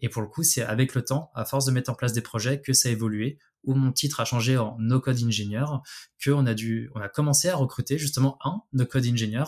[0.00, 2.20] Et pour le coup, c'est avec le temps, à force de mettre en place des
[2.20, 5.64] projets, que ça a évolué, où mon titre a changé en no code engineer,
[6.20, 9.44] que on a dû, on a commencé à recruter justement un no code engineer,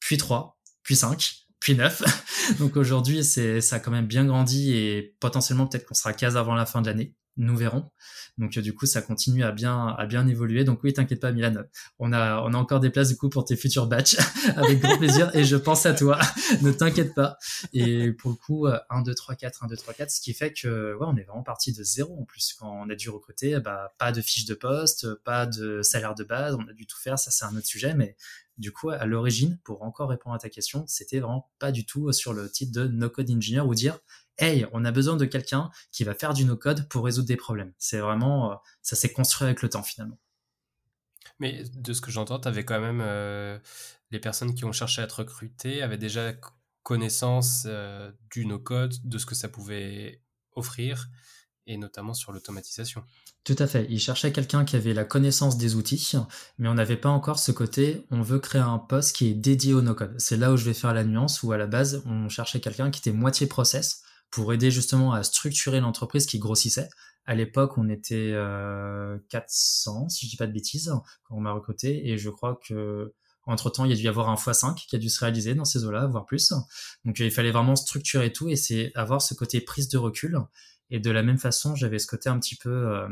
[0.00, 2.02] puis trois, puis cinq, puis neuf.
[2.58, 6.36] Donc aujourd'hui, c'est ça a quand même bien grandi et potentiellement peut-être qu'on sera case
[6.36, 7.90] avant la fin de l'année nous verrons.
[8.38, 10.64] Donc euh, du coup, ça continue à bien à bien évoluer.
[10.64, 11.54] Donc oui, t'inquiète pas, Milan,
[11.98, 14.16] on a on a encore des places du coup pour tes futurs batchs
[14.56, 16.18] avec grand plaisir et je pense à toi.
[16.62, 17.38] ne t'inquiète pas.
[17.72, 20.52] Et pour le coup, 1 2 3 4 1 2 3 4, ce qui fait
[20.52, 23.58] que ouais, on est vraiment parti de zéro en plus quand on a dû recruter,
[23.60, 26.98] bah pas de fiche de poste, pas de salaire de base, on a dû tout
[26.98, 28.16] faire, ça c'est un autre sujet mais
[28.58, 32.10] du coup, à l'origine, pour encore répondre à ta question, c'était vraiment pas du tout
[32.12, 33.98] sur le titre de no code engineer ou dire
[34.38, 37.72] hey, on a besoin de quelqu'un qui va faire du no-code pour résoudre des problèmes.
[37.78, 40.18] C'est vraiment, euh, ça s'est construit avec le temps finalement.
[41.38, 43.58] Mais de ce que j'entends, tu avais quand même euh,
[44.10, 46.32] les personnes qui ont cherché à être recrutées avaient déjà
[46.82, 50.22] connaissance euh, du no-code, de ce que ça pouvait
[50.54, 51.08] offrir,
[51.66, 53.04] et notamment sur l'automatisation.
[53.44, 53.86] Tout à fait.
[53.90, 56.12] Ils cherchaient quelqu'un qui avait la connaissance des outils,
[56.58, 59.74] mais on n'avait pas encore ce côté, on veut créer un poste qui est dédié
[59.74, 60.14] au no-code.
[60.18, 62.90] C'est là où je vais faire la nuance, où à la base, on cherchait quelqu'un
[62.90, 64.02] qui était moitié process,
[64.36, 66.90] pour aider justement à structurer l'entreprise qui grossissait.
[67.24, 70.92] À l'époque, on était euh, 400, si je dis pas de bêtises,
[71.24, 73.14] quand on m'a recruté, et je crois que
[73.46, 75.54] entre temps, il y a dû y avoir un x5 qui a dû se réaliser
[75.54, 76.52] dans ces eaux-là, voire plus.
[77.06, 80.38] Donc, il fallait vraiment structurer tout et c'est avoir ce côté prise de recul.
[80.90, 83.08] Et de la même façon, j'avais ce côté un petit peu, euh,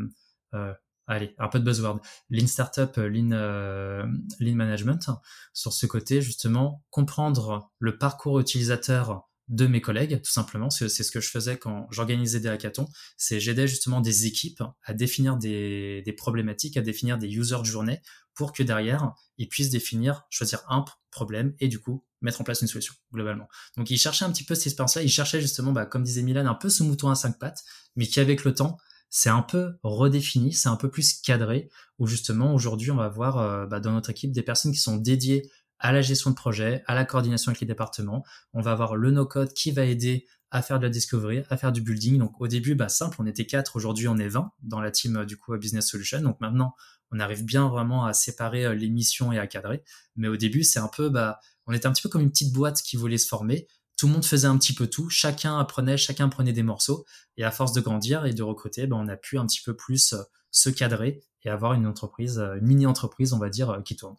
[0.52, 0.74] euh,
[1.06, 4.04] allez, un peu de buzzword, lean startup, lean, euh,
[4.40, 5.08] lean management,
[5.54, 10.70] sur ce côté justement comprendre le parcours utilisateur de mes collègues, tout simplement.
[10.70, 12.88] C'est ce que je faisais quand j'organisais des hackathons.
[13.16, 17.64] C'est j'aidais justement des équipes à définir des, des, problématiques, à définir des users de
[17.64, 18.00] journée
[18.34, 22.62] pour que derrière, ils puissent définir, choisir un problème et du coup, mettre en place
[22.62, 23.48] une solution, globalement.
[23.76, 25.02] Donc, ils cherchaient un petit peu cette expérience-là.
[25.02, 27.62] Ils cherchaient justement, bah, comme disait Milan, un peu ce mouton à cinq pattes,
[27.96, 28.78] mais qui, avec le temps,
[29.10, 33.38] c'est un peu redéfini, c'est un peu plus cadré, où justement, aujourd'hui, on va voir
[33.38, 36.82] euh, bah, dans notre équipe des personnes qui sont dédiées à la gestion de projet,
[36.86, 38.24] à la coordination avec les départements.
[38.52, 41.72] On va avoir le no-code qui va aider à faire de la discovery, à faire
[41.72, 42.18] du building.
[42.18, 45.16] Donc au début, bah, simple, on était quatre, aujourd'hui on est 20 dans la team
[45.16, 46.20] euh, du coup Business Solution.
[46.20, 46.76] Donc maintenant,
[47.10, 49.82] on arrive bien vraiment à séparer euh, les missions et à cadrer.
[50.14, 52.52] Mais au début, c'est un peu, bah, on était un petit peu comme une petite
[52.52, 53.66] boîte qui voulait se former.
[53.96, 57.04] Tout le monde faisait un petit peu tout, chacun apprenait, chacun prenait des morceaux.
[57.36, 59.74] Et à force de grandir et de recruter, bah, on a pu un petit peu
[59.74, 60.22] plus euh,
[60.52, 64.16] se cadrer et avoir une entreprise, une mini-entreprise, on va dire, qui tourne.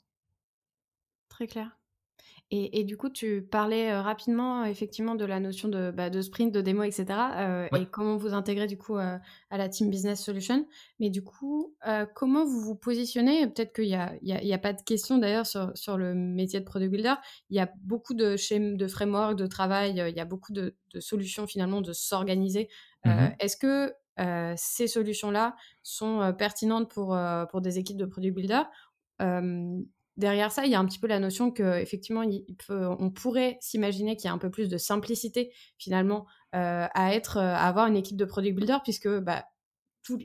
[1.35, 1.77] Très clair.
[2.51, 6.61] Et, du coup, tu parlais rapidement effectivement de la notion de, bah, de sprint, de
[6.61, 7.05] démo, etc.
[7.75, 9.19] Et comment vous intégrez du coup à
[9.51, 10.65] la team Business Solution.
[10.99, 11.75] Mais du coup,
[12.13, 13.47] comment vous vous positionnez?
[13.47, 16.65] Peut-être qu'il n'y a, y a, pas de question d'ailleurs sur, sur, le métier de
[16.65, 17.15] product builder.
[17.49, 19.91] Il y a beaucoup de schémas, de frameworks, de travail.
[20.07, 22.69] Il y a beaucoup de, solutions finalement de s'organiser.
[23.03, 23.91] Mmh est-ce que
[24.55, 27.17] ces solutions-là sont pertinentes pour,
[27.49, 28.61] pour des équipes de product builder?
[30.17, 32.23] Derrière ça, il y a un petit peu la notion que effectivement,
[32.69, 36.25] on pourrait s'imaginer qu'il y a un peu plus de simplicité finalement
[36.55, 39.45] euh, à être, euh, à avoir une équipe de product builder puisque bah,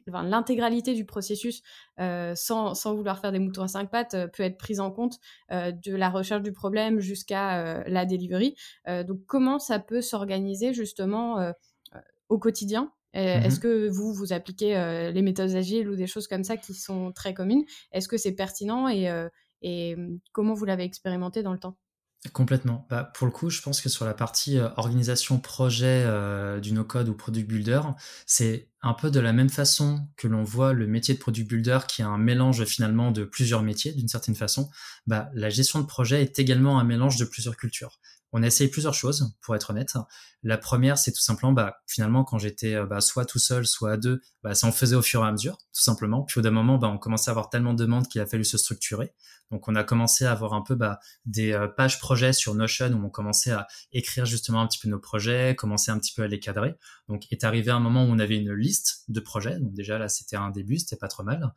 [0.07, 1.63] l'intégralité du processus,
[1.99, 5.19] euh, sans, vouloir faire des moutons à cinq pattes, peut être prise en compte
[5.51, 8.55] de la recherche du problème jusqu'à la delivery.
[8.87, 11.53] donc, comment ça peut s'organiser justement
[12.29, 12.93] au quotidien?
[13.15, 14.75] Mmh Est-ce que vous, vous appliquez
[15.13, 17.65] les méthodes agiles ou des choses comme ça qui sont très communes?
[17.91, 19.11] Est-ce que c'est pertinent et,
[19.63, 19.97] et
[20.33, 21.77] comment vous l'avez expérimenté dans le temps?
[22.35, 22.87] Complètement.
[22.91, 26.05] Bah, pour le coup, je pense que sur la partie organisation projet
[26.61, 27.81] du no-code ou product builder,
[28.27, 31.79] c'est un peu de la même façon que l'on voit le métier de product builder
[31.89, 34.69] qui est un mélange finalement de plusieurs métiers d'une certaine façon.
[35.07, 38.01] Bah, la gestion de projet est également un mélange de plusieurs cultures
[38.33, 39.95] on a essayé plusieurs choses, pour être honnête.
[40.43, 43.93] La première, c'est tout simplement, bah, finalement, quand j'étais euh, bah, soit tout seul, soit
[43.93, 46.23] à deux, bah, ça en faisait au fur et à mesure, tout simplement.
[46.23, 48.45] Puis au d'un moment, bah, on commençait à avoir tellement de demandes qu'il a fallu
[48.45, 49.13] se structurer.
[49.51, 52.93] Donc on a commencé à avoir un peu bah, des euh, pages projets sur Notion
[52.93, 56.23] où on commençait à écrire justement un petit peu nos projets, commencer un petit peu
[56.23, 56.77] à les cadrer.
[57.09, 59.59] Donc est arrivé un moment où on avait une liste de projets.
[59.59, 61.53] Donc déjà là, c'était un début, c'était pas trop mal.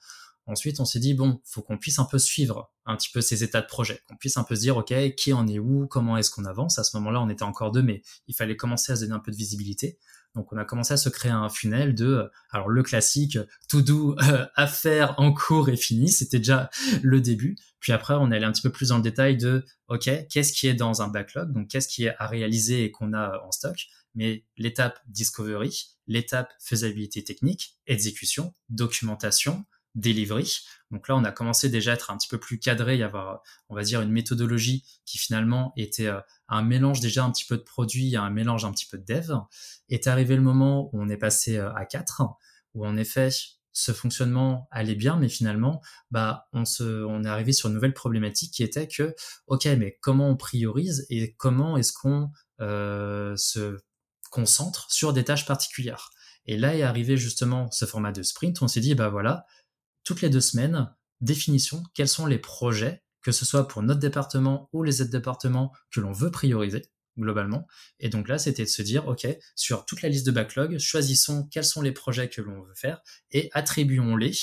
[0.45, 3.43] Ensuite, on s'est dit, bon, faut qu'on puisse un peu suivre un petit peu ces
[3.43, 6.17] états de projet, qu'on puisse un peu se dire, OK, qui en est où, comment
[6.17, 6.79] est-ce qu'on avance?
[6.79, 9.19] À ce moment-là, on était encore deux, mais il fallait commencer à se donner un
[9.19, 9.97] peu de visibilité.
[10.35, 13.37] Donc, on a commencé à se créer un funnel de, alors le classique,
[13.69, 16.69] tout doux, euh, affaires en cours et fini, c'était déjà
[17.03, 17.55] le début.
[17.79, 20.51] Puis après, on est allé un petit peu plus dans le détail de, OK, qu'est-ce
[20.51, 23.51] qui est dans un backlog, donc qu'est-ce qui est à réaliser et qu'on a en
[23.51, 23.77] stock?
[24.15, 29.65] Mais l'étape discovery, l'étape faisabilité technique, exécution, documentation,
[29.95, 30.59] delivery.
[30.91, 33.41] Donc là, on a commencé déjà à être un petit peu plus cadré, y avoir,
[33.69, 37.57] on va dire, une méthodologie qui finalement était euh, un mélange déjà un petit peu
[37.57, 39.31] de produit, un mélange un petit peu de dev.
[39.89, 42.23] Est arrivé le moment où on est passé euh, à 4,
[42.73, 43.29] où en effet,
[43.73, 47.93] ce fonctionnement allait bien, mais finalement, bah, on se, on est arrivé sur une nouvelle
[47.93, 49.15] problématique qui était que,
[49.47, 52.29] ok, mais comment on priorise et comment est-ce qu'on
[52.61, 53.79] euh, se
[54.29, 56.11] concentre sur des tâches particulières?
[56.45, 58.61] Et là est arrivé justement ce format de sprint.
[58.61, 59.45] On s'est dit, bah voilà,
[60.03, 64.69] toutes les deux semaines, définition, quels sont les projets, que ce soit pour notre département
[64.73, 66.83] ou les autres départements que l'on veut prioriser
[67.17, 67.67] globalement.
[67.99, 71.47] Et donc là, c'était de se dire, OK, sur toute la liste de backlog, choisissons
[71.51, 73.01] quels sont les projets que l'on veut faire
[73.31, 74.33] et attribuons-les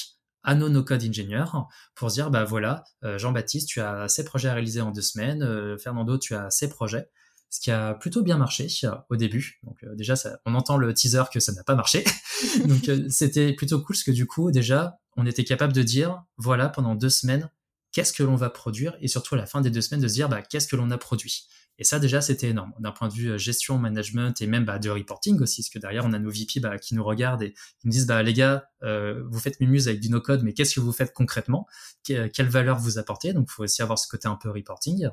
[0.43, 4.55] à nos no-code ingénieurs pour dire, bah voilà, euh, Jean-Baptiste, tu as ces projets à
[4.55, 7.11] réaliser en deux semaines, euh, Fernando, tu as ces projets
[7.53, 9.59] ce qui a plutôt bien marché euh, au début.
[9.65, 10.15] Donc déjà,
[10.47, 12.05] on entend le teaser que ça n'a pas marché.
[12.65, 16.69] Donc c'était plutôt cool parce que du coup, déjà, on était capable de dire, voilà,
[16.69, 17.51] pendant deux semaines,
[17.93, 20.15] qu'est-ce que l'on va produire et surtout à la fin des deux semaines de se
[20.15, 21.47] dire, bah, qu'est-ce que l'on a produit.
[21.79, 22.73] Et ça, déjà, c'était énorme.
[22.79, 26.05] D'un point de vue gestion, management et même bah, de reporting aussi, parce que derrière,
[26.05, 28.69] on a nos VP bah, qui nous regardent et qui nous disent, bah, les gars,
[28.83, 31.67] vous faites Mimuse avec du no-code, mais qu'est-ce que vous faites concrètement?
[32.05, 33.33] Quelle valeur vous apportez?
[33.33, 35.09] Donc, il faut aussi avoir ce côté un peu reporting.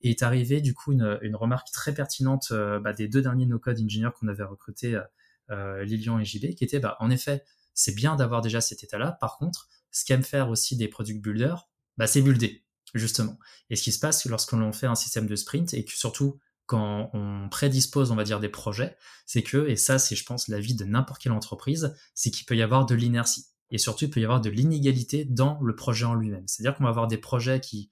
[0.00, 3.46] Et est arrivé du coup une, une remarque très pertinente euh, bah, des deux derniers
[3.46, 5.02] no-code ingénieurs qu'on avait recrutés, euh,
[5.50, 7.42] euh, Lilian et JB, qui était bah, en effet,
[7.78, 9.12] c'est bien d'avoir déjà cet état-là.
[9.20, 13.38] Par contre, ce qu'aiment faire aussi des product builders, bah, c'est builder, justement.
[13.70, 17.08] Et ce qui se passe lorsqu'on fait un système de sprint et que surtout quand
[17.14, 18.96] on prédispose, on va dire, des projets,
[19.26, 22.46] c'est que, et ça, c'est, je pense, la vie de n'importe quelle entreprise, c'est qu'il
[22.46, 23.46] peut y avoir de l'inertie.
[23.70, 26.48] Et surtout, il peut y avoir de l'inégalité dans le projet en lui-même.
[26.48, 27.90] C'est-à-dire qu'on va avoir des projets qui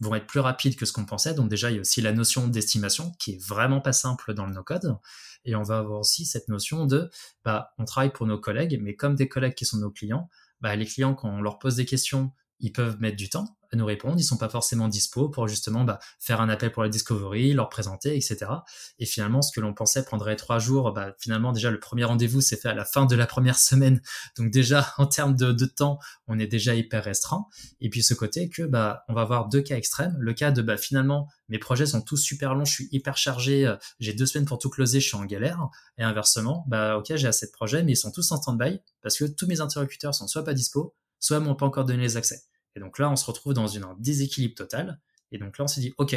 [0.00, 1.34] vont être plus rapides que ce qu'on pensait.
[1.34, 4.46] Donc déjà, il y a aussi la notion d'estimation qui est vraiment pas simple dans
[4.46, 4.96] le no-code.
[5.44, 7.10] Et on va avoir aussi cette notion de,
[7.44, 10.28] bah, on travaille pour nos collègues, mais comme des collègues qui sont nos clients,
[10.60, 13.76] bah, les clients, quand on leur pose des questions, ils peuvent mettre du temps à
[13.76, 16.88] nous répondre, ils sont pas forcément dispo pour justement bah, faire un appel pour la
[16.88, 18.46] discovery, leur présenter, etc.
[18.98, 22.40] Et finalement, ce que l'on pensait prendrait trois jours, bah, finalement déjà le premier rendez-vous
[22.40, 24.00] s'est fait à la fin de la première semaine,
[24.36, 27.46] donc déjà en termes de, temps, on est déjà hyper restreint.
[27.80, 30.62] Et puis ce côté que bah, on va avoir deux cas extrêmes, le cas de
[30.62, 34.26] bah, finalement mes projets sont tous super longs, je suis hyper chargé, euh, j'ai deux
[34.26, 37.52] semaines pour tout closer, je suis en galère, et inversement, bah ok j'ai assez de
[37.52, 40.54] projets, mais ils sont tous en stand-by parce que tous mes interlocuteurs sont soit pas
[40.54, 42.42] dispo, soit m'ont pas encore donné les accès.
[42.78, 45.00] Et donc là, on se retrouve dans une, un déséquilibre total.
[45.32, 46.16] Et donc là, on s'est dit, OK,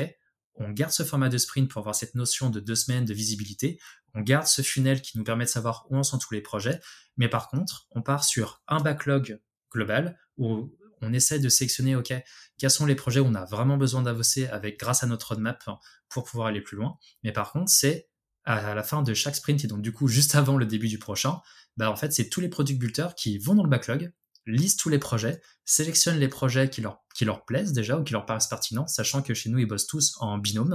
[0.54, 3.80] on garde ce format de sprint pour avoir cette notion de deux semaines de visibilité.
[4.14, 6.80] On garde ce funnel qui nous permet de savoir où en sont tous les projets.
[7.18, 9.42] Mais par contre, on part sur un backlog
[9.74, 10.72] global où
[11.02, 12.14] on essaie de sélectionner, OK,
[12.60, 15.68] quels sont les projets où on a vraiment besoin d'avancer avec, grâce à notre roadmap
[16.10, 17.00] pour pouvoir aller plus loin.
[17.24, 18.12] Mais par contre, c'est
[18.44, 21.00] à la fin de chaque sprint et donc du coup juste avant le début du
[21.00, 21.42] prochain,
[21.78, 24.12] bah en fait c'est tous les product builders qui vont dans le backlog,
[24.46, 28.14] lisent tous les projets, sélectionnent les projets qui leur, qui leur plaisent déjà ou qui
[28.14, 30.70] leur paraissent pertinents, sachant que chez nous, ils bossent tous en binôme.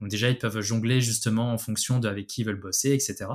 [0.00, 3.26] Donc déjà, ils peuvent jongler justement en fonction de avec qui ils veulent bosser, etc.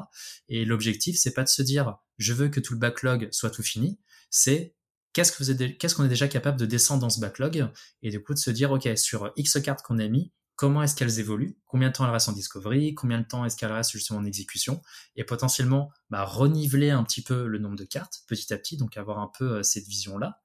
[0.50, 3.64] Et l'objectif, c'est pas de se dire, je veux que tout le backlog soit tout
[3.64, 4.00] fini,
[4.30, 4.76] c'est
[5.14, 7.70] qu'est-ce que vous êtes, qu'est-ce qu'on est déjà capable de descendre dans ce backlog?
[8.02, 10.96] Et du coup de se dire, OK, sur X cartes qu'on a mis, comment est-ce
[10.96, 13.92] qu'elles évoluent, combien de temps elles restent en discovery, combien de temps est-ce qu'elles restent
[13.92, 14.82] justement en exécution,
[15.16, 18.98] et potentiellement bah, reniveler un petit peu le nombre de cartes petit à petit, donc
[18.98, 20.42] avoir un peu euh, cette vision-là.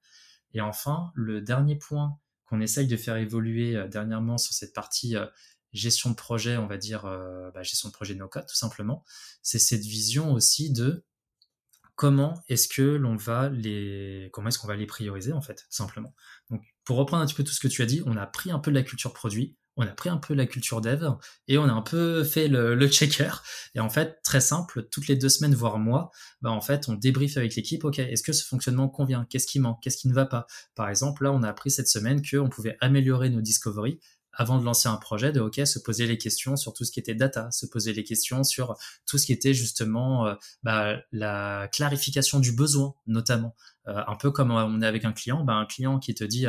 [0.53, 5.15] Et enfin, le dernier point qu'on essaye de faire évoluer euh, dernièrement sur cette partie
[5.15, 5.25] euh,
[5.71, 7.03] gestion de projet, on va dire
[7.53, 9.05] bah, gestion de projet no-code tout simplement,
[9.41, 11.05] c'est cette vision aussi de
[11.95, 15.71] comment est-ce que l'on va les comment est-ce qu'on va les prioriser en fait tout
[15.71, 16.13] simplement.
[16.49, 18.51] Donc pour reprendre un petit peu tout ce que tu as dit, on a pris
[18.51, 21.09] un peu de la culture produit, on a pris un peu la culture dev
[21.47, 23.31] et on a un peu fait le, checker.
[23.75, 26.11] Et en fait, très simple, toutes les deux semaines, voire mois,
[26.41, 29.25] bah en fait, on débrief avec l'équipe, OK, est-ce que ce fonctionnement convient?
[29.29, 29.79] Qu'est-ce qui manque?
[29.81, 30.45] Qu'est-ce qui ne va pas?
[30.75, 33.99] Par exemple, là, on a appris cette semaine qu'on pouvait améliorer nos discoveries
[34.33, 36.99] avant de lancer un projet, de OK, se poser les questions sur tout ce qui
[36.99, 41.67] était data, se poser les questions sur tout ce qui était justement euh, bah, la
[41.71, 43.55] clarification du besoin, notamment.
[43.87, 46.45] Euh, un peu comme on est avec un client, bah, un client qui te dit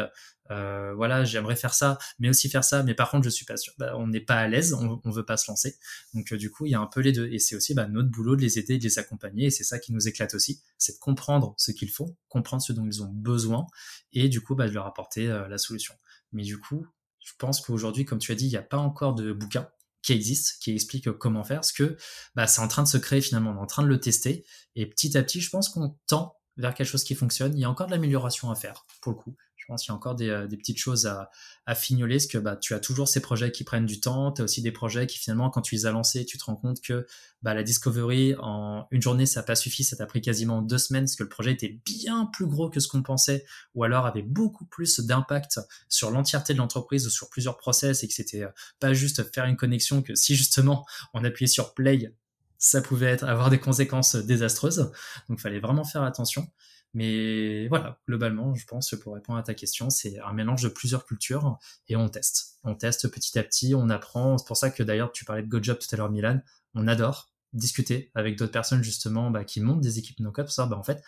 [0.53, 3.57] euh, voilà, j'aimerais faire ça, mais aussi faire ça, mais par contre, je suis pas
[3.57, 3.73] sûr.
[3.79, 5.77] Bah, on n'est pas à l'aise, on, on veut pas se lancer.
[6.15, 7.29] Donc, euh, du coup, il y a un peu les deux.
[7.33, 9.47] Et c'est aussi bah, notre boulot de les aider, de les accompagner.
[9.47, 12.73] Et c'est ça qui nous éclate aussi, c'est de comprendre ce qu'ils font, comprendre ce
[12.73, 13.67] dont ils ont besoin,
[14.13, 15.95] et du coup, bah, de leur apporter euh, la solution.
[16.33, 16.87] Mais du coup,
[17.25, 19.69] je pense qu'aujourd'hui, comme tu as dit, il n'y a pas encore de bouquin
[20.03, 21.97] qui existe, qui explique comment faire, parce que
[22.35, 24.45] bah, c'est en train de se créer finalement, on est en train de le tester,
[24.75, 27.57] et petit à petit, je pense qu'on tend vers quelque chose qui fonctionne.
[27.57, 29.37] Il y a encore de l'amélioration à faire, pour le coup.
[29.63, 31.31] Je pense qu'il y a encore des, euh, petites choses à,
[31.77, 34.45] fignoler, parce que bah, tu as toujours ces projets qui prennent du temps, tu as
[34.45, 37.07] aussi des projets qui finalement, quand tu les as lancés, tu te rends compte que
[37.43, 40.79] bah, la discovery, en une journée, ça n'a pas suffi, ça t'a pris quasiment deux
[40.79, 43.45] semaines, parce que le projet était bien plus gros que ce qu'on pensait,
[43.77, 48.09] ou alors avait beaucoup plus d'impact sur l'entièreté de l'entreprise ou sur plusieurs process, et
[48.09, 50.85] que c'était euh, pas juste faire une connexion, que si justement
[51.15, 52.13] on appuyait sur play,
[52.59, 54.93] ça pouvait être, avoir des conséquences désastreuses.
[55.29, 56.49] Donc, il fallait vraiment faire attention.
[56.95, 61.07] Mais voilà, globalement, je pense, pour répondre à ta question, c'est un mélange de plusieurs
[61.07, 61.59] cultures
[61.89, 62.59] et on teste.
[62.65, 64.37] On teste petit à petit, on apprend.
[64.37, 66.41] C'est pour ça que d'ailleurs, tu parlais de GoJob tout à l'heure, Milan.
[66.75, 70.71] On adore discuter avec d'autres personnes justement bah, qui montent des équipes no-code pour savoir,
[70.71, 71.03] bah, en fait,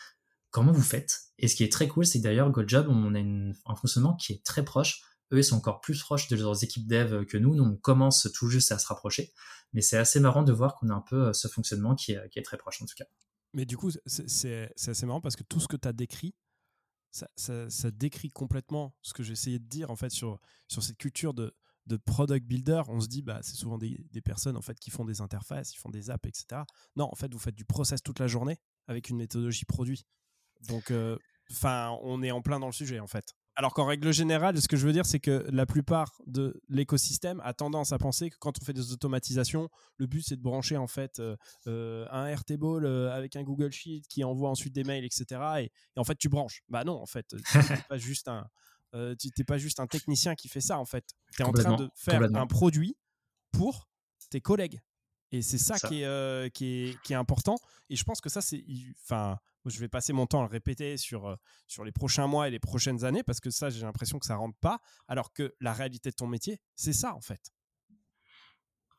[0.51, 1.20] comment vous faites.
[1.39, 4.32] Et ce qui est très cool, c'est que d'ailleurs, GoJob, on a un fonctionnement qui
[4.32, 5.02] est très proche.
[5.32, 7.55] Eux, ils sont encore plus proches de leurs équipes dev que nous.
[7.55, 9.32] Nous, on commence tout juste à se rapprocher.
[9.73, 12.44] Mais c'est assez marrant de voir qu'on a un peu euh, ce fonctionnement qui est
[12.44, 13.06] très proche en tout cas.
[13.55, 16.35] Mais du coup, c'est assez marrant parce que tout ce que tu as décrit,
[17.11, 21.33] ça, ça, décrit complètement ce que j'essayais de dire en fait sur, sur cette culture
[21.33, 21.55] de,
[21.87, 22.83] de product builder.
[22.89, 25.73] On se dit, bah, c'est souvent des, des, personnes en fait qui font des interfaces,
[25.75, 26.63] ils font des apps, etc.
[26.97, 28.59] Non, en fait, vous faites du process toute la journée
[28.89, 30.05] avec une méthodologie produit.
[30.63, 31.17] Donc, euh,
[31.53, 33.35] enfin, on est en plein dans le sujet en fait.
[33.57, 37.41] Alors qu'en règle générale, ce que je veux dire, c'est que la plupart de l'écosystème
[37.45, 40.77] a tendance à penser que quand on fait des automatisations, le but c'est de brancher
[40.77, 41.37] en fait euh,
[41.69, 45.41] euh, un Airtable euh, avec un Google Sheet qui envoie ensuite des mails, etc.
[45.61, 46.63] Et, en fait, tu branches.
[46.69, 47.43] Bah non, en fait, tu n'es
[47.89, 48.49] pas juste un,
[49.47, 50.79] pas juste un technicien qui fait ça.
[50.79, 51.05] En fait,
[51.37, 52.97] tu es en train de faire un produit
[53.53, 53.89] pour
[54.31, 54.81] tes collègues.
[55.35, 57.56] Et c'est ça, Qui, est, qui, est, qui est important.
[57.90, 58.65] Et je pense que ça, c'est,
[59.02, 59.36] enfin
[59.66, 61.36] je vais passer mon temps à le répéter sur, euh,
[61.66, 64.36] sur les prochains mois et les prochaines années parce que ça, j'ai l'impression que ça
[64.36, 64.78] rentre pas.
[65.09, 67.51] Alors que la réalité de ton métier, c'est ça en fait.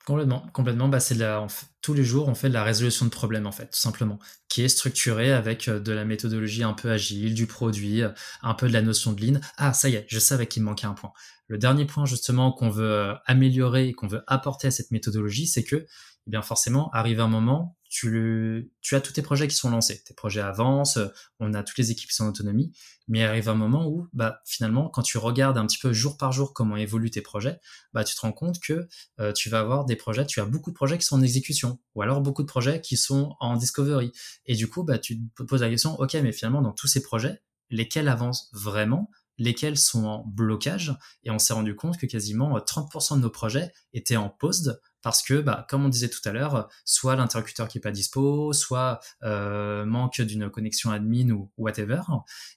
[0.05, 0.87] Complètement, complètement.
[0.87, 1.47] Bah, c'est la,
[1.81, 4.61] tous les jours, on fait de la résolution de problèmes, en fait, tout simplement, qui
[4.61, 8.09] est structurée avec euh, de la méthodologie un peu agile, du produit, euh,
[8.43, 9.39] un peu de la notion de lean.
[9.57, 11.11] Ah, ça y est, je savais qu'il me manquait un point.
[11.47, 15.47] Le dernier point, justement, qu'on veut euh, améliorer et qu'on veut apporter à cette méthodologie,
[15.47, 15.87] c'est que,
[16.27, 20.13] eh bien, forcément, arrive un moment, tu, as tous tes projets qui sont lancés, tes
[20.13, 20.99] projets avancent,
[21.39, 22.71] on a toutes les équipes qui sont en autonomie,
[23.07, 26.31] mais arrive un moment où, bah, finalement, quand tu regardes un petit peu jour par
[26.31, 27.59] jour comment évoluent tes projets,
[27.93, 28.87] bah, tu te rends compte que
[29.19, 31.79] euh, tu vas avoir des projets, tu as beaucoup de projets qui sont en exécution,
[31.93, 34.11] ou alors beaucoup de projets qui sont en discovery.
[34.45, 37.01] Et du coup, bah, tu te poses la question, ok, mais finalement, dans tous ces
[37.01, 40.95] projets, lesquels avancent vraiment lesquels sont en blocage?
[41.23, 45.21] Et on s'est rendu compte que quasiment 30% de nos projets étaient en pause parce
[45.21, 48.99] que, bah, comme on disait tout à l'heure, soit l'interlocuteur qui est pas dispo, soit
[49.21, 52.01] euh, manque d'une connexion admin ou whatever.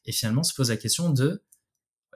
[0.06, 1.44] Et finalement, on se pose la question de,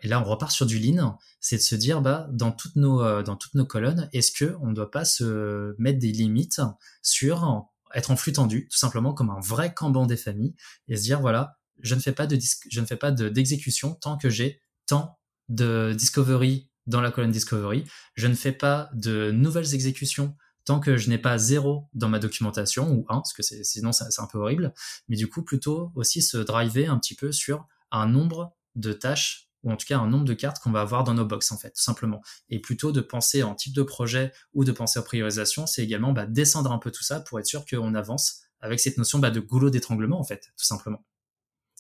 [0.01, 3.03] et là on repart sur du lean, c'est de se dire, bah, dans toutes nos,
[3.03, 3.23] euh,
[3.69, 6.63] colonnes, est-ce que on ne doit pas se mettre des limites
[7.03, 10.55] sur être en flux tendu, tout simplement comme un vrai Kanban des familles,
[10.89, 12.39] et se dire, voilà, je ne fais pas de,
[12.71, 15.19] je ne fais pas d'exécution tant que j'ai tant
[15.51, 17.85] de discovery dans la colonne Discovery.
[18.15, 22.19] Je ne fais pas de nouvelles exécutions tant que je n'ai pas zéro dans ma
[22.19, 24.73] documentation ou un, parce que sinon c'est un peu horrible.
[25.09, 29.49] Mais du coup, plutôt aussi se driver un petit peu sur un nombre de tâches
[29.63, 31.59] ou en tout cas un nombre de cartes qu'on va avoir dans nos box en
[31.59, 32.21] fait, tout simplement.
[32.49, 36.13] Et plutôt de penser en type de projet ou de penser en priorisation, c'est également
[36.13, 39.31] bah, descendre un peu tout ça pour être sûr qu'on avance avec cette notion bah,
[39.31, 41.05] de goulot d'étranglement en fait, tout simplement.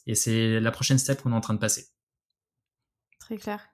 [0.06, 1.88] Et c'est la prochaine step qu'on est en train de passer.
[3.20, 3.71] Très clair.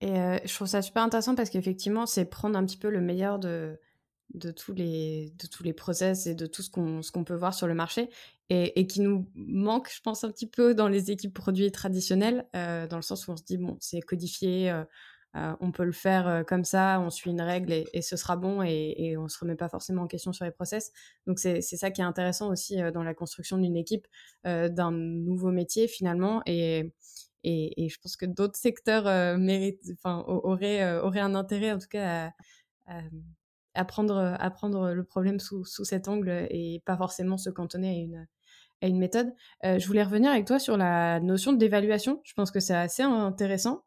[0.00, 0.14] Et
[0.44, 3.78] je trouve ça super intéressant parce qu'effectivement, c'est prendre un petit peu le meilleur de,
[4.34, 7.54] de, tous, les, de tous les process et de tout ce qu'on qu'on peut voir
[7.54, 8.10] sur le marché
[8.50, 12.46] et, et, qui nous manque, je pense, un petit peu dans les équipes produits traditionnelles,
[12.52, 14.84] dans le sens où on se dit, bon, c'est codifié,
[15.34, 18.94] on peut le faire comme ça, on suit une règle et, ce sera bon et,
[18.98, 20.92] et on se remet pas forcément en question sur les process.
[21.26, 24.06] Donc c'est ça qui est intéressant aussi dans la construction d'une équipe,
[24.44, 26.42] d'un nouveau métier finalement.
[26.46, 26.92] Et,
[27.46, 32.32] et, je pense que d'autres secteurs euh, euh, auraient, un intérêt en tout cas
[33.74, 38.10] à, prendre, à prendre, le problème sous, cet angle et pas forcément se cantonner
[38.82, 39.32] à une, méthode.
[39.64, 42.20] Euh, je voulais revenir avec toi sur la notion d'évaluation.
[42.24, 43.84] Je pense que c'est assez intéressant.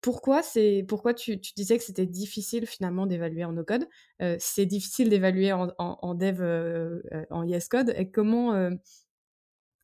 [0.00, 0.42] pourquoi,
[0.88, 3.88] pourquoi tu, disais que c'était difficile finalement d'évaluer en no-code?
[4.38, 6.42] C'est difficile d'évaluer en, en, en, dev
[7.30, 7.94] en yes-code.
[7.96, 8.70] Et comment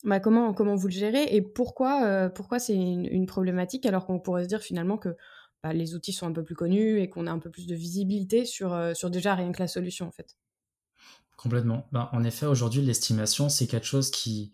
[0.05, 4.19] bah, comment, comment vous le gérez et pourquoi, euh, pourquoi c'est une, problématique alors qu'on
[4.19, 5.17] pourrait se dire finalement que
[5.63, 7.75] bah, les outils sont un peu plus connus et qu'on a un peu plus de
[7.75, 10.37] visibilité sur, euh, sur déjà rien que la solution en fait?
[11.37, 11.87] Complètement.
[11.93, 14.53] Bah, en effet, aujourd'hui, l'estimation, c'est quelque chose qui,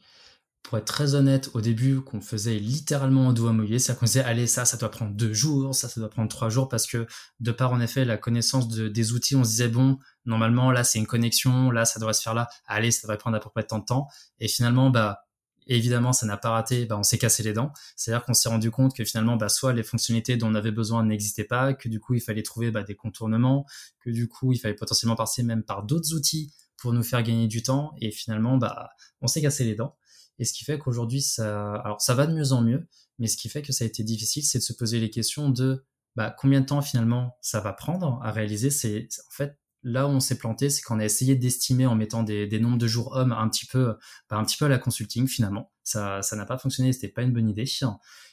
[0.63, 4.23] pour être très honnête, au début, qu'on faisait littéralement en doigt mouillé, c'est-à-dire qu'on disait,
[4.23, 7.07] allez, ça, ça doit prendre deux jours, ça, ça doit prendre trois jours, parce que
[7.41, 10.85] de par, en effet, la connaissance de, des outils, on se disait, bon, normalement, là,
[10.85, 13.51] c'est une connexion, là, ça devrait se faire là, allez, ça devrait prendre à peu
[13.51, 14.09] près tant de temps.
[14.39, 15.26] Et finalement, bah,
[15.67, 17.73] évidemment, ça n'a pas raté, bah, on s'est cassé les dents.
[17.97, 21.05] C'est-à-dire qu'on s'est rendu compte que finalement, bah, soit les fonctionnalités dont on avait besoin
[21.05, 23.67] n'existaient pas, que du coup, il fallait trouver bah, des contournements,
[24.01, 27.49] que du coup, il fallait potentiellement passer même par d'autres outils pour nous faire gagner
[27.49, 27.93] du temps.
[28.01, 28.91] Et finalement, bah,
[29.21, 29.97] on s'est cassé les dents.
[30.39, 32.87] Et ce qui fait qu'aujourd'hui, ça, alors ça va de mieux en mieux,
[33.19, 35.49] mais ce qui fait que ça a été difficile, c'est de se poser les questions
[35.49, 35.85] de
[36.15, 38.71] bah, combien de temps finalement ça va prendre à réaliser.
[38.71, 42.25] C'est en fait là où on s'est planté, c'est qu'on a essayé d'estimer en mettant
[42.25, 43.95] des, nombres de jours hommes un petit peu,
[44.29, 45.73] bah, un petit peu à la consulting finalement.
[45.85, 47.67] Ça, ça n'a pas fonctionné, c'était pas une bonne idée.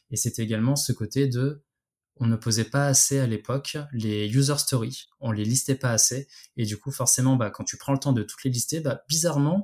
[0.09, 1.63] Et c'était également ce côté de,
[2.17, 6.27] on ne posait pas assez à l'époque les user stories, on les listait pas assez,
[6.57, 9.03] et du coup forcément, bah, quand tu prends le temps de toutes les lister, bah,
[9.07, 9.63] bizarrement,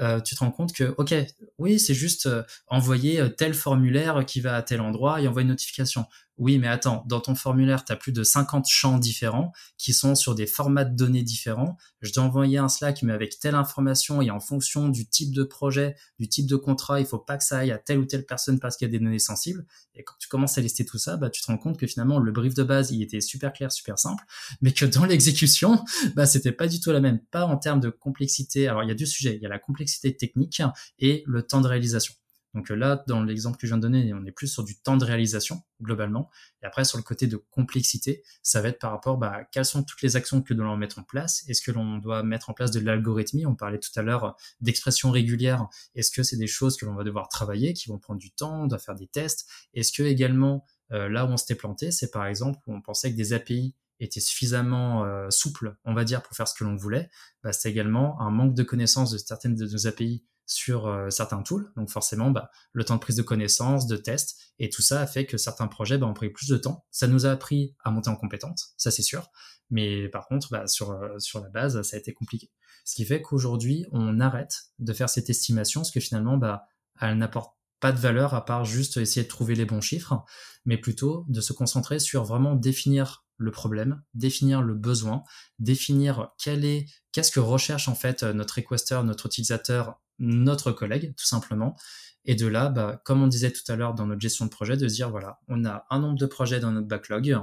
[0.00, 1.14] euh, tu te rends compte que, ok,
[1.58, 5.44] oui, c'est juste euh, envoyer euh, tel formulaire qui va à tel endroit et envoyer
[5.44, 6.04] une notification.
[6.38, 10.14] Oui, mais attends, dans ton formulaire, tu as plus de 50 champs différents qui sont
[10.14, 11.76] sur des formats de données différents.
[12.00, 15.42] Je dois envoyer un Slack, mais avec telle information et en fonction du type de
[15.42, 18.24] projet, du type de contrat, il faut pas que ça aille à telle ou telle
[18.24, 19.66] personne parce qu'il y a des données sensibles.
[19.96, 22.20] Et quand tu commences à lister tout ça, bah, tu te rends compte que finalement,
[22.20, 24.22] le brief de base, il était super clair, super simple,
[24.60, 25.84] mais que dans l'exécution,
[26.14, 27.18] bah, c'était pas du tout la même.
[27.18, 28.68] Pas en termes de complexité.
[28.68, 29.34] Alors, il y a deux sujets.
[29.34, 30.62] Il y a la complexité technique
[31.00, 32.14] et le temps de réalisation.
[32.58, 34.76] Donc euh, là, dans l'exemple que je viens de donner, on est plus sur du
[34.80, 36.28] temps de réalisation globalement.
[36.60, 39.84] Et après, sur le côté de complexité, ça va être par rapport, bah, quelles sont
[39.84, 41.44] toutes les actions que devons mettre en place?
[41.46, 43.46] Est-ce que l'on doit mettre en place de l'algorithmie?
[43.46, 45.68] On parlait tout à l'heure d'expression régulière.
[45.94, 48.64] Est-ce que c'est des choses que l'on va devoir travailler, qui vont prendre du temps
[48.64, 49.48] On doit faire des tests?
[49.72, 53.12] Est-ce que également, euh, là où on s'était planté, c'est par exemple où on pensait
[53.12, 56.74] que des API étaient suffisamment euh, souples, on va dire, pour faire ce que l'on
[56.74, 57.08] voulait.
[57.44, 61.70] Bah, c'est également un manque de connaissance de certaines de nos API sur certains tools.
[61.76, 65.06] Donc forcément, bah, le temps de prise de connaissance, de test, et tout ça a
[65.06, 66.84] fait que certains projets bah, ont pris plus de temps.
[66.90, 69.30] Ça nous a appris à monter en compétence, ça c'est sûr.
[69.70, 72.50] Mais par contre, bah, sur, sur la base, ça a été compliqué.
[72.84, 76.64] Ce qui fait qu'aujourd'hui, on arrête de faire cette estimation, parce que finalement, bah,
[77.00, 80.24] elle n'apporte pas de valeur à part juste essayer de trouver les bons chiffres,
[80.64, 85.22] mais plutôt de se concentrer sur vraiment définir le problème, définir le besoin,
[85.58, 91.26] définir quel est, qu'est-ce que recherche en fait notre requester, notre utilisateur, notre collègue, tout
[91.26, 91.76] simplement.
[92.24, 94.76] Et de là, bah, comme on disait tout à l'heure dans notre gestion de projet,
[94.76, 97.38] de dire voilà, on a un nombre de projets dans notre backlog.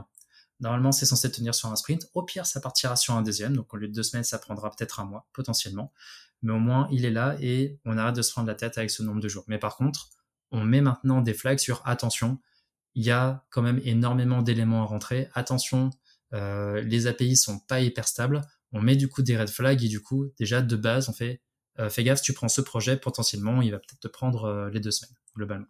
[0.60, 2.08] Normalement, c'est censé tenir sur un sprint.
[2.14, 3.56] Au pire, ça partira sur un deuxième.
[3.56, 5.92] Donc, au lieu de deux semaines, ça prendra peut-être un mois, potentiellement.
[6.42, 8.92] Mais au moins, il est là et on arrête de se prendre la tête avec
[8.92, 9.44] ce nombre de jours.
[9.48, 10.10] Mais par contre,
[10.52, 12.40] on met maintenant des flags sur attention,
[12.94, 15.30] il y a quand même énormément d'éléments à rentrer.
[15.34, 15.90] Attention,
[16.34, 18.42] euh, les API sont pas hyper stables.
[18.72, 21.42] On met du coup des red flags et du coup, déjà de base, on fait
[21.90, 24.92] fais gaffe, tu prends ce projet, potentiellement, il va peut-être te prendre euh, les deux
[24.92, 25.68] semaines, globalement.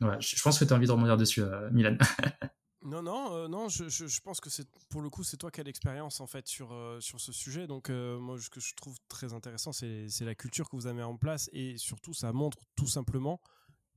[0.00, 1.42] Je, pense que tu as envie de rebondir dessus,
[1.72, 1.96] Milan.
[2.82, 4.50] non, non, non, je, pense que
[4.90, 7.66] pour le coup, c'est toi qui as l'expérience en fait sur, sur ce sujet.
[7.66, 11.16] Donc, moi, ce que je trouve très intéressant, c'est la culture que vous avez en
[11.16, 13.40] place et surtout, ça montre tout simplement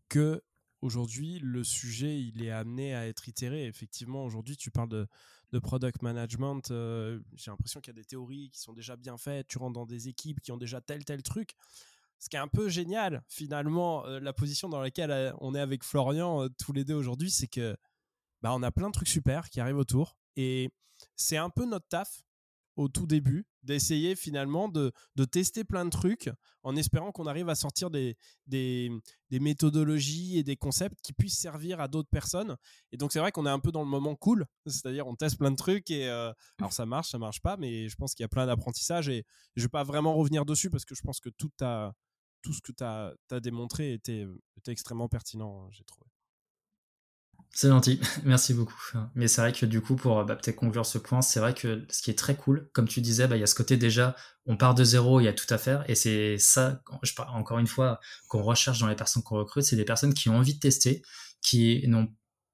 [0.08, 0.42] que
[0.82, 3.66] aujourd'hui le sujet il est amené à être itéré.
[3.66, 5.08] Effectivement, aujourd'hui tu parles de,
[5.52, 6.72] de product management.
[6.72, 9.48] Euh, j'ai l'impression qu'il y a des théories qui sont déjà bien faites.
[9.48, 11.56] Tu rentres dans des équipes qui ont déjà tel tel truc.
[12.20, 15.60] Ce qui est un peu génial, finalement, euh, la position dans laquelle euh, on est
[15.60, 17.78] avec Florian tous les deux aujourd'hui, c'est que
[18.42, 20.18] bah, on a plein de trucs super qui arrivent autour.
[20.36, 20.70] Et
[21.16, 22.24] c'est un peu notre taf
[22.80, 24.94] au tout début, d'essayer finalement de,
[25.30, 26.30] tester plein de trucs
[26.64, 28.16] en espérant qu'on arrive à sortir des,
[28.48, 28.90] des,
[29.32, 32.56] méthodologies et des concepts qui puissent servir à d'autres personnes.
[32.94, 35.38] Et donc c'est vrai qu'on est un peu dans le moment cool, c'est-à-dire on teste
[35.38, 38.24] plein de trucs et euh, alors ça marche, ça marche pas, mais je pense qu'il
[38.24, 39.26] y a plein d'apprentissages et
[39.58, 41.52] je vais pas vraiment revenir dessus parce que je pense que tout,
[42.42, 44.26] tout ce que tu as, as, démontré était,
[44.56, 46.09] était extrêmement pertinent, j'ai trouvé.
[47.52, 48.80] C'est gentil, merci beaucoup.
[49.16, 51.86] Mais c'est vrai que du coup, pour bah, peut-être conclure ce point, c'est vrai que
[51.90, 54.16] ce qui est très cool, comme tu disais, bah, il y a ce côté déjà,
[54.46, 57.36] on part de zéro, il y a tout à faire, et c'est ça, je parle
[57.36, 60.38] encore une fois, qu'on recherche dans les personnes qu'on recrute, c'est des personnes qui ont
[60.38, 61.02] envie de tester,
[61.42, 62.08] qui n'ont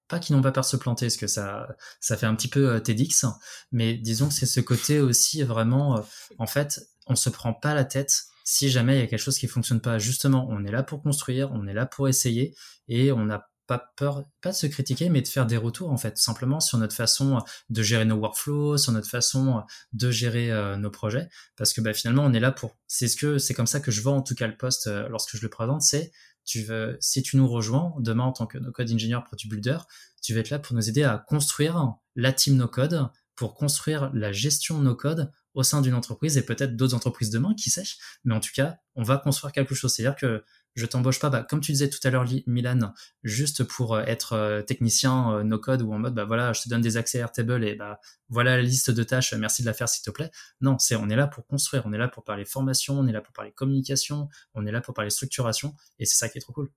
[0.07, 1.67] pas qui n'ont pas peur de se planter, parce que ça,
[1.99, 3.25] ça fait un petit peu euh, TEDx,
[3.71, 6.01] mais disons que c'est ce côté aussi vraiment, euh,
[6.37, 9.37] en fait, on se prend pas la tête si jamais il y a quelque chose
[9.39, 9.97] qui fonctionne pas.
[9.97, 12.55] Justement, on est là pour construire, on est là pour essayer,
[12.87, 15.97] et on n'a pas peur, pas de se critiquer, mais de faire des retours en
[15.97, 19.63] fait, simplement sur notre façon de gérer nos workflows, sur notre façon
[19.93, 21.27] de gérer euh, nos projets,
[21.57, 22.77] parce que bah, finalement on est là pour.
[22.87, 25.07] C'est ce que c'est comme ça que je vois en tout cas le poste euh,
[25.09, 26.11] lorsque je le présente, c'est
[26.45, 29.77] tu veux, si tu nous rejoins demain en tant que no code ingénieur product builder,
[30.21, 34.11] tu vas être là pour nous aider à construire la team no code, pour construire
[34.13, 37.83] la gestion no code au sein d'une entreprise et peut-être d'autres entreprises demain, qui sait?
[38.23, 39.93] Mais en tout cas, on va construire quelque chose.
[39.93, 40.43] C'est-à-dire que
[40.75, 42.93] je t'embauche pas, bah, comme tu disais tout à l'heure, Milan,
[43.23, 46.61] juste pour euh, être euh, technicien euh, no code ou en mode, bah voilà, je
[46.61, 49.73] te donne des accès Airtable et bah voilà la liste de tâches, merci de la
[49.73, 50.31] faire s'il te plaît.
[50.59, 53.13] Non, c'est on est là pour construire, on est là pour parler formation, on est
[53.13, 56.41] là pour parler communication, on est là pour parler structuration et c'est ça qui est
[56.41, 56.69] trop cool.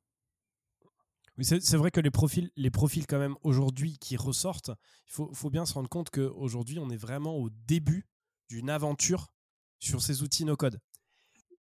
[1.37, 4.71] Oui, c'est vrai que les profils, les profils quand même aujourd'hui qui ressortent,
[5.07, 8.07] il faut, faut, bien se rendre compte qu'aujourd'hui on est vraiment au début
[8.49, 9.33] d'une aventure
[9.79, 10.81] sur ces outils no code.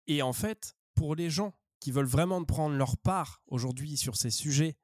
[0.06, 4.30] Et en fait, pour les gens qui veulent vraiment prendre leur part aujourd'hui sur ces
[4.30, 4.76] sujets,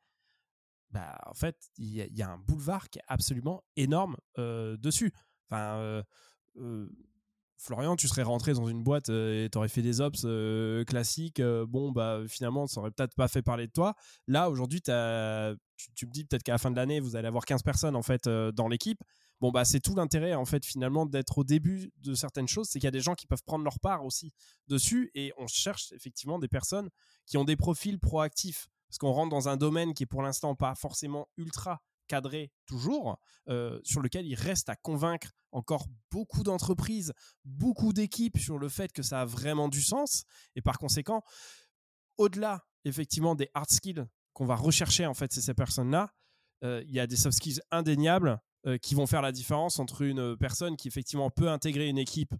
[0.91, 5.13] bah, en fait, il y, a un boulevard qui est absolument énorme euh, dessus.
[5.49, 6.03] Enfin, euh,
[6.59, 6.89] euh,
[7.59, 10.27] Florian, tu serais rentré dans une boîte et tu aurais fait des ops
[10.87, 11.43] classiques.
[11.43, 13.95] bon, bah, finalement, ça aurait peut-être pas fait parler de toi.
[14.27, 14.91] Là, aujourd'hui, tu,
[15.95, 18.03] tu, me dis peut-être qu'à la fin de l'année, vous allez avoir 15 personnes en
[18.03, 19.03] fait dans l'équipe
[19.41, 22.79] bon bah c'est tout l'intérêt en fait finalement d'être au début de certaines choses, c'est
[22.79, 24.33] qu'il y a des gens qui peuvent prendre leur part aussi
[24.69, 26.91] dessus et on cherche effectivement des personnes
[27.27, 30.55] qui ont des profils proactifs parce qu'on rentre dans un domaine qui est pour l'instant
[30.55, 33.19] pas forcément ultra cadré toujours,
[33.49, 37.13] euh, sur lequel il reste à convaincre encore beaucoup d'entreprises,
[37.45, 40.25] beaucoup d'équipes sur le fait que ça a vraiment du sens.
[40.55, 41.23] Et par conséquent,
[42.17, 46.13] au-delà effectivement des hard skills qu'on va rechercher en fait, c'est ces personnes-là,
[46.65, 50.03] euh, il y a des soft skills indéniables euh, qui vont faire la différence entre
[50.03, 52.35] une personne qui effectivement peut intégrer une équipe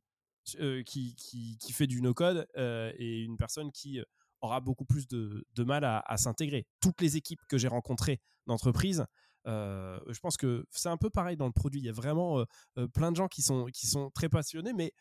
[0.59, 4.01] euh, qui, qui, qui, fait du no-code euh, et une personne qui
[4.41, 6.67] aura beaucoup plus de, de mal à, à s'intégrer.
[6.81, 9.05] Toutes les équipes que j'ai rencontrées d'entreprise,
[9.47, 11.81] je pense que c'est un peu pareil dans le produit.
[11.81, 12.45] Il y a vraiment
[12.93, 14.93] plein de gens qui sont, qui sont très passionnés, mais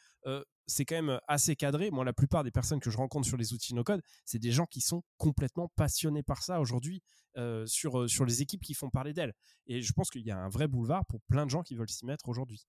[0.68, 1.92] c'est quand même assez cadré.
[1.92, 4.66] Moi, la plupart des personnes que je rencontre sur les outils no-code, c'est des gens
[4.66, 7.02] qui sont complètement passionnés par ça aujourd'hui
[7.66, 9.34] sur, sur les équipes qui font parler d'elles.
[9.68, 11.90] Et je pense qu'il y a un vrai boulevard pour plein de gens qui veulent
[11.90, 12.68] s'y mettre aujourd'hui,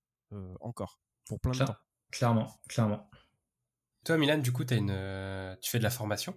[0.60, 1.76] encore, pour plein de temps.
[2.10, 3.10] Clairement, clairement.
[4.04, 6.34] Toi, Milan, du coup, as une, tu fais de la formation.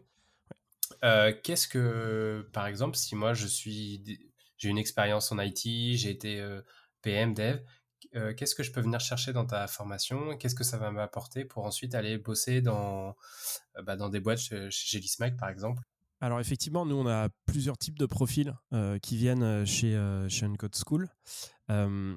[1.01, 4.28] Qu'est-ce que, par exemple, si moi je suis,
[4.59, 6.45] j'ai une expérience en IT, j'ai été
[7.01, 7.59] PM, Dev,
[8.37, 10.37] qu'est-ce que je peux venir chercher dans ta formation?
[10.37, 13.15] Qu'est-ce que ça va m'apporter pour ensuite aller bosser dans,
[13.83, 15.01] bah, dans des boîtes chez, chez
[15.39, 15.81] par exemple?
[16.21, 18.53] Alors effectivement, nous on a plusieurs types de profils
[19.01, 19.97] qui viennent chez,
[20.29, 21.09] chez Uncode School.
[21.69, 22.15] Euh,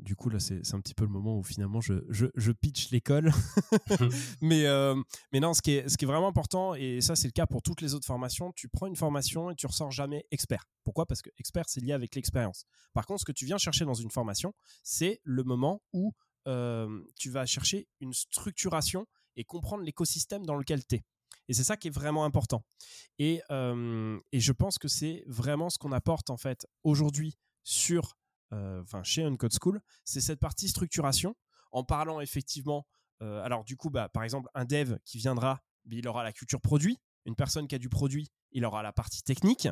[0.00, 3.32] du coup, là, c'est un petit peu le moment où finalement je, je, pitch l'école.
[4.40, 4.94] mais, euh,
[5.32, 7.46] mais non, ce qui, est, ce qui est vraiment important, et ça, c'est le cas
[7.46, 10.64] pour toutes les autres formations, tu prends une formation et tu ressors jamais expert.
[10.84, 11.06] Pourquoi?
[11.06, 12.64] Parce que expert, c'est lié avec l'expérience.
[12.94, 16.12] Par contre, ce que tu viens chercher dans une formation, c'est le moment où
[16.46, 21.04] euh, tu vas chercher une structuration et comprendre l'écosystème dans lequel tu es.
[21.48, 22.64] Et c'est ça qui est vraiment important.
[23.18, 28.25] Et, et je pense que c'est vraiment ce qu'on apporte en fait aujourd'hui sur euh,
[28.52, 31.34] enfin chez Uncode School, c'est cette partie structuration
[31.72, 32.86] en parlant effectivement.
[33.22, 35.60] Euh, alors du coup, bah, par exemple, un dev qui viendra,
[35.90, 36.98] il aura la culture produit.
[37.24, 39.68] Une personne qui a du produit, il aura la partie technique.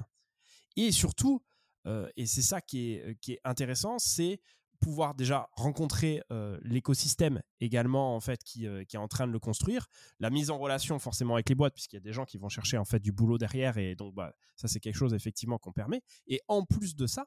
[0.77, 1.43] Et surtout,
[1.87, 4.41] euh, et c'est ça qui est, qui est intéressant, c'est
[4.81, 6.21] pouvoir déjà rencontrer
[6.61, 9.87] l'écosystème également en fait qui, qui, est en train de le construire,
[10.21, 12.51] la mise en relation forcément avec les boîtes puisqu'il y a des gens qui vont
[12.51, 15.73] chercher en fait du boulot derrière et donc bah, ça c'est quelque chose effectivement qu'on
[15.73, 17.25] permet et en plus de ça euh,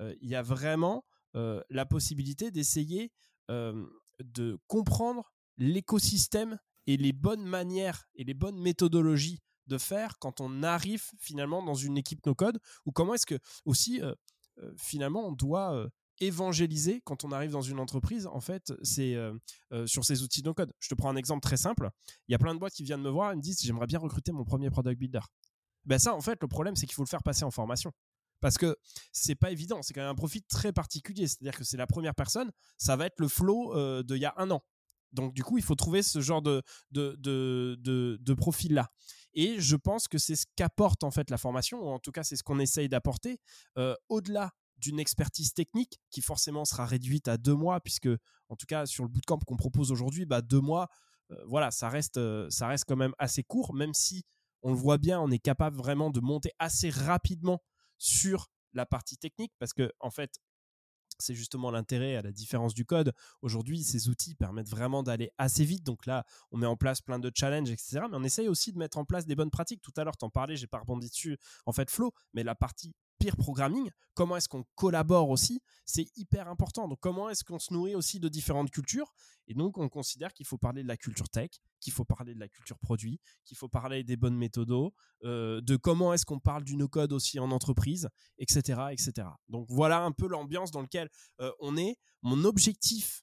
[0.00, 1.04] il y a vraiment
[1.34, 3.12] la possibilité d'essayer
[3.48, 10.62] de comprendre l'écosystème et les bonnes manières et les bonnes méthodologies de faire quand on
[10.62, 14.00] arrive finalement dans une équipe no code ou comment est-ce que aussi
[14.76, 15.88] finalement on doit
[16.20, 19.16] évangéliser quand on arrive dans une entreprise en fait c'est
[19.86, 21.90] sur ces outils no code je te prends un exemple très simple.
[22.28, 23.98] Il y a plein de boîtes qui viennent me voir et me disent j'aimerais bien
[23.98, 25.20] recruter mon premier product builder
[25.84, 27.92] ben ça en fait le problème c'est qu'il faut le faire passer en formation
[28.40, 28.76] parce que
[29.12, 32.14] c'est pas évident, c'est quand même un profil très particulier, c'est-à-dire que c'est la première
[32.14, 34.62] personne, ça va être le flow euh, d'il y a un an.
[35.12, 38.90] Donc du coup, il faut trouver ce genre de, de, de, profil-là.
[39.32, 42.22] Et je pense que c'est ce qu'apporte en fait la formation, ou en tout cas
[42.22, 43.40] c'est ce qu'on essaye d'apporter,
[43.78, 48.08] euh, au-delà d'une expertise technique qui forcément sera réduite à deux mois, puisque
[48.48, 50.88] en tout cas sur le bootcamp qu'on propose aujourd'hui, bah, deux mois,
[51.30, 52.20] euh, voilà, ça reste,
[52.50, 54.24] ça reste quand même assez court, même si
[54.62, 57.60] on le voit bien, on est capable vraiment de monter assez rapidement
[57.98, 60.38] sur la partie technique parce que en fait
[61.18, 63.12] c'est justement l'intérêt à la différence du code.
[63.42, 65.84] Aujourd'hui, ces outils permettent vraiment d'aller assez vite.
[65.84, 68.02] Donc là, on met en place plein de challenges, etc.
[68.08, 69.82] Mais on essaye aussi de mettre en place des bonnes pratiques.
[69.82, 72.54] Tout à l'heure, tu en parlais, j'ai pas rebondi dessus, en fait, Flo, mais la
[72.54, 76.88] partie peer programming, comment est-ce qu'on collabore aussi, c'est hyper important.
[76.88, 79.12] Donc comment est-ce qu'on se nourrit aussi de différentes cultures?
[79.46, 81.50] Et donc on considère qu'il faut parler de la culture tech,
[81.80, 84.92] qu'il faut parler de la culture produit, qu'il faut parler des bonnes méthodes,
[85.24, 88.08] euh, de comment est-ce qu'on parle du no-code aussi en entreprise,
[88.38, 89.28] etc., etc.
[89.48, 91.08] Donc voilà un peu l'ambiance dans laquelle
[91.40, 91.96] euh, on est.
[92.22, 93.22] Mon objectif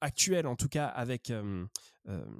[0.00, 1.66] actuel, en tout cas avec, euh,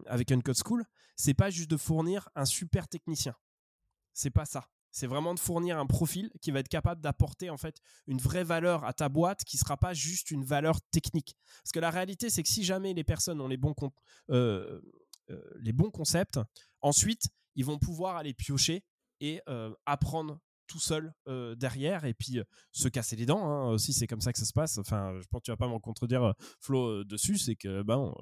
[0.06, 0.84] avec Uncode School,
[1.16, 3.34] c'est pas juste de fournir un super technicien.
[4.14, 7.56] C'est pas ça c'est vraiment de fournir un profil qui va être capable d'apporter en
[7.56, 11.35] fait une vraie valeur à ta boîte qui sera pas juste une valeur technique.
[11.64, 13.74] Parce que la réalité, c'est que si jamais les personnes ont les bons,
[14.31, 14.81] euh,
[15.31, 16.39] euh, les bons concepts,
[16.82, 18.85] ensuite, ils vont pouvoir aller piocher
[19.20, 20.39] et euh, apprendre
[20.69, 21.12] tout seul
[21.56, 22.40] derrière et puis
[22.70, 25.27] se casser les dents hein, aussi c'est comme ça que ça se passe enfin je
[25.27, 28.14] pense que tu vas pas m'en contredire Flo dessus c'est que ben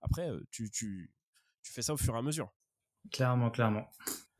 [0.00, 1.14] après tu, tu,
[1.62, 2.50] tu fais ça au fur et à mesure
[3.12, 3.88] Clairement, clairement.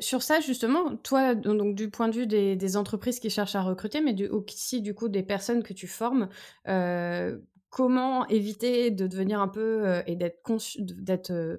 [0.00, 4.00] Sur ça, justement, toi, donc du point de vue des, entreprises qui cherchent à recruter,
[4.00, 6.28] mais aussi du coup des personnes que tu formes,
[6.66, 7.38] euh,
[7.70, 10.40] comment éviter de devenir un peu euh, et d'être
[10.80, 11.58] d'être euh,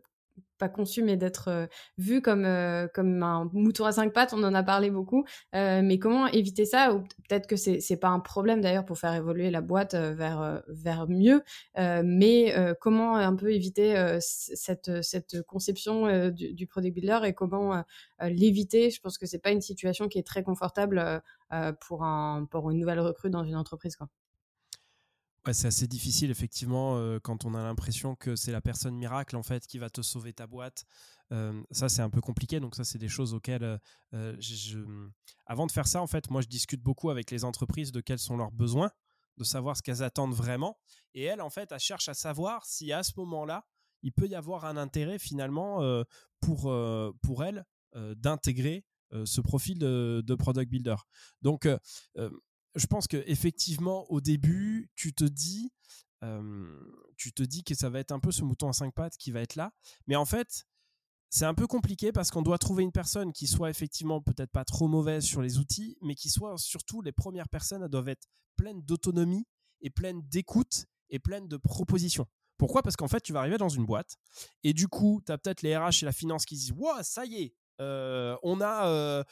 [0.58, 1.68] pas conçu, mais d'être euh,
[1.98, 5.26] vu comme, euh, comme un mouton à cinq pattes, on en a parlé beaucoup.
[5.56, 6.94] Euh, mais comment éviter ça?
[6.94, 10.64] Ou peut-être que c'est n'est pas un problème d'ailleurs pour faire évoluer la boîte vers,
[10.68, 11.44] vers mieux,
[11.78, 17.84] mais comment un peu éviter cette, cette conception du, du, product builder et comment
[18.22, 18.90] l'éviter?
[18.90, 21.22] Je pense que c'est pas une situation qui est très confortable
[21.82, 23.96] pour, un, pour une nouvelle recrue dans une entreprise.
[23.96, 24.10] Quoi
[25.54, 29.44] c'est assez difficile effectivement euh, quand on a l'impression que c'est la personne miracle en
[29.44, 30.86] fait qui va te sauver ta boîte.
[31.32, 33.80] Euh, ça c'est un peu compliqué donc ça c'est des choses auxquelles
[34.14, 34.80] euh, je...
[35.48, 38.20] avant de faire ça en fait moi je discute beaucoup avec les entreprises de quels
[38.20, 38.92] sont leurs besoins,
[39.38, 40.78] de savoir ce qu'elles attendent vraiment
[41.14, 43.66] et elles en fait elles cherchent à savoir si à ce moment-là
[44.04, 45.80] il peut y avoir un intérêt finalement
[46.42, 46.72] pour
[47.24, 48.86] pour elles d'intégrer
[49.24, 50.96] ce profil de, de, product builder.
[51.42, 51.68] Donc
[52.76, 55.72] je pense que effectivement au début, tu te dis,
[57.18, 59.32] tu te dis que ça va être un peu ce mouton à cinq pattes qui
[59.32, 59.72] va être là,
[60.08, 60.66] mais en fait,
[61.30, 64.64] c'est un peu compliqué parce qu'on doit trouver une personne qui soit effectivement peut-être pas
[64.64, 68.28] trop mauvaise sur les outils, mais qui soit surtout les premières personnes elles doivent être
[68.56, 69.46] pleines d'autonomie
[69.82, 72.26] et pleines d'écoute et pleines de propositions.
[72.58, 72.84] Pourquoi?
[72.84, 74.16] Parce qu'en fait, tu vas arriver dans une boîte
[74.64, 77.26] et du coup, tu as peut-être les RH et la finance qui disent Wow, ça
[77.26, 79.24] y est, on a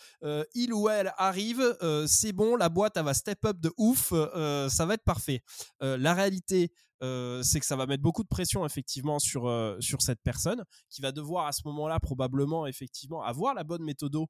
[0.53, 4.85] il ou elle arrive, c'est bon, la boîte elle va step up de ouf, ça
[4.85, 5.41] va être parfait.
[5.79, 6.71] la réalité,
[7.01, 11.11] c'est que ça va mettre beaucoup de pression effectivement sur, sur cette personne qui va
[11.11, 14.27] devoir à ce moment-là probablement effectivement avoir la bonne méthode dont,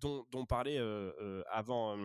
[0.00, 0.78] dont, parlait
[1.50, 1.96] avant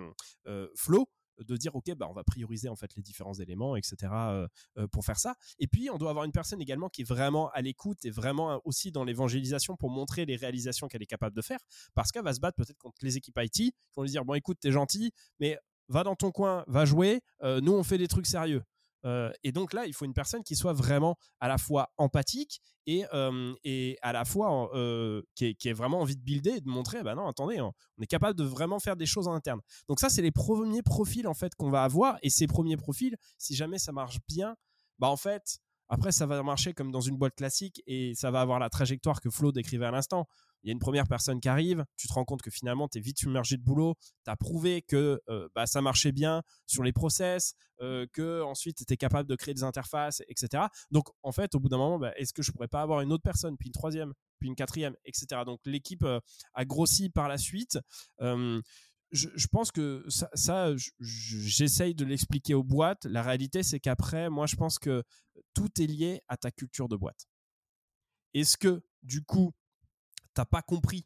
[0.76, 1.10] Flo
[1.40, 4.48] de dire ok bah on va prioriser en fait les différents éléments etc euh,
[4.78, 5.36] euh, pour faire ça.
[5.60, 8.62] Et puis on doit avoir une personne également qui est vraiment à l'écoute et vraiment
[8.66, 11.60] aussi dans l'évangélisation pour montrer les réalisations qu'elle est capable de faire
[11.94, 14.34] parce qu'elle va se battre peut-être contre les équipes IT qui vont lui dire bon
[14.34, 15.58] écoute t'es gentil mais
[15.88, 18.64] va dans ton coin va jouer euh, nous on fait des trucs sérieux
[19.06, 22.62] euh, et donc là, il faut une personne qui soit vraiment à la fois empathique
[22.88, 26.68] et, euh, et à la fois euh, qui, ait, vraiment envie de builder et de
[26.68, 29.62] montrer, bah non, attendez, on est capable de vraiment faire des choses en interne.
[29.88, 32.18] Donc ça, c'est les premiers profils en fait qu'on va avoir.
[32.24, 34.56] Et ces premiers profils, si jamais ça marche bien,
[34.98, 38.42] bah en fait, après, ça va marcher comme dans une boîte classique et ça va
[38.42, 40.26] avoir la trajectoire que Flo décrivait à l'instant
[40.66, 42.98] il y a une première personne qui arrive, tu te rends compte que finalement, tu
[42.98, 43.94] es vite submergé de boulot,
[44.26, 48.78] tu as prouvé que euh, bah, ça marchait bien sur les process, euh, que ensuite
[48.78, 50.64] tu étais capable de créer des interfaces, etc.
[50.90, 53.14] Donc, en fait, au bout d'un moment, bah, est-ce que je pourrais pas avoir une
[53.14, 55.44] autre personne, puis une troisième, puis une quatrième, etc.
[55.46, 56.20] Donc, l'équipe euh,
[56.56, 57.78] a grossi par la suite.
[59.12, 63.06] Je, pense que ça, ça j'essaye de l'expliquer aux boîtes.
[63.06, 65.04] La réalité, c'est qu'après, moi, je pense que
[65.54, 67.28] tout est lié à ta culture de boîte.
[68.34, 69.54] Est-ce que, du coup,
[70.36, 71.06] t'as pas compris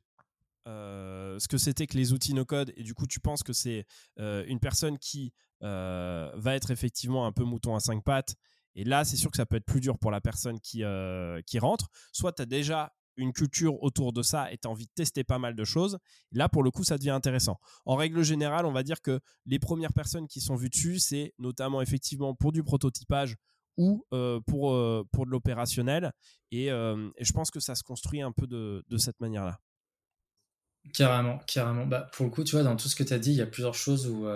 [0.68, 3.86] euh, ce que c'était que les outils no-code et du coup tu penses que c'est
[4.20, 5.34] euh, une personne qui
[5.64, 8.36] euh, va être effectivement un peu mouton à cinq pattes
[8.76, 10.84] et là c'est sûr que ça peut être plus dur pour la personne qui,
[11.48, 11.88] qui rentre.
[12.12, 15.24] Soit tu as déjà une culture autour de ça et tu as envie de tester
[15.24, 15.98] pas mal de choses.
[16.32, 17.60] Là pour le coup ça devient intéressant.
[17.86, 21.34] En règle générale on va dire que les premières personnes qui sont vues dessus c'est
[21.40, 23.36] notamment effectivement pour du prototypage
[23.80, 26.12] ou euh, pour, euh, pour de l'opérationnel.
[26.54, 29.58] Euh, et, je pense que ça se construit un peu de, de cette manière-là.
[30.94, 31.86] Carrément, carrément.
[31.86, 33.42] Bah, pour le coup, tu vois, dans tout ce que tu as dit, il y
[33.42, 34.28] a plusieurs choses où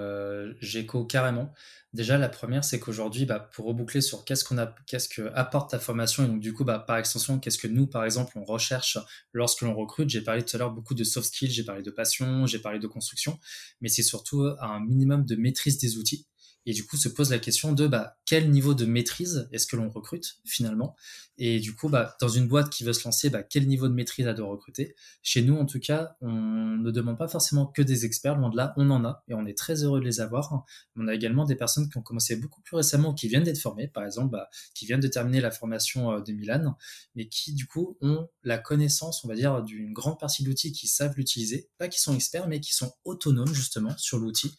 [0.61, 1.51] j'écho carrément.
[1.93, 5.71] Déjà, la première, c'est qu'aujourd'hui, bah, pour reboucler sur qu'est-ce qu'on a, qu'est-ce que apporte
[5.71, 8.43] ta formation, et donc du coup, bah, par extension, qu'est-ce que nous, par exemple, on
[8.43, 8.97] recherche
[9.31, 10.09] lorsque l'on recrute?
[10.09, 12.79] J'ai parlé tout à l'heure beaucoup de soft skills, j'ai parlé de passion, j'ai parlé
[12.79, 13.39] de construction,
[13.79, 16.27] mais c'est surtout un minimum de maîtrise des outils.
[16.65, 19.75] Et du coup, se pose la question de bah, quel niveau de maîtrise est-ce que
[19.75, 20.95] l'on recrute finalement?
[21.37, 23.93] Et du coup, bah, dans une boîte qui veut se lancer, bah, quel niveau de
[23.93, 24.95] maîtrise a de recruter?
[25.23, 28.55] Chez nous, en tout cas, on ne demande pas forcément que des experts, loin de
[28.55, 30.63] là, on en a et on est très heureux de les avoir.
[30.95, 33.87] On a également des personnes qui ont commencé beaucoup plus récemment, qui viennent d'être formées,
[33.87, 36.77] par exemple, bah, qui viennent de terminer la formation euh, de Milan,
[37.15, 40.71] mais qui du coup ont la connaissance, on va dire, d'une grande partie de l'outil,
[40.71, 44.55] qui savent l'utiliser, pas qui sont experts, mais qui sont autonomes justement sur l'outil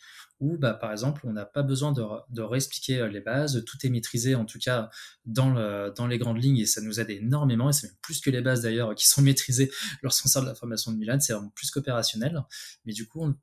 [0.59, 3.91] bah, par exemple, on n'a pas besoin de, de, réexpliquer euh, les bases, tout est
[3.91, 4.91] maîtrisé, en tout cas
[5.25, 8.21] dans, le, dans les grandes lignes, et ça nous aide énormément, et c'est même plus
[8.21, 9.71] que les bases d'ailleurs qui sont maîtrisées
[10.03, 12.43] lorsqu'on sort de la formation de Milan, c'est plus qu'opérationnel.
[12.85, 13.35] Mais du coup,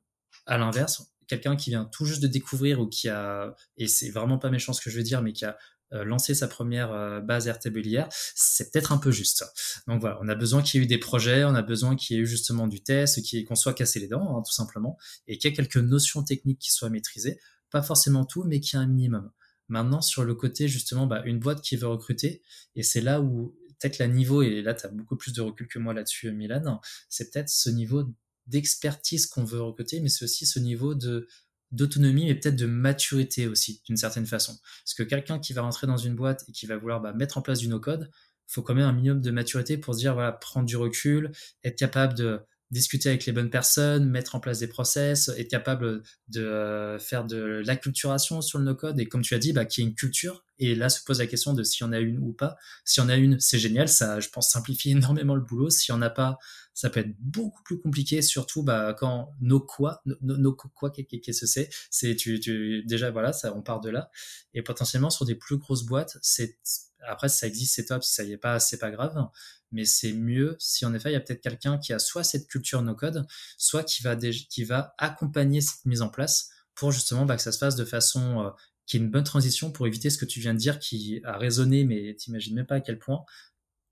[0.46, 4.38] à l'inverse, quelqu'un qui vient tout juste de découvrir ou qui a, et c'est vraiment
[4.38, 5.56] pas méchant ce que je veux dire, mais qui a
[6.04, 9.44] lancer sa première euh, base RTBLIR, c'est peut-être un peu juste.
[9.86, 12.16] Donc voilà, on a besoin qu'il y ait eu des projets, on a besoin qu'il
[12.16, 14.96] y ait eu justement du test, qu'on soit cassé les dents, hein, tout simplement,
[15.26, 17.38] et qu'il y ait quelques notions techniques qui soient maîtrisées.
[17.70, 19.30] Pas forcément tout, mais qu'il y ait un minimum.
[19.68, 22.42] Maintenant, sur le côté, justement, bah, une boîte qui veut recruter,
[22.74, 25.66] et c'est là où peut-être la niveau, et là, tu as beaucoup plus de recul
[25.66, 28.04] que moi là-dessus, Milan, c'est peut-être ce niveau
[28.46, 31.26] d'expertise qu'on veut recruter, mais c'est aussi ce niveau de
[31.72, 34.58] d'autonomie, mais peut-être de maturité aussi, d'une certaine façon.
[34.84, 37.38] Parce que quelqu'un qui va rentrer dans une boîte et qui va vouloir bah, mettre
[37.38, 38.10] en place du no-code,
[38.46, 41.32] faut quand même un minimum de maturité pour se dire, voilà, prendre du recul,
[41.64, 42.40] être capable de
[42.72, 47.24] discuter avec les bonnes personnes, mettre en place des process, être capable de euh, faire
[47.24, 49.94] de l'acculturation sur le no-code et comme tu as dit, bah, qu'il y ait une
[49.94, 50.42] culture.
[50.58, 52.56] Et là se pose la question de s'il y en a une ou pas.
[52.84, 55.68] S'il y en a une, c'est génial, ça, je pense, simplifie énormément le boulot.
[55.68, 56.38] S'il y en a pas,
[56.72, 61.46] ça peut être beaucoup plus compliqué, surtout bah, quand nos quoi, nos, quoi, qu'est-ce que
[61.46, 61.68] c'est?
[61.90, 64.10] C'est tu, tu, déjà voilà, on part de là.
[64.54, 66.58] Et potentiellement sur des plus grosses boîtes, c'est
[67.06, 68.02] après si ça existe, c'est top.
[68.02, 69.28] Si ça y est pas, c'est pas grave.
[69.72, 72.46] Mais c'est mieux si en effet il y a peut-être quelqu'un qui a soit cette
[72.46, 73.26] culture no code,
[73.58, 77.52] soit qui va qui va accompagner cette mise en place pour justement bah, que ça
[77.52, 78.50] se fasse de façon euh,
[78.86, 81.38] qui est une bonne transition pour éviter ce que tu viens de dire qui a
[81.38, 83.24] résonné, mais t'imagines même pas à quel point,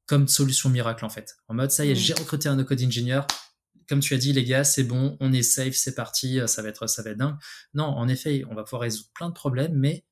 [0.07, 1.37] comme solution miracle en fait.
[1.49, 3.23] En mode, ça y est, j'ai recruté un no-code engineer.
[3.89, 6.63] Comme tu as dit, les gars, c'est bon, on est safe, c'est parti, euh, ça
[6.63, 7.37] va être, ça va être dingue.
[7.75, 10.05] Non, en effet, on va pouvoir résoudre plein de problèmes, mais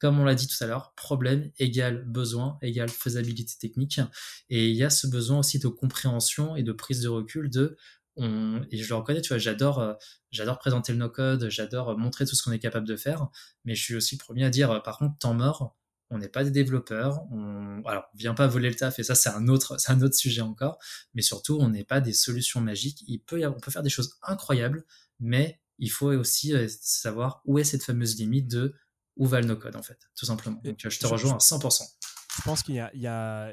[0.00, 4.00] comme on l'a dit tout à l'heure, problème égale besoin égale faisabilité technique.
[4.48, 7.76] Et il y a ce besoin aussi de compréhension et de prise de recul de
[8.16, 9.94] on, et je le reconnais, tu vois, j'adore, euh,
[10.30, 13.28] j'adore présenter le no-code, j'adore montrer tout ce qu'on est capable de faire,
[13.64, 15.76] mais je suis aussi le premier à dire, par contre, temps mort,
[16.10, 19.14] on n'est pas des développeurs, on, alors, on vient pas voler le taf, et ça,
[19.14, 20.78] c'est un autre, c'est un autre sujet encore,
[21.14, 23.04] mais surtout, on n'est pas des solutions magiques.
[23.06, 24.84] Il peut on peut faire des choses incroyables,
[25.20, 28.74] mais il faut aussi euh, savoir où est cette fameuse limite de
[29.20, 30.60] où va le no-code, en fait, tout simplement.
[30.64, 31.84] Donc, je te rejoins à 100%
[32.40, 33.52] je pense qu'il y, a,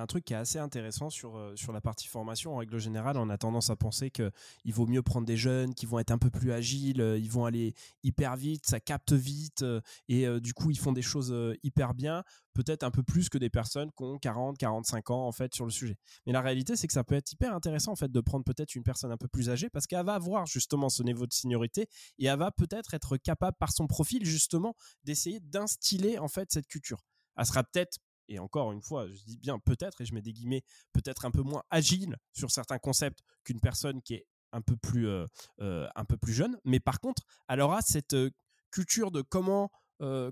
[0.00, 2.54] un truc qui est assez intéressant sur, euh, sur la partie formation.
[2.54, 4.30] En règle générale, on a tendance à penser qu'il
[4.66, 7.46] vaut mieux prendre des jeunes qui vont être un peu plus agiles, euh, ils vont
[7.46, 7.74] aller
[8.04, 11.34] hyper vite, ça capte vite, euh, et du coup, ils font des choses
[11.64, 12.22] hyper bien,
[12.54, 15.64] peut-être un peu plus que des personnes qui ont 40, 45 ans en fait sur
[15.64, 15.96] le sujet.
[16.26, 18.76] Mais la réalité, c'est que ça peut être hyper intéressant en fait de prendre peut-être
[18.76, 21.88] une personne un peu plus âgée parce qu'elle va avoir justement ce niveau de seniorité
[22.18, 26.68] et elle va peut-être être capable par son profil justement d'essayer d'instiller en fait cette
[26.68, 27.02] culture
[27.36, 30.32] elle sera peut-être, et encore une fois, je dis bien peut-être, et je mets des
[30.32, 30.62] guillemets,
[30.92, 35.08] peut-être un peu moins agile sur certains concepts qu'une personne qui est un peu plus,
[35.08, 35.26] euh,
[35.60, 36.58] euh, un peu plus jeune.
[36.64, 38.30] Mais par contre, elle aura cette euh,
[38.70, 39.70] culture de comment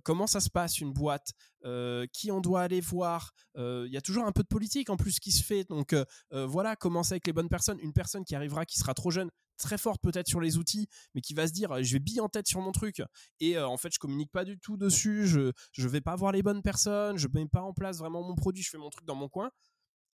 [0.03, 1.31] comment ça se passe une boîte,
[2.13, 3.31] qui on doit aller voir.
[3.55, 5.63] Il y a toujours un peu de politique en plus qui se fait.
[5.63, 5.95] Donc
[6.33, 7.79] voilà, commencer avec les bonnes personnes.
[7.79, 9.31] Une personne qui arrivera, qui sera trop jeune,
[9.61, 12.29] très forte peut-être sur les outils, mais qui va se dire je vais bien en
[12.29, 13.03] tête sur mon truc
[13.41, 16.43] et en fait je communique pas du tout dessus, je je vais pas voir les
[16.43, 19.15] bonnes personnes, je mets pas en place vraiment mon produit, je fais mon truc dans
[19.15, 19.51] mon coin.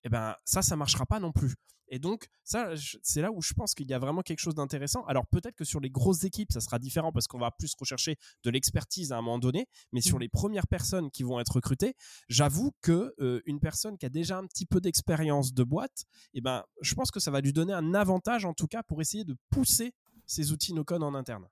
[0.06, 1.56] Eh ben ça ça marchera pas non plus.
[1.88, 2.70] Et donc, ça,
[3.02, 5.04] c'est là où je pense qu'il y a vraiment quelque chose d'intéressant.
[5.06, 8.16] Alors, peut-être que sur les grosses équipes, ça sera différent parce qu'on va plus rechercher
[8.42, 9.68] de l'expertise à un moment donné.
[9.92, 10.20] Mais sur mmh.
[10.20, 11.94] les premières personnes qui vont être recrutées,
[12.28, 16.04] j'avoue que euh, une personne qui a déjà un petit peu d'expérience de boîte,
[16.34, 19.00] eh ben, je pense que ça va lui donner un avantage, en tout cas, pour
[19.00, 19.94] essayer de pousser
[20.26, 21.46] ces outils no-code en interne.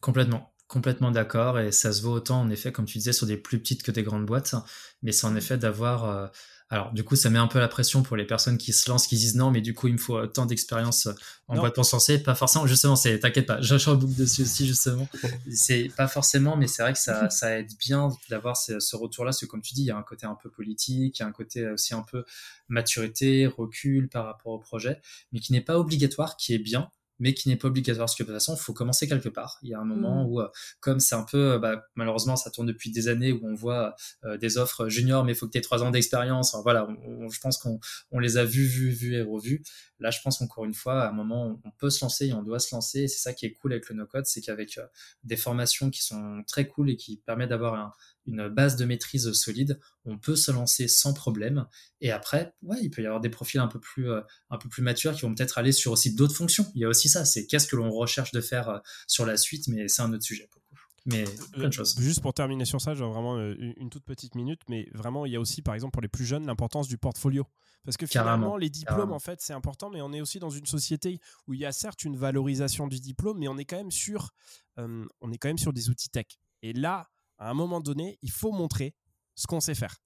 [0.00, 0.52] Complètement.
[0.66, 1.58] Complètement d'accord.
[1.58, 3.90] Et ça se vaut autant, en effet, comme tu disais, sur des plus petites que
[3.90, 4.54] des grandes boîtes.
[5.00, 5.38] Mais c'est en mmh.
[5.38, 6.30] effet d'avoir.
[6.70, 8.88] Euh, alors, du coup, ça met un peu la pression pour les personnes qui se
[8.90, 11.12] lancent, qui disent non, mais du coup, il me faut tant d'expérience euh,
[11.48, 12.22] en boîte pensée.
[12.22, 15.08] Pas forcément, justement, c'est, t'inquiète pas, je boucle dessus aussi, justement.
[15.52, 19.30] c'est pas forcément, mais c'est vrai que ça, ça aide bien d'avoir ce, ce retour-là,
[19.30, 21.24] parce que comme tu dis, il y a un côté un peu politique, il y
[21.24, 22.24] a un côté aussi un peu
[22.68, 25.00] maturité, recul par rapport au projet,
[25.32, 28.22] mais qui n'est pas obligatoire, qui est bien mais qui n'est pas obligatoire parce que
[28.22, 29.58] de toute façon, il faut commencer quelque part.
[29.62, 30.26] Il y a un moment mmh.
[30.28, 30.48] où, euh,
[30.80, 33.94] comme c'est un peu, euh, bah, malheureusement, ça tourne depuis des années où on voit
[34.24, 36.56] euh, des offres juniors, mais il faut que tu aies trois ans d'expérience.
[36.62, 36.88] voilà,
[37.30, 37.80] je pense qu'on
[38.10, 39.62] on les a vus, vus, vus et revus.
[40.00, 42.42] Là, je pense encore une fois, à un moment, on peut se lancer et on
[42.42, 43.00] doit se lancer.
[43.00, 44.78] Et c'est ça qui est cool avec le no-code, c'est qu'avec
[45.24, 47.92] des formations qui sont très cool et qui permettent d'avoir un,
[48.28, 51.66] une base de maîtrise solide, on peut se lancer sans problème.
[52.00, 54.68] Et après, ouais, il peut y avoir des profils un peu plus, euh, un peu
[54.68, 56.66] plus matures qui vont peut-être aller sur aussi d'autres fonctions.
[56.74, 59.36] Il y a aussi ça, c'est qu'est-ce que l'on recherche de faire euh, sur la
[59.36, 60.62] suite, mais c'est un autre sujet pour
[61.06, 61.96] Mais euh, plein de choses.
[61.98, 65.36] Juste pour terminer sur ça, j'ai vraiment une toute petite minute, mais vraiment, il y
[65.36, 67.46] a aussi, par exemple, pour les plus jeunes, l'importance du portfolio.
[67.84, 70.66] Parce que finalement, les diplômes, en fait, c'est important, mais on est aussi dans une
[70.66, 73.90] société où il y a certes une valorisation du diplôme, mais on est quand même
[73.90, 74.34] sur,
[74.76, 76.26] on est quand même sur des outils tech.
[76.60, 78.94] Et là, à un moment donné, il faut montrer
[79.34, 79.96] ce qu'on sait faire.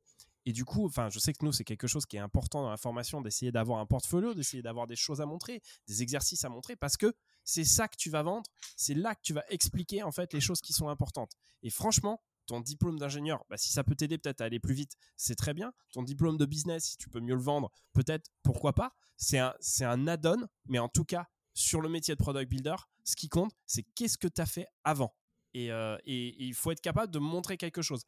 [0.45, 2.71] Et du coup, enfin, je sais que nous, c'est quelque chose qui est important dans
[2.71, 6.49] la formation d'essayer d'avoir un portfolio, d'essayer d'avoir des choses à montrer, des exercices à
[6.49, 7.15] montrer, parce que
[7.45, 10.41] c'est ça que tu vas vendre, c'est là que tu vas expliquer en fait les
[10.41, 11.33] choses qui sont importantes.
[11.63, 14.97] Et franchement, ton diplôme d'ingénieur, bah, si ça peut t'aider peut-être à aller plus vite,
[15.17, 15.73] c'est très bien.
[15.93, 18.95] Ton diplôme de business, si tu peux mieux le vendre, peut-être, pourquoi pas.
[19.17, 22.77] C'est un, c'est un add-on, mais en tout cas, sur le métier de product builder,
[23.05, 25.15] ce qui compte, c'est qu'est-ce que tu as fait avant.
[25.57, 28.03] Euh, et, il faut être capable de montrer quelque chose.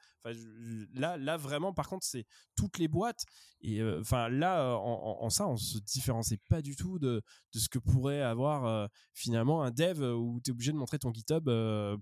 [0.95, 2.25] là, là, vraiment, par contre, c'est
[2.57, 3.25] toutes les boîtes.
[3.61, 7.23] Et euh, enfin, là, euh, en, ça, on se différencie pas du tout de,
[7.53, 11.12] de ce que pourrait avoir finalement un dev où tu es obligé de montrer ton
[11.12, 11.51] GitHub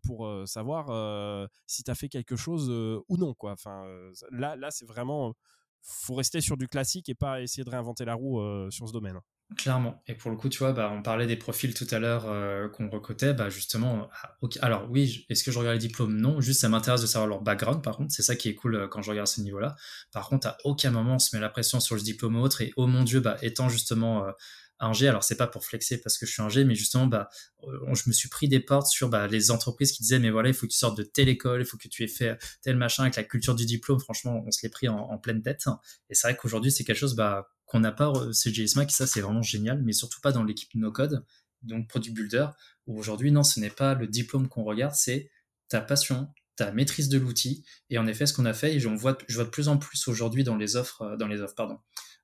[0.03, 2.71] pour savoir si tu as fait quelque chose
[3.09, 3.35] ou non.
[3.35, 3.53] Quoi.
[3.53, 3.85] Enfin,
[4.31, 5.35] là, là c'est vraiment.
[5.83, 8.41] faut rester sur du classique et pas essayer de réinventer la roue
[8.71, 9.19] sur ce domaine.
[9.57, 10.03] Clairement.
[10.07, 12.69] Et pour le coup, tu vois, bah, on parlait des profils tout à l'heure euh,
[12.69, 13.35] qu'on recrutait.
[13.35, 16.17] Bah, justement, ah, alors oui, est-ce que je regarde les diplômes?
[16.17, 16.41] Non.
[16.41, 18.13] Juste, ça m'intéresse de savoir leur background, par contre.
[18.13, 19.75] C'est ça qui est cool euh, quand je regarde ce niveau-là.
[20.13, 22.63] Par contre, à aucun moment, on se met la pression sur le diplôme ou autre.
[22.63, 24.33] Et oh mon Dieu, bah, étant justement euh,
[24.81, 27.07] un G, alors c'est pas pour flexer parce que je suis un G, mais justement,
[27.07, 27.29] bah,
[27.63, 30.55] je me suis pris des portes sur bah, les entreprises qui disaient, mais voilà, il
[30.55, 33.05] faut que tu sortes de telle école, il faut que tu aies fait tel machin
[33.05, 34.01] avec la culture du diplôme.
[34.01, 35.65] Franchement, on se l'est pris en, en, pleine tête.
[36.11, 39.07] Et c'est vrai qu'aujourd'hui, c'est quelque chose, bah, qu'on n'a pas chez Mac, et ça
[39.07, 41.25] c'est vraiment génial, mais surtout pas dans l'équipe no code,
[41.63, 42.49] donc Product Builder,
[42.87, 45.31] où aujourd'hui, non, ce n'est pas le diplôme qu'on regarde, c'est
[45.69, 48.89] ta passion, ta maîtrise de l'outil, et en effet, ce qu'on a fait, et je
[48.89, 51.55] vois, je vois de plus en plus aujourd'hui dans les offres, euh, dans les offres,
[51.55, 51.79] pardon,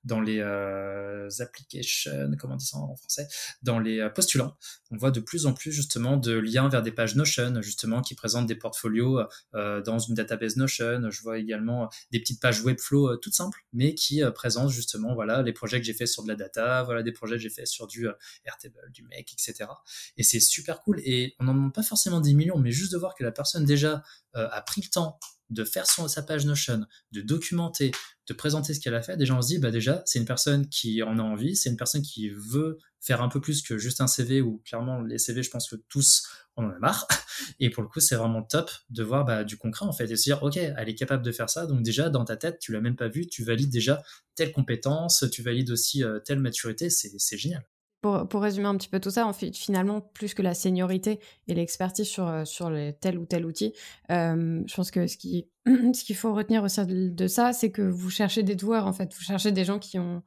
[0.04, 3.26] dans les euh, applications, comment on dit ça en français,
[3.62, 4.56] dans les euh, postulants,
[4.90, 8.14] on voit de plus en plus justement de liens vers des pages Notion, justement, qui
[8.14, 9.20] présentent des portfolios
[9.54, 11.10] euh, dans une database Notion.
[11.10, 15.52] Je vois également des petites pages Webflow toutes simples, mais qui présentent justement, voilà, les
[15.52, 17.86] projets que j'ai fait sur de la data, voilà, des projets que j'ai fait sur
[17.86, 18.06] du
[18.44, 19.70] Airtable, du Make, etc.
[20.16, 21.00] Et c'est super cool.
[21.04, 23.64] Et on n'en demande pas forcément 10 millions, mais juste de voir que la personne
[23.64, 24.02] déjà
[24.34, 25.18] a pris le temps
[25.50, 27.92] de faire son, sa page Notion, de documenter,
[28.26, 30.68] de présenter ce qu'elle a fait, déjà on se dit, bah déjà, c'est une personne
[30.68, 34.00] qui en a envie, c'est une personne qui veut faire un peu plus que juste
[34.00, 36.26] un CV, ou clairement, les CV, je pense que tous,
[36.56, 37.06] on en a marre.
[37.60, 40.16] Et pour le coup, c'est vraiment top de voir bah, du concret, en fait, et
[40.16, 42.72] se dire, OK, elle est capable de faire ça, donc déjà, dans ta tête, tu
[42.72, 44.02] l'as même pas vu, tu valides déjà
[44.34, 47.64] telle compétence, tu valides aussi euh, telle maturité, c'est génial.
[48.00, 51.18] Pour, résumer un petit peu tout ça, en fait, finalement, plus que la seniorité
[51.48, 53.72] et l'expertise sur, euh, sur tel ou tel outil,
[54.12, 57.82] euh, je pense que ce qui ce qu'il faut retenir aussi de ça, c'est que
[57.82, 59.12] vous cherchez des doueurs, en fait.
[59.12, 60.22] Vous cherchez des gens qui ont,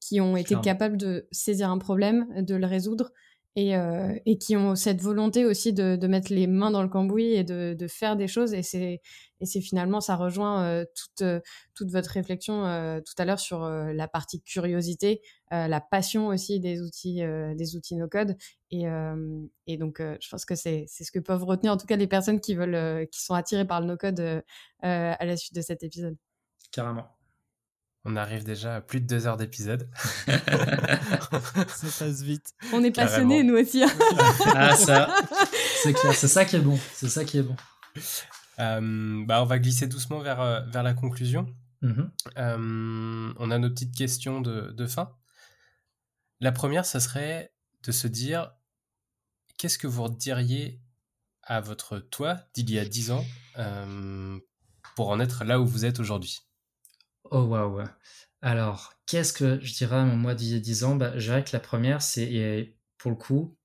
[0.00, 3.10] qui ont été capables de saisir un problème, de le résoudre
[3.56, 6.88] et, euh, et, qui ont cette volonté aussi de, de, mettre les mains dans le
[6.88, 8.52] cambouis et de, de faire des choses.
[8.52, 9.00] Et c'est,
[9.40, 11.40] et c'est finalement, ça rejoint euh, toute, euh,
[11.74, 16.58] toute votre réflexion euh, tout à l'heure sur euh, la partie curiosité, la passion aussi
[16.58, 17.22] des outils,
[17.54, 18.36] des outils no-code.
[18.72, 18.86] Et,
[19.68, 22.08] et donc, je pense que c'est, c'est ce que peuvent retenir en tout cas les
[22.08, 24.42] personnes qui veulent, qui sont attirées par le no-code
[24.80, 26.16] à la suite de cet épisode.
[26.72, 27.13] Carrément.
[28.06, 29.88] On arrive déjà à plus de deux heures d'épisode.
[30.26, 30.38] ça
[31.98, 32.52] passe vite.
[32.72, 33.82] On est passionnés, nous aussi.
[33.82, 33.90] Hein.
[34.54, 35.14] ah, ça,
[35.82, 36.12] c'est clair.
[36.12, 36.78] C'est ça qui est bon.
[36.92, 37.56] C'est ça qui est bon.
[38.60, 41.46] Euh, bah, on va glisser doucement vers, euh, vers la conclusion.
[41.82, 42.10] Mm-hmm.
[42.38, 45.16] Euh, on a nos petites questions de, de fin.
[46.40, 47.54] La première, ça serait
[47.84, 48.52] de se dire
[49.56, 50.78] qu'est-ce que vous diriez
[51.42, 53.24] à votre toi d'il y a dix ans
[54.94, 56.40] pour en être là où vous êtes aujourd'hui?
[57.36, 57.82] Oh waouh.
[58.42, 60.94] Alors, qu'est-ce que je dirais à mon moi d'il y a 10 ans?
[60.94, 63.56] Bah, Je dirais que la première, c'est pour le coup,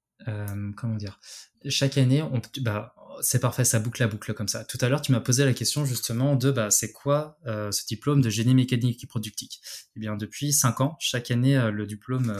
[0.75, 1.19] comment dire?
[1.67, 2.23] Chaque année,
[2.61, 4.63] bah, c'est parfait, ça boucle la boucle comme ça.
[4.65, 7.85] Tout à l'heure, tu m'as posé la question justement de bah, c'est quoi euh, ce
[7.85, 9.61] diplôme de génie mécanique et productique?
[9.95, 12.33] Eh bien, depuis 5 ans, chaque année, euh, le diplôme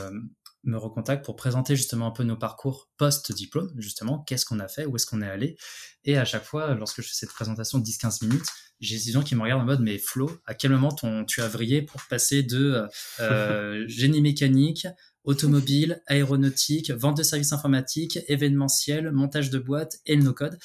[0.64, 4.84] me recontacte pour présenter justement un peu nos parcours post-diplôme, justement, qu'est-ce qu'on a fait,
[4.84, 5.56] où est-ce qu'on est allé.
[6.04, 8.46] Et à chaque fois, lorsque je fais cette présentation de 10-15 minutes,
[8.80, 11.42] j'ai des gens qui me regardent en mode, mais Flo, à quel moment ton, tu
[11.42, 12.86] as vrillé pour passer de
[13.20, 14.86] euh, génie mécanique,
[15.24, 20.58] automobile, aéronautique, vente de services informatiques, événementiel, montage de boîtes et le no-code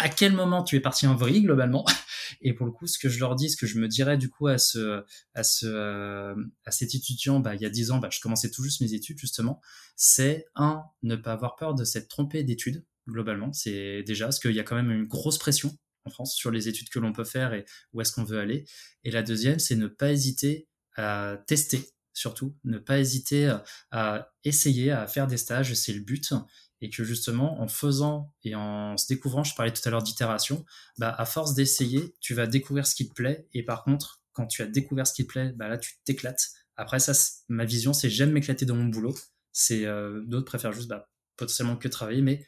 [0.00, 1.84] à quel moment tu es parti en vrille globalement.
[2.42, 4.30] Et pour le coup ce que je leur dis ce que je me dirais du
[4.30, 5.04] coup à ce
[5.34, 8.50] à ce euh, à cet étudiant bah, il y a dix ans bah, je commençais
[8.50, 9.60] tout juste mes études justement
[9.96, 13.52] c'est un ne pas avoir peur de s'être trompé d'études globalement.
[13.52, 16.68] C'est déjà parce qu'il y a quand même une grosse pression en France sur les
[16.68, 18.64] études que l'on peut faire et où est-ce qu'on veut aller.
[19.04, 22.56] Et la deuxième c'est ne pas hésiter à tester surtout.
[22.64, 23.54] Ne pas hésiter
[23.90, 26.32] à essayer à faire des stages c'est le but
[26.80, 30.64] et que justement en faisant et en se découvrant, je parlais tout à l'heure d'itération,
[30.98, 34.46] bah à force d'essayer, tu vas découvrir ce qui te plaît et par contre, quand
[34.46, 36.48] tu as découvert ce qui te plaît, bah là tu t'éclates.
[36.76, 37.12] Après ça,
[37.48, 39.14] ma vision, c'est j'aime m'éclater dans mon boulot.
[39.52, 42.46] C'est euh, d'autres préfèrent juste bah, potentiellement que travailler, mais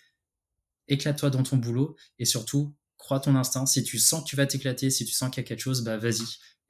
[0.88, 3.66] éclate-toi dans ton boulot et surtout crois ton instinct.
[3.66, 5.82] Si tu sens que tu vas t'éclater, si tu sens qu'il y a quelque chose,
[5.82, 6.24] bah vas-y.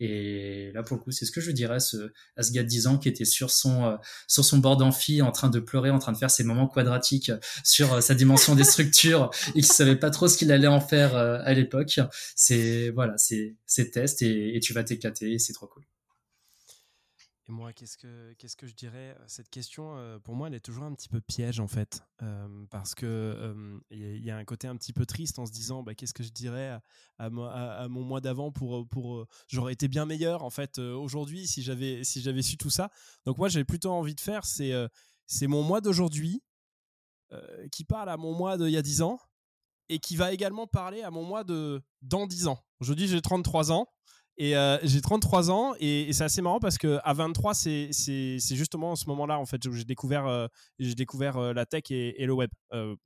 [0.05, 2.65] Et là, pour le coup, c'est ce que je dirais à ce, à ce gars
[2.65, 3.97] de 10 ans qui était sur son, euh,
[4.27, 7.31] sur son bord d'amphi, en train de pleurer, en train de faire ses moments quadratiques
[7.63, 10.81] sur euh, sa dimension des structures et qui savait pas trop ce qu'il allait en
[10.81, 12.01] faire euh, à l'époque.
[12.35, 15.85] C'est, voilà, c'est, c'est test et, et tu vas t'éclater et c'est trop cool.
[17.53, 19.15] Moi, qu'est-ce que, qu'est-ce que je dirais?
[19.27, 22.03] Cette question, euh, pour moi, elle est toujours un petit peu piège, en fait.
[22.23, 25.53] Euh, parce que il euh, y, a un côté un petit peu triste en se
[25.53, 26.71] disant bah, qu'est-ce que je dirais
[27.19, 28.89] à, à, mon mois d'avant pour.
[28.89, 32.91] pour j'aurais été bien meilleur, en fait, aujourd'hui, si j'avais, si j'avais su tout ça.
[33.27, 34.73] Donc, moi, j'ai plutôt envie de faire, c'est,
[35.27, 36.43] c'est mon mois d'aujourd'hui
[37.71, 39.19] qui parle à mon mois d'il y a 10 ans
[39.91, 42.59] et qui va également parler à mon mois de dans 10 ans.
[42.81, 43.89] Aujourd'hui, j'ai 33 ans.
[44.39, 47.91] Et euh, j'ai 33 ans et, c'est assez marrant parce que à 23, c'est
[48.39, 50.47] justement ce moment-là en fait où j'ai découvert, euh,
[50.79, 52.51] j'ai découvert euh, la tech et, le web.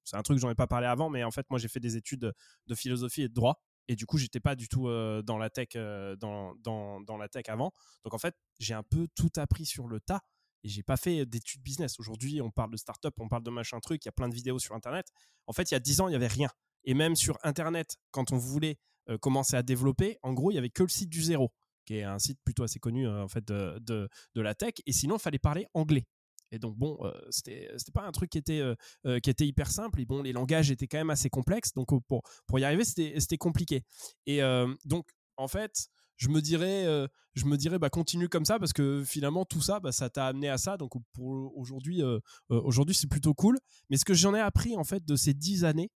[0.04, 1.80] c'est un truc que j'en ai pas parlé avant, mais en fait moi j'ai fait
[1.80, 2.32] des études
[2.66, 4.88] de philosophie et de droit et du coup j'étais pas du tout
[5.24, 5.70] dans la tech
[6.18, 7.72] dans, dans, dans, la tech avant.
[8.04, 10.20] Donc en fait j'ai un peu tout appris sur le tas
[10.62, 11.98] et j'ai pas fait d'études business.
[11.98, 14.34] Aujourd'hui on parle de start-up, on parle de machin truc, il y a plein de
[14.34, 15.08] vidéos sur internet.
[15.48, 16.50] En fait il y a 10 ans il y avait rien.
[16.84, 18.78] Et même sur internet quand on voulait
[19.08, 21.52] euh, commencer à développer, en gros, il y avait que le site du zéro,
[21.84, 24.74] qui est un site plutôt assez connu euh, en fait de, de, la tech.
[24.84, 26.04] Et sinon, il fallait parler anglais.
[26.52, 28.62] Et donc bon, euh, c'était pas un truc qui était
[29.22, 30.00] qui était hyper simple.
[30.00, 31.72] Et bon, les langages étaient quand même assez complexes.
[31.74, 33.82] Donc pour pour y arriver, c'était compliqué.
[34.26, 34.40] Et
[34.84, 39.02] donc en fait, je me dirais je me dirais bah continue comme ça parce que
[39.04, 40.76] finalement tout ça bah, ça t'a amené à ça.
[40.76, 42.00] Donc pour aujourd'hui
[42.48, 43.58] aujourd'hui c'est plutôt cool.
[43.90, 45.90] Mais ce que j'en ai appris en fait de ces dix années,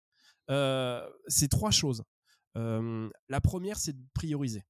[0.48, 2.04] c'est trois choses
[2.56, 4.64] la première, c'est de prioriser.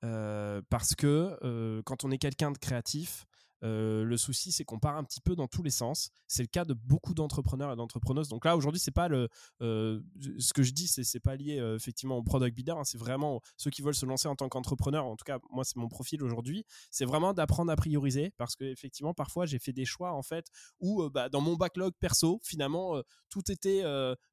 [0.00, 3.26] parce que quand on est quelqu'un de créatif,
[3.62, 6.10] Euh, le souci, c'est qu'on part un petit peu dans tous les sens.
[6.26, 8.28] C'est le cas de beaucoup d'entrepreneurs et d'entrepreneuses.
[8.28, 9.28] Donc là, aujourd'hui, c'est pas le,
[9.60, 10.00] euh,
[10.38, 12.72] ce que je dis, c'est, c'est pas lié euh, effectivement au product builder.
[12.72, 12.84] Hein.
[12.84, 15.06] c'est vraiment ceux qui veulent se lancer en tant qu'entrepreneur.
[15.06, 16.64] En tout cas, moi, c'est mon profil aujourd'hui.
[16.90, 20.46] C'est vraiment d'apprendre à prioriser parce que effectivement, parfois, j'ai fait des choix en fait
[20.80, 23.82] où bah, dans mon backlog perso, finalement, tout était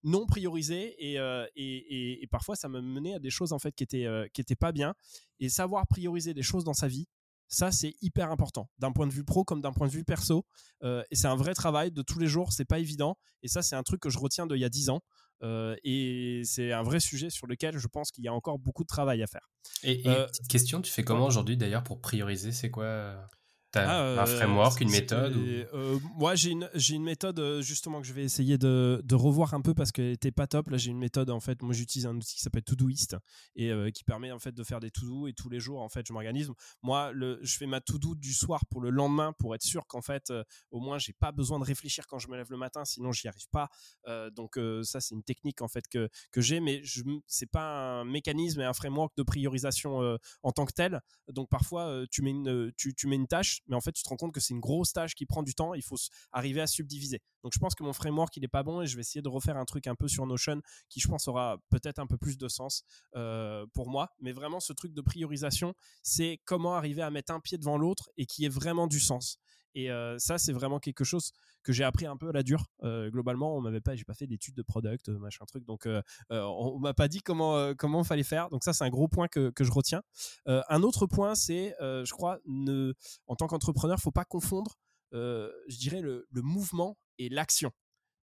[0.04, 1.16] non priorisé et,
[1.56, 4.56] et, et, parfois, ça me menait à des choses en fait qui étaient qui étaient
[4.56, 4.94] pas bien.
[5.40, 7.08] Et savoir prioriser des choses dans sa vie,
[7.48, 10.46] ça, c'est hyper important, d'un point de vue pro comme d'un point de vue perso.
[10.84, 13.18] Euh, et c'est un vrai travail de tous les jours, c'est pas évident.
[13.44, 15.02] Et ça, c'est un truc que je retiens d'il y a 10 ans.
[15.44, 18.84] Euh, et c'est un vrai sujet sur lequel je pense qu'il y a encore beaucoup
[18.84, 19.48] de travail à faire.
[19.84, 23.28] Et, euh, petite question, tu fais comment aujourd'hui d'ailleurs pour prioriser C'est quoi
[23.78, 25.36] ah, un framework, une méthode
[26.16, 29.74] Moi, j'ai une, une méthode justement que je vais essayer de, de revoir un peu
[29.74, 30.70] parce qu'elle n'était pas top.
[30.70, 31.62] Là, j'ai une méthode en fait.
[31.62, 33.16] Moi, j'utilise un outil qui s'appelle Todoist
[33.56, 36.06] et qui permet en fait de faire des to-do et tous les jours en fait,
[36.08, 36.52] je m'organise.
[36.82, 40.02] Moi, le, je fais ma to-do du soir pour le lendemain pour être sûr qu'en
[40.02, 40.32] fait,
[40.72, 43.28] au moins, j'ai pas besoin de réfléchir quand je me lève le matin, sinon j'y
[43.28, 43.70] arrive pas.
[44.32, 48.06] donc ça, c'est une technique en fait que, que j'ai, mais je c'est pas un
[48.06, 51.02] mécanisme et un framework de priorisation en tant que tel.
[51.32, 54.10] Donc parfois, tu mets une, tu, tu mets une tâche mais en fait, tu te
[54.10, 55.74] rends compte que c'est une grosse tâche qui prend du temps.
[55.74, 55.98] Il faut
[56.32, 57.22] arriver à subdiviser.
[57.48, 59.30] Donc, je pense que mon framework, il est pas bon et je vais essayer de
[59.30, 62.38] refaire un truc un peu sur Notion qui, je pense, aura peut-être un peu plus
[62.38, 62.84] de sens
[63.16, 64.10] euh, pour moi.
[64.20, 68.10] Mais vraiment, ce truc de priorisation, c'est comment arriver à mettre un pied devant l'autre
[68.18, 69.40] et qui ait vraiment du sens.
[69.76, 71.32] Et euh, ça, c'est vraiment quelque chose
[71.64, 72.66] que j'ai appris un peu à la dure.
[72.84, 76.02] Euh, globalement, on m'avait pas, j'ai pas fait d'études de product, machin truc, donc euh,
[76.30, 78.50] on m'a pas dit comment comment fallait faire.
[78.50, 80.02] Donc ça, c'est un gros point que, que je retiens.
[80.48, 82.40] un autre point, c'est, je crois,
[83.28, 84.80] en tant qu'entrepreneur, faut pas confondre,
[85.12, 87.72] je dirais le mouvement et l'action.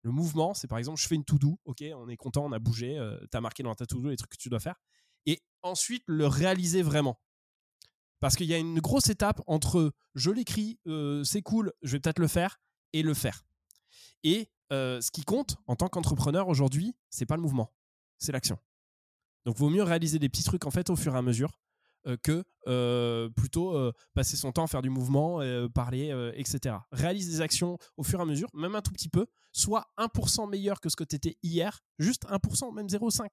[0.03, 2.59] Le mouvement, c'est par exemple, je fais une to-do, ok, on est content, on a
[2.59, 2.99] bougé,
[3.31, 4.81] tu as marqué dans ta to-do les trucs que tu dois faire,
[5.27, 7.21] et ensuite le réaliser vraiment.
[8.23, 11.99] Parce qu'il y a une grosse étape entre je l'écris, euh, c'est cool, je vais
[11.99, 12.61] peut-être le faire,
[12.93, 13.45] et le faire.
[14.23, 17.75] Et euh, ce qui compte en tant qu'entrepreneur aujourd'hui, c'est pas le mouvement,
[18.19, 18.59] c'est l'action.
[19.45, 21.55] Donc, vaut mieux réaliser des petits trucs en fait au fur et à mesure euh,
[22.23, 22.45] que
[23.35, 25.41] plutôt passer son temps à faire du mouvement,
[25.75, 26.77] parler, etc.
[26.93, 30.49] Réalise des actions au fur et à mesure, même un tout petit peu, soit 1%
[30.49, 33.27] meilleur que ce que tu étais hier, juste 1%, même 0,5.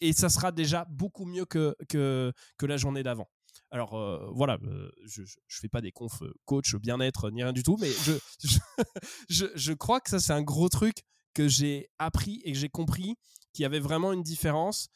[0.00, 3.28] Et ça sera déjà beaucoup mieux que, que, que la journée d'avant.
[3.70, 7.52] Alors euh, voilà, euh, je, ne fais pas des confs euh, coach bien-être ni rien
[7.52, 7.90] du tout, mais
[9.28, 11.04] je, je, crois que ça c'est un gros truc
[11.34, 13.16] que j'ai appris et que j'ai compris
[13.52, 14.88] qu'il y avait vraiment une différence.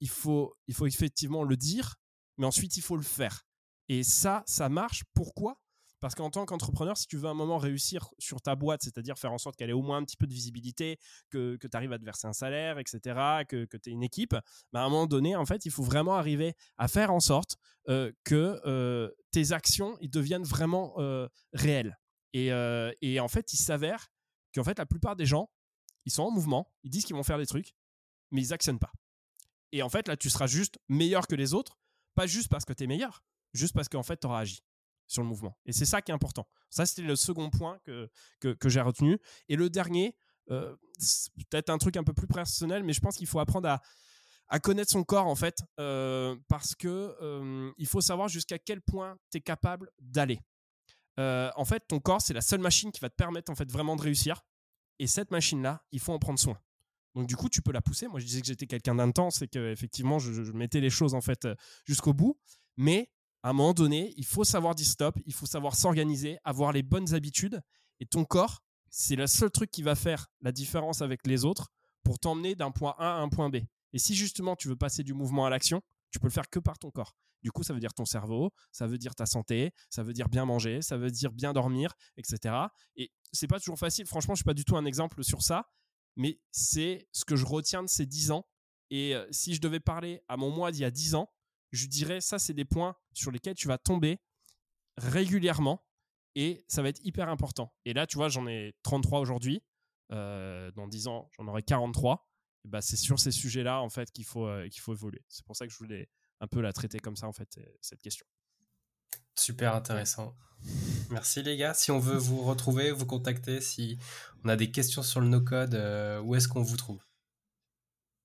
[0.00, 1.96] Il, faut, il faut effectivement le dire,
[2.36, 3.44] mais ensuite il faut le faire.
[3.88, 5.04] Et ça, ça marche.
[5.14, 5.58] Pourquoi?
[6.00, 9.32] Parce qu'en tant qu'entrepreneur, si tu veux un moment réussir sur ta boîte, c'est-à-dire faire
[9.32, 10.98] en sorte qu'elle ait au moins un petit peu de visibilité,
[11.30, 13.00] que, tu arrives à te verser un salaire, etc.,
[13.48, 14.36] que, que tu aies une équipe,
[14.72, 17.56] bah, à un moment donné, en fait, il faut vraiment arriver à faire en sorte
[17.88, 21.98] euh, que euh, tes actions ils deviennent vraiment euh, réelles.
[22.32, 22.50] Et,
[23.00, 24.08] et, en fait, il s'avère
[24.54, 25.50] qu'en fait, la plupart des gens,
[26.04, 27.74] ils sont en mouvement, ils disent qu'ils vont faire des trucs,
[28.30, 28.92] mais ils actionnent pas.
[29.72, 31.78] Et en fait, là, tu seras juste meilleur que les autres,
[32.14, 33.22] pas juste parce que tu es meilleur,
[33.52, 34.62] juste parce qu'en fait, tu auras agi
[35.06, 35.56] sur le mouvement.
[35.64, 36.46] Et c'est ça qui est important.
[36.70, 38.08] Ça, c'était le second point que,
[38.40, 39.18] que, j'ai retenu.
[39.48, 40.14] Et le dernier,
[40.50, 40.76] euh,
[41.50, 43.82] peut-être un truc un peu plus personnel, mais je pense qu'il faut apprendre à,
[44.48, 48.80] à connaître son corps, en fait, euh, parce que euh, il faut savoir jusqu'à quel
[48.82, 50.40] point tu es capable d'aller.
[51.16, 53.96] en fait, ton corps, c'est la seule machine qui va te permettre, en fait, vraiment
[53.96, 54.42] de réussir.
[54.98, 56.58] Et cette machine-là, il faut en prendre soin.
[57.14, 58.08] Donc du coup, tu peux la pousser.
[58.08, 61.20] Moi, je disais que j'étais quelqu'un d'intense et que effectivement, je, mettais les choses en
[61.20, 61.48] fait
[61.84, 62.38] jusqu'au bout.
[62.76, 63.10] Mais
[63.42, 66.82] à un moment donné, il faut savoir dire stop, il faut savoir s'organiser, avoir les
[66.82, 67.60] bonnes habitudes.
[68.00, 71.68] Et ton corps, c'est le seul truc qui va faire la différence avec les autres
[72.04, 73.56] pour t'emmener d'un point A à un point B.
[73.92, 76.58] Et si justement tu veux passer du mouvement à l'action, tu peux le faire que
[76.58, 77.14] par ton corps.
[77.42, 80.28] Du coup, ça veut dire ton cerveau, ça veut dire ta santé, ça veut dire
[80.28, 82.54] bien manger, ça veut dire bien dormir, etc.
[82.96, 84.06] Et c'est pas toujours facile.
[84.06, 85.68] Franchement, je suis pas du tout un exemple sur ça,
[86.18, 88.46] mais c'est ce que je retiens de ces 10 ans.
[88.90, 91.32] Et euh, si je devais parler à mon moi d'il y a 10 ans,
[91.72, 94.18] je dirais ça, c'est des points sur lesquels tu vas tomber
[94.96, 95.86] régulièrement
[96.34, 97.72] et ça va être hyper important.
[97.84, 99.62] Et là, tu vois, j'en ai 33 aujourd'hui.
[100.10, 102.26] Euh, dans 10 ans, j'en aurai 43.
[102.64, 105.22] Et bah, c'est sur ces sujets-là, en fait, qu'il faut, euh, qu'il faut évoluer.
[105.28, 106.08] C'est pour ça que je voulais
[106.40, 108.26] un peu la traiter comme ça, en fait, cette question.
[109.38, 110.34] Super intéressant.
[111.10, 111.72] Merci les gars.
[111.72, 113.96] Si on veut vous retrouver, vous contacter, si
[114.44, 116.98] on a des questions sur le no-code, euh, où est-ce qu'on vous trouve?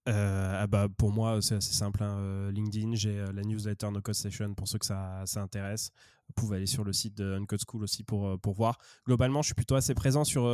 [0.10, 2.02] Euh, ah bah pour moi, c'est assez simple.
[2.02, 2.18] Hein.
[2.18, 5.92] Euh, LinkedIn, j'ai la newsletter No Code Session pour ceux que ça, ça intéresse.
[6.28, 8.80] Vous pouvez aller sur le site de Uncode School aussi pour, voir.
[9.06, 10.48] Globalement, je suis plutôt assez présent sur,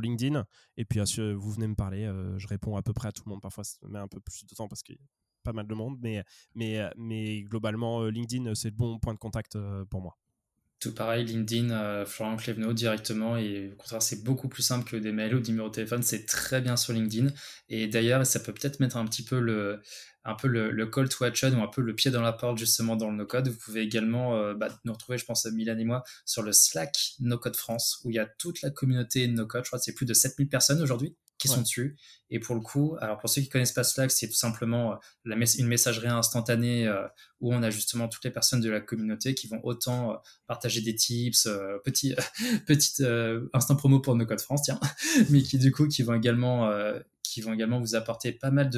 [0.00, 0.42] LinkedIn.
[0.78, 3.42] Et puis, vous venez me parler, je réponds à peu près à tout le monde.
[3.42, 4.94] Parfois, ça met un peu plus de temps parce a
[5.48, 5.98] pas mal de monde.
[6.02, 6.22] Mais,
[6.54, 9.56] mais, mais globalement, LinkedIn, c'est le bon point de contact
[9.90, 10.16] pour moi.
[10.80, 13.36] Tout pareil, LinkedIn, Florent Clevenot directement.
[13.36, 16.02] Et au contraire, c'est beaucoup plus simple que des mails ou des numéros de téléphone.
[16.02, 17.30] C'est très bien sur LinkedIn.
[17.68, 19.80] Et d'ailleurs, ça peut peut-être mettre un petit peu le,
[20.24, 22.96] un peu le, call to action ou un peu le pied dans la porte justement
[22.96, 23.48] dans le no-code.
[23.48, 27.14] Vous pouvez également euh, bah, nous retrouver, je pense, Milan et moi, sur le Slack
[27.20, 29.64] No-Code France, où il y a toute la communauté no-code.
[29.64, 31.96] Je crois que c'est plus de 7000 personnes aujourd'hui qui sont dessus.
[32.30, 35.46] Et pour le coup, alors pour ceux qui connaissent pas Slack, c'est tout simplement euh,
[35.58, 37.06] une messagerie instantanée euh,
[37.40, 40.94] où on a justement toutes les personnes de la communauté qui vont autant partager des
[40.94, 41.48] tips,
[41.84, 42.14] petit
[42.66, 43.02] petit
[43.52, 44.80] instant promo pour No Code France, tiens,
[45.30, 46.70] mais qui du coup qui vont également
[47.38, 48.68] qui vont également vous apporter pas mal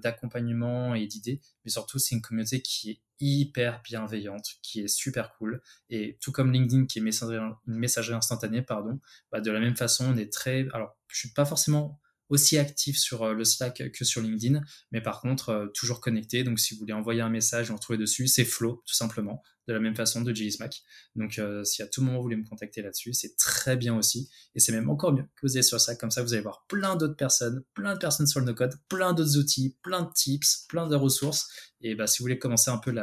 [0.00, 5.32] d'accompagnement et d'idées, mais surtout c'est une communauté qui est hyper bienveillante, qui est super
[5.32, 9.00] cool, et tout comme LinkedIn qui est une messagerie instantanée, pardon,
[9.32, 12.00] bah de la même façon on est très, alors je suis pas forcément
[12.30, 14.62] aussi actif sur euh, le Slack que sur LinkedIn,
[14.92, 16.44] mais par contre, euh, toujours connecté.
[16.44, 19.74] Donc, si vous voulez envoyer un message en trouver dessus, c'est Flow, tout simplement, de
[19.74, 20.80] la même façon de JSMac.
[21.16, 24.30] Donc, euh, si à tout moment vous voulez me contacter là-dessus, c'est très bien aussi.
[24.54, 25.98] Et c'est même encore mieux que vous ayez sur Slack.
[25.98, 29.12] Comme ça, vous allez voir plein d'autres personnes, plein de personnes sur le no-code, plein
[29.12, 31.48] d'autres outils, plein de tips, plein de ressources.
[31.80, 32.94] Et bah, si vous voulez commencer un peu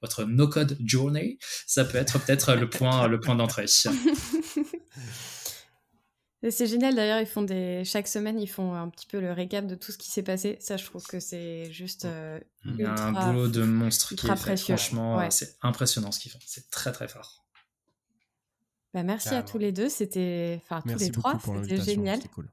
[0.00, 3.66] votre no-code journey, ça peut être peut-être le point, le point d'entrée.
[6.48, 9.66] C'est génial d'ailleurs, ils font des chaque semaine ils font un petit peu le récap
[9.66, 10.56] de tout ce qui s'est passé.
[10.60, 12.06] Ça, je trouve que c'est juste.
[12.06, 14.56] Euh, Il y a un boulot de monstre qui est fait.
[14.56, 16.38] Franchement, c'est impressionnant ce qu'ils font.
[16.46, 17.44] C'est très très fort.
[18.94, 19.88] Bah, merci à tous les deux.
[19.88, 22.20] C'était, enfin tous les trois, c'était génial.
[22.34, 22.48] Cool.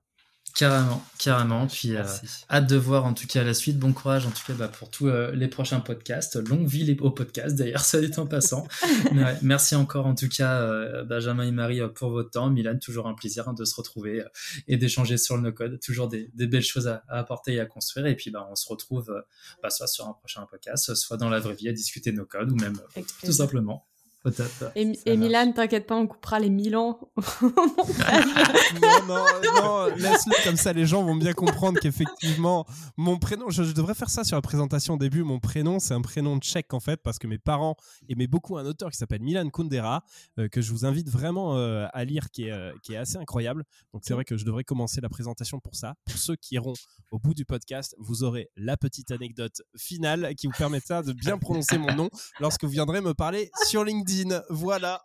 [0.56, 1.68] Carrément, carrément.
[1.68, 2.04] Puis euh,
[2.50, 3.78] hâte de voir en tout cas la suite.
[3.78, 6.36] Bon courage en tout cas bah, pour tous euh, les prochains podcasts.
[6.36, 8.68] Longue vie au podcast d'ailleurs, ça est en passant.
[9.44, 12.50] merci encore en tout cas euh, Benjamin et Marie pour votre temps.
[12.50, 14.24] Milan, toujours un plaisir hein, de se retrouver
[14.68, 15.80] et d'échanger sur le no-code.
[15.80, 18.08] Toujours des, belles choses à, apporter et à construire.
[18.08, 19.24] Et puis bah, on se retrouve
[19.62, 22.56] bah, soit sur un prochain podcast, soit dans la vraie vie à discuter no-code ou
[22.56, 22.80] même
[23.24, 23.86] tout simplement
[24.76, 27.00] et, Milan, t'inquiète pas, on coupera les Milan.
[27.42, 27.52] non,
[29.08, 29.26] non,
[29.56, 32.66] non, laisse-le comme ça, les gens vont bien comprendre qu'effectivement,
[32.98, 35.24] mon prénom, je, devrais faire ça sur la présentation au début.
[35.24, 37.76] Mon prénom, c'est un prénom tchèque en fait, parce que mes parents
[38.10, 40.04] aimaient beaucoup un auteur qui s'appelle Milan Kundera,
[40.40, 43.18] euh, que je vous invite vraiment euh, à lire, qui est, euh, qui est assez
[43.18, 43.64] incroyable.
[43.94, 45.96] Donc c'est vrai que je devrais commencer la présentation pour ça.
[46.06, 46.74] Pour ceux qui iront
[47.12, 51.38] au bout du podcast, vous aurez la petite anecdote finale qui vous permettra de bien
[51.38, 52.10] prononcer mon nom
[52.40, 54.17] lorsque vous viendrez me parler sur LinkedIn.
[54.50, 55.04] Voilà.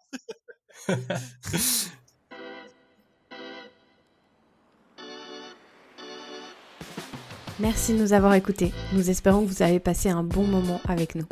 [7.59, 8.72] Merci de nous avoir écoutés.
[8.93, 11.26] Nous espérons que vous avez passé un bon moment avec nous.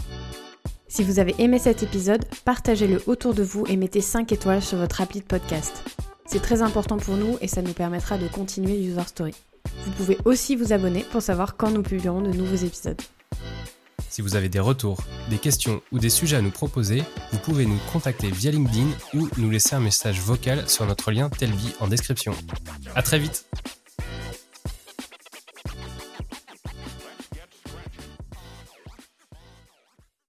[0.86, 4.78] Si vous avez aimé cet épisode, partagez-le autour de vous et mettez 5 étoiles sur
[4.78, 5.82] votre appli de podcast.
[6.26, 9.34] C'est très important pour nous et ça nous permettra de continuer User Story.
[9.84, 13.00] Vous pouvez aussi vous abonner pour savoir quand nous publierons de nouveaux épisodes.
[14.10, 17.64] Si vous avez des retours, des questions ou des sujets à nous proposer, vous pouvez
[17.64, 21.86] nous contacter via LinkedIn ou nous laisser un message vocal sur notre lien Telvi en
[21.86, 22.34] description.
[22.96, 23.46] À très vite